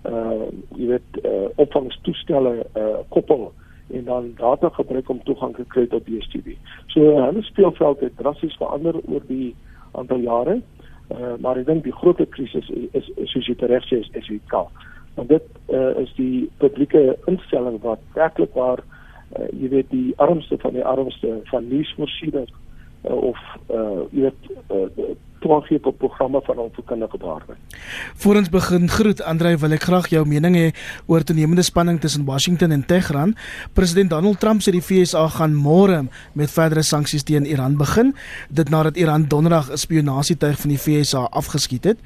uh 0.04 0.48
jy 0.76 0.88
weet 0.88 1.20
uh, 1.24 1.48
opvangstoestelle 1.56 2.66
uh 2.76 2.98
koppel 3.10 3.52
en 3.94 4.04
dan 4.04 4.34
data 4.38 4.70
gebruik 4.70 5.10
om 5.10 5.22
toegang 5.24 5.56
te 5.56 5.66
kry 5.68 5.86
tot 5.88 6.06
DStv. 6.06 6.56
So 6.88 7.16
hulle 7.22 7.44
speelveld 7.44 8.00
het 8.00 8.18
drassies 8.18 8.58
verander 8.60 9.00
oor 9.06 9.24
die 9.28 9.56
aantal 10.00 10.24
jare. 10.26 10.62
Uh 11.12 11.36
maar 11.40 11.60
ek 11.60 11.68
dink 11.68 11.84
die 11.84 11.96
groot 11.96 12.22
krisis 12.30 12.70
is, 12.92 13.12
soos 13.32 13.48
jy 13.48 13.56
reg 13.68 13.86
sê 13.90 14.02
is 14.02 14.12
SWK. 14.26 14.66
Want 15.16 15.30
dit 15.30 15.46
uh, 15.70 15.94
is 16.02 16.14
die 16.18 16.50
publieke 16.58 17.18
instelling 17.30 17.80
wat 17.84 18.02
werklik 18.18 18.54
waar 18.58 18.82
uh, 18.82 19.48
jy 19.52 19.70
weet 19.70 19.90
die 19.92 20.14
armste 20.18 20.58
van 20.58 20.74
die 20.74 20.86
armste 20.86 21.36
van 21.52 21.68
nuusvoorsieners 21.70 22.54
uh, 23.04 23.14
of 23.14 23.38
uh, 23.70 24.04
jy 24.12 24.22
weet 24.22 24.52
uh, 24.72 25.16
toegang 25.44 25.66
gee 25.68 25.80
tot 25.80 25.98
programme 25.98 26.42
van 26.44 26.58
onverkundige 26.58 27.18
waarde. 27.20 27.56
Voor 28.16 28.36
ons 28.36 28.50
begin 28.50 28.90
groet 28.90 29.22
Andrei 29.22 29.56
wil 29.58 29.76
ek 29.76 29.88
graag 29.90 30.08
jou 30.14 30.24
mening 30.28 30.56
hê 30.56 30.68
oor 31.12 31.24
toenemende 31.24 31.66
spanning 31.68 32.00
tussen 32.00 32.26
Washington 32.26 32.72
en 32.72 32.86
Teheran. 32.88 33.36
President 33.74 34.14
Donald 34.14 34.40
Trump 34.40 34.64
sê 34.64 34.72
die 34.76 34.84
VSA 34.84 35.28
gaan 35.36 35.56
môre 35.56 36.06
met 36.34 36.54
verdere 36.54 36.84
sanksies 36.84 37.28
teen 37.28 37.48
Iran 37.50 37.78
begin, 37.78 38.14
dit 38.50 38.70
nadat 38.70 38.98
Iran 38.98 39.28
donderdag 39.28 39.72
'n 39.72 39.78
spionasietuig 39.78 40.60
van 40.60 40.70
die 40.70 40.80
VSA 40.80 41.28
afgeskiet 41.32 41.84
het. 41.84 42.00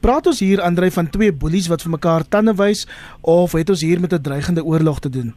Praat 0.00 0.26
ons 0.26 0.40
hier 0.40 0.60
Andrei 0.60 0.90
van 0.90 1.10
twee 1.10 1.32
boelies 1.32 1.68
wat 1.70 1.82
vir 1.82 1.90
mekaar 1.90 2.28
tande 2.28 2.54
wys 2.54 2.86
of 3.20 3.52
het 3.52 3.70
ons 3.70 3.80
hier 3.80 4.00
met 4.00 4.12
'n 4.12 4.22
dreigende 4.22 4.64
oorlog 4.64 4.98
te 4.98 5.08
doen? 5.08 5.34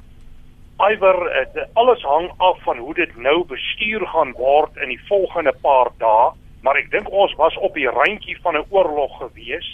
Iwer 0.76 1.48
alles 1.74 2.02
hang 2.04 2.32
af 2.38 2.58
van 2.64 2.78
hoe 2.78 2.94
dit 2.94 3.16
nou 3.16 3.46
bestuur 3.48 4.04
gaan 4.12 4.34
word 4.36 4.76
in 4.84 4.90
die 4.92 5.00
volgende 5.08 5.54
paar 5.64 5.92
dae, 6.04 6.34
maar 6.68 6.76
ek 6.76 6.90
dink 6.92 7.08
ons 7.16 7.32
was 7.40 7.56
op 7.64 7.78
die 7.80 7.88
randjie 7.88 8.36
van 8.44 8.58
'n 8.60 8.68
oorlog 8.70 9.18
gewees 9.22 9.70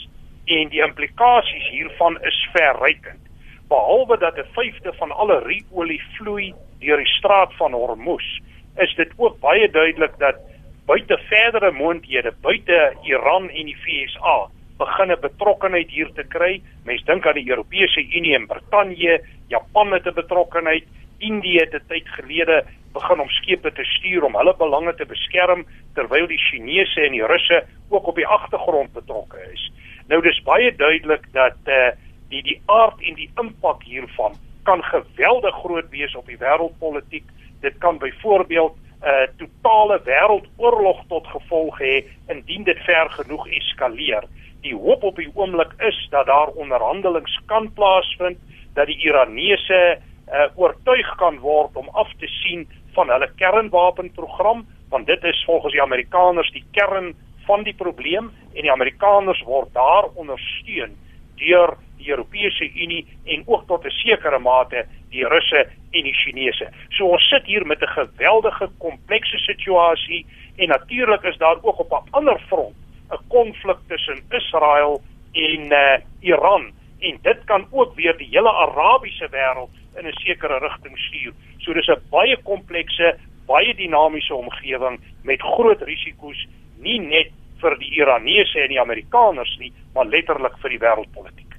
en 0.46 0.70
die 0.70 0.84
implikasies 0.86 1.68
hiervan 1.74 2.22
is 2.22 2.38
verrykend. 2.54 3.24
Behalwe 3.68 4.18
dat 4.18 4.38
'n 4.38 4.46
vyfde 4.54 4.94
van 4.94 5.12
alle 5.12 5.40
ruolie 5.42 6.02
vloei 6.18 6.54
deur 6.80 6.98
die 6.98 7.14
straat 7.18 7.54
van 7.58 7.74
Hormuz, 7.74 8.40
is 8.78 8.94
dit 8.96 9.12
ook 9.18 9.40
baie 9.40 9.72
duidelik 9.72 10.18
dat 10.18 10.38
buite 10.86 11.18
verdere 11.18 11.72
moontlikhede 11.72 12.34
buite 12.42 12.94
Iran 13.02 13.50
en 13.50 13.66
die 13.66 13.78
VSA 13.78 14.50
beginne 14.82 15.18
betrokkenheid 15.22 15.90
hier 15.94 16.10
te 16.18 16.26
kry. 16.36 16.60
Mense 16.88 17.06
dink 17.06 17.28
aan 17.28 17.40
die 17.40 17.50
Europese 17.50 18.02
Unie 18.02 18.36
en 18.36 18.48
Brittanje, 18.50 19.22
Japan 19.54 19.94
het 19.94 20.08
'n 20.08 20.20
betrokkenheid, 20.22 20.86
Indië 21.20 21.60
het 21.60 21.74
'n 21.74 21.88
tyd 21.88 22.08
gelede 22.18 22.64
begin 22.94 23.20
om 23.20 23.30
skepe 23.30 23.72
te 23.72 23.84
stuur 23.84 24.24
om 24.24 24.36
hulle 24.36 24.56
belange 24.58 24.94
te 24.96 25.06
beskerm 25.06 25.66
terwyl 25.96 26.28
die 26.28 26.42
Chinese 26.50 27.02
en 27.06 27.12
die 27.12 27.26
Russe 27.26 27.64
ook 27.90 28.08
op 28.08 28.16
die 28.16 28.28
agtergrond 28.28 28.94
betrokke 28.94 29.40
is. 29.54 29.72
Nou 30.08 30.22
dis 30.22 30.42
baie 30.44 30.76
duidelik 30.76 31.28
dat 31.32 31.58
eh 31.66 31.76
uh, 31.76 31.92
die 32.32 32.44
die 32.44 32.62
aard 32.66 33.02
en 33.02 33.16
die 33.16 33.30
impak 33.42 33.84
hiervan 33.84 34.36
kan 34.64 34.84
geweldig 34.84 35.56
groot 35.56 35.90
wees 35.90 36.16
op 36.16 36.28
die 36.28 36.38
wêreldpolitiek. 36.38 37.26
Dit 37.62 37.78
kan 37.78 37.98
byvoorbeeld 37.98 38.76
'n 38.76 39.08
uh, 39.08 39.28
totale 39.38 40.02
wêreldoorlog 40.04 41.04
tot 41.08 41.28
gevolg 41.28 41.80
hê 41.80 42.04
indien 42.28 42.64
dit 42.64 42.80
ver 42.80 43.10
genoeg 43.10 43.48
eskaleer 43.48 44.24
die 44.62 44.76
hoop 44.76 45.04
op 45.04 45.16
die 45.16 45.32
oomblik 45.34 45.74
is 45.88 45.98
dat 46.10 46.26
daar 46.26 46.48
onderhandelings 46.48 47.40
kan 47.46 47.74
plaasvind 47.74 48.38
dat 48.74 48.88
die 48.88 48.98
Iranese 48.98 49.82
uh, 49.98 50.48
oortuig 50.56 51.16
kan 51.16 51.40
word 51.40 51.76
om 51.76 51.90
af 51.90 52.12
te 52.20 52.28
sien 52.28 52.68
van 52.96 53.10
hulle 53.10 53.30
kernwapenprogram 53.36 54.66
want 54.90 55.08
dit 55.08 55.24
is 55.24 55.44
volgens 55.46 55.74
die 55.74 55.82
Amerikaners 55.82 56.52
die 56.52 56.64
kern 56.72 57.14
van 57.48 57.64
die 57.64 57.76
probleem 57.76 58.32
en 58.54 58.62
die 58.62 58.72
Amerikaners 58.72 59.42
word 59.48 59.74
daar 59.74 60.12
ondersteun 60.14 60.98
deur 61.42 61.78
die 61.98 62.10
Europese 62.10 62.70
Unie 62.74 63.06
en 63.26 63.44
ook 63.46 63.68
tot 63.68 63.86
'n 63.86 63.90
sekere 63.90 64.40
mate 64.40 64.86
die 65.10 65.26
Russe 65.26 65.68
en 65.92 66.04
die 66.04 66.14
Chinese. 66.14 66.70
So 66.90 67.06
ons 67.06 67.28
sit 67.30 67.46
hier 67.46 67.66
met 67.66 67.82
'n 67.82 67.88
geweldige 67.88 68.70
komplekse 68.78 69.38
situasie 69.38 70.26
en 70.56 70.68
natuurlik 70.68 71.24
is 71.24 71.38
daar 71.38 71.58
ook 71.62 71.80
op 71.80 71.92
'n 71.92 72.10
ander 72.12 72.40
front 72.48 72.81
'n 73.12 73.24
konflik 73.28 73.78
tussen 73.88 74.20
Israel 74.30 75.02
en 75.32 75.62
uh, 75.72 75.98
Iran 76.20 76.72
en 77.00 77.20
dit 77.22 77.40
kan 77.46 77.66
ook 77.70 77.96
weer 77.96 78.18
die 78.18 78.30
hele 78.32 78.52
Arabiese 78.52 79.28
wêreld 79.32 79.74
in 79.98 80.08
'n 80.08 80.20
sekere 80.24 80.60
rigting 80.60 80.98
stuur. 80.98 81.34
So 81.58 81.74
dis 81.74 81.88
'n 81.88 82.02
baie 82.10 82.38
komplekse, 82.44 83.18
baie 83.46 83.76
dinamiese 83.76 84.36
omgewing 84.36 85.00
met 85.24 85.42
groot 85.42 85.82
risiko's 85.82 86.48
nie 86.78 87.00
net 87.00 87.32
vir 87.62 87.78
die 87.80 87.92
Iranese 88.00 88.60
en 88.60 88.70
die 88.70 88.82
Amerikaners 88.82 89.58
nie, 89.60 89.74
maar 89.94 90.06
letterlik 90.06 90.58
vir 90.62 90.70
die 90.70 90.80
wêreldpolitiek. 90.80 91.52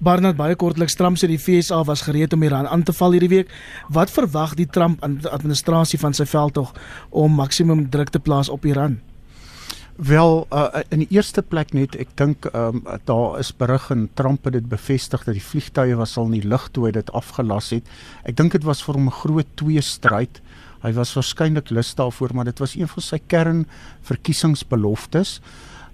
Barnard 0.00 0.36
baie 0.36 0.56
kortliks 0.56 0.96
Trump 0.96 1.18
sê 1.20 1.28
die 1.28 1.38
FSA 1.38 1.82
was 1.84 2.02
gereed 2.02 2.32
om 2.32 2.42
Iran 2.42 2.66
aan 2.66 2.82
te 2.82 2.92
val 2.92 3.12
hierdie 3.12 3.28
week. 3.28 3.48
Wat 3.88 4.10
verwag 4.10 4.54
die 4.56 4.66
Trump 4.66 5.02
administrasie 5.04 5.98
van 5.98 6.16
sy 6.16 6.24
veldtog 6.24 6.72
om 7.10 7.34
maksimum 7.36 7.90
druk 7.90 8.08
te 8.08 8.20
plaas 8.20 8.48
op 8.48 8.64
Iran? 8.64 9.00
Wel 10.00 10.46
uh, 10.52 10.80
in 10.88 11.02
die 11.02 11.10
eerste 11.12 11.42
plek 11.44 11.74
net 11.76 11.92
ek 12.00 12.14
dink 12.16 12.46
um, 12.56 12.78
daar 13.04 13.34
is 13.36 13.50
berig 13.52 13.90
en 13.92 14.06
Trump 14.16 14.46
het 14.48 14.54
dit 14.56 14.68
bevestig 14.70 15.26
dat 15.26 15.36
die 15.36 15.44
vliegtye 15.44 15.98
was 15.98 16.14
al 16.16 16.30
in 16.30 16.38
die 16.38 16.48
lug 16.48 16.70
toe 16.72 16.86
hy 16.86 16.92
dit 16.96 17.10
afgelas 17.12 17.68
het. 17.74 17.90
Ek 18.24 18.38
dink 18.38 18.56
dit 18.56 18.64
was 18.64 18.80
vir 18.86 18.96
hom 18.96 19.10
'n 19.10 19.18
groot 19.18 19.50
twee 19.60 19.82
stryd. 19.84 20.40
Hy 20.80 20.94
was 20.96 21.12
waarskynlik 21.12 21.68
lus 21.68 21.92
daarvoor 21.94 22.32
maar 22.32 22.48
dit 22.48 22.62
was 22.64 22.78
een 22.80 22.88
van 22.88 23.02
sy 23.02 23.20
kern 23.20 23.66
verkiesingsbeloftes. 24.00 25.40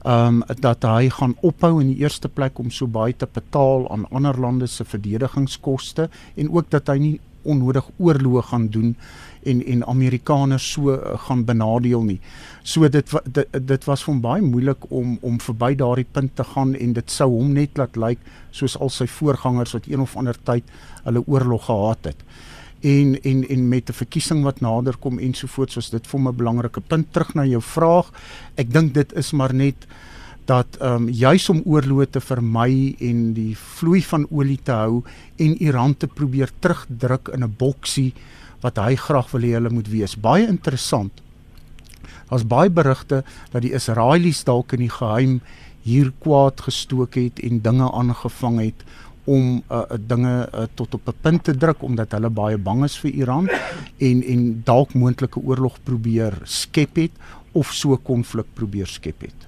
Ehm 0.07 0.39
um, 0.39 0.57
dat 0.63 0.87
hy 0.87 1.11
gaan 1.11 1.35
ophou 1.43 1.81
in 1.81 1.91
die 1.91 1.99
eerste 2.07 2.29
plek 2.29 2.63
om 2.63 2.71
so 2.71 2.87
baie 2.87 3.17
te 3.17 3.27
betaal 3.27 3.91
aan 3.91 4.07
ander 4.15 4.39
lande 4.39 4.67
se 4.67 4.85
verdedigingskoste 4.85 6.09
en 6.37 6.53
ook 6.53 6.71
dat 6.71 6.87
hy 6.87 6.99
nie 6.99 7.21
onnodig 7.47 7.89
oorloë 7.97 8.43
gaan 8.51 8.69
doen 8.75 8.97
en 9.47 9.63
en 9.67 9.85
Amerikaners 9.87 10.67
so 10.73 10.95
uh, 10.95 11.19
gaan 11.27 11.45
benadeel 11.45 12.03
nie. 12.03 12.19
So 12.63 12.89
dit, 12.89 13.15
dit 13.25 13.59
dit 13.69 13.85
was 13.87 14.03
vir 14.05 14.13
hom 14.13 14.23
baie 14.25 14.43
moeilik 14.43 14.89
om 14.91 15.19
om 15.21 15.39
verby 15.43 15.75
daardie 15.79 16.09
punt 16.19 16.35
te 16.37 16.45
gaan 16.55 16.75
en 16.75 16.97
dit 16.99 17.11
sou 17.11 17.31
hom 17.31 17.53
net 17.55 17.79
laat 17.79 17.97
lyk 17.97 18.23
soos 18.51 18.77
al 18.81 18.91
sy 18.91 19.07
voorgangers 19.19 19.77
wat 19.77 19.87
een 19.91 20.03
of 20.03 20.17
ander 20.17 20.39
tyd 20.51 20.65
hulle 21.05 21.23
oorlog 21.27 21.69
gehad 21.71 22.11
het. 22.13 22.27
En 22.87 23.15
en 23.23 23.45
en 23.49 23.69
met 23.69 23.91
'n 23.91 24.01
verkiesing 24.03 24.43
wat 24.45 24.61
nader 24.61 24.97
kom 24.97 25.19
ensovoorts 25.19 25.75
was 25.75 25.91
dit 25.91 26.07
vir 26.07 26.19
hom 26.19 26.29
'n 26.29 26.37
belangrike 26.37 26.81
punt 26.81 27.13
terug 27.13 27.35
na 27.35 27.45
jou 27.45 27.63
vraag. 27.63 28.11
Ek 28.57 28.73
dink 28.73 28.95
dit 28.95 29.13
is 29.13 29.33
maar 29.33 29.55
net 29.55 29.87
dat 30.47 30.79
ehm 30.81 31.07
um, 31.07 31.09
juis 31.11 31.49
om 31.51 31.63
oorloë 31.65 32.07
te 32.11 32.21
vermy 32.21 32.95
en 33.03 33.33
die 33.35 33.57
vloei 33.59 34.03
van 34.07 34.27
olie 34.31 34.61
te 34.63 34.73
hou 34.73 35.03
en 35.43 35.57
Iran 35.63 35.97
te 35.97 36.07
probeer 36.07 36.51
terugdruk 36.61 37.29
in 37.35 37.45
'n 37.45 37.55
boksie 37.59 38.13
wat 38.63 38.79
hy 38.79 38.95
graag 38.97 39.31
wil 39.31 39.43
hê 39.43 39.53
hulle 39.59 39.71
moet 39.71 39.89
wees. 39.89 40.17
Baie 40.17 40.47
interessant. 40.47 41.13
Daar's 42.31 42.47
baie 42.47 42.71
berigte 42.71 43.25
dat 43.53 43.63
die 43.63 43.75
Israelies 43.75 44.45
dalk 44.45 44.73
in 44.73 44.81
die 44.87 44.91
geheim 44.91 45.41
hier 45.83 46.13
kwaad 46.19 46.61
gestook 46.61 47.15
het 47.15 47.39
en 47.39 47.61
dinge 47.63 47.93
aangevang 47.93 48.61
het 48.61 48.85
om 49.27 49.63
uh, 49.71 49.83
dinge 49.99 50.49
uh, 50.55 50.67
tot 50.75 50.95
op 50.95 51.09
'n 51.09 51.21
punt 51.21 51.45
te 51.45 51.57
druk 51.57 51.83
omdat 51.83 52.13
hulle 52.13 52.31
baie 52.31 52.59
bang 52.59 52.85
is 52.85 52.99
vir 52.99 53.11
Iran 53.11 53.49
en 53.99 54.23
en 54.23 54.63
dalk 54.65 54.95
moontlike 54.95 55.41
oorlog 55.41 55.79
probeer 55.83 56.39
skep 56.45 56.97
het 56.97 57.13
of 57.53 57.73
so 57.73 57.97
konflik 57.97 58.47
probeer 58.55 58.87
skep 58.87 59.21
het. 59.21 59.46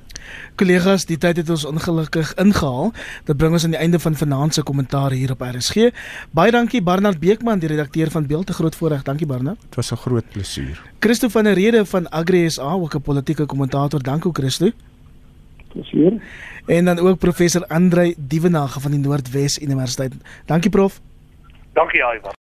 Kollegas, 0.54 1.04
die 1.06 1.18
tyd 1.18 1.36
het 1.36 1.50
ons 1.50 1.64
ongelukkig 1.64 2.34
ingehaal. 2.34 2.92
Dit 3.24 3.36
bring 3.36 3.52
ons 3.52 3.64
aan 3.64 3.74
die 3.76 3.80
einde 3.80 3.98
van 3.98 4.14
vanaand 4.14 4.54
se 4.54 4.62
kommentaar 4.62 5.10
hier 5.10 5.30
op 5.30 5.40
RSG. 5.40 5.90
Baie 6.30 6.50
dankie 6.50 6.82
Barnard 6.82 7.20
Beekman, 7.20 7.58
die 7.58 7.68
redakteur 7.68 8.10
van 8.10 8.26
Beeld 8.26 8.46
te 8.46 8.52
groot 8.52 8.76
voorreg. 8.76 9.02
Dankie 9.02 9.26
Barnard. 9.26 9.60
Dit 9.60 9.74
was 9.74 9.92
'n 9.92 9.96
groot 9.96 10.28
plesier. 10.28 10.82
Christo 11.00 11.28
van 11.28 11.44
der 11.44 11.54
Rede 11.54 11.86
van 11.86 12.08
Agri 12.08 12.50
SA, 12.50 12.72
ook 12.72 12.94
'n 12.94 13.00
politieke 13.00 13.46
kommentator. 13.46 14.02
Dankie 14.02 14.32
Christo. 14.32 14.70
Plesier. 15.68 16.22
En 16.66 16.84
dan 16.84 16.98
ook 16.98 17.18
professor 17.18 17.66
Andrei 17.66 18.14
Dievenage 18.18 18.80
van 18.80 18.90
die 18.90 19.00
Noordwes 19.00 19.58
Universiteit. 19.58 20.12
Dankie 20.46 20.70
prof. 20.70 21.00
Dankie 21.72 22.00
Ivan. 22.00 22.38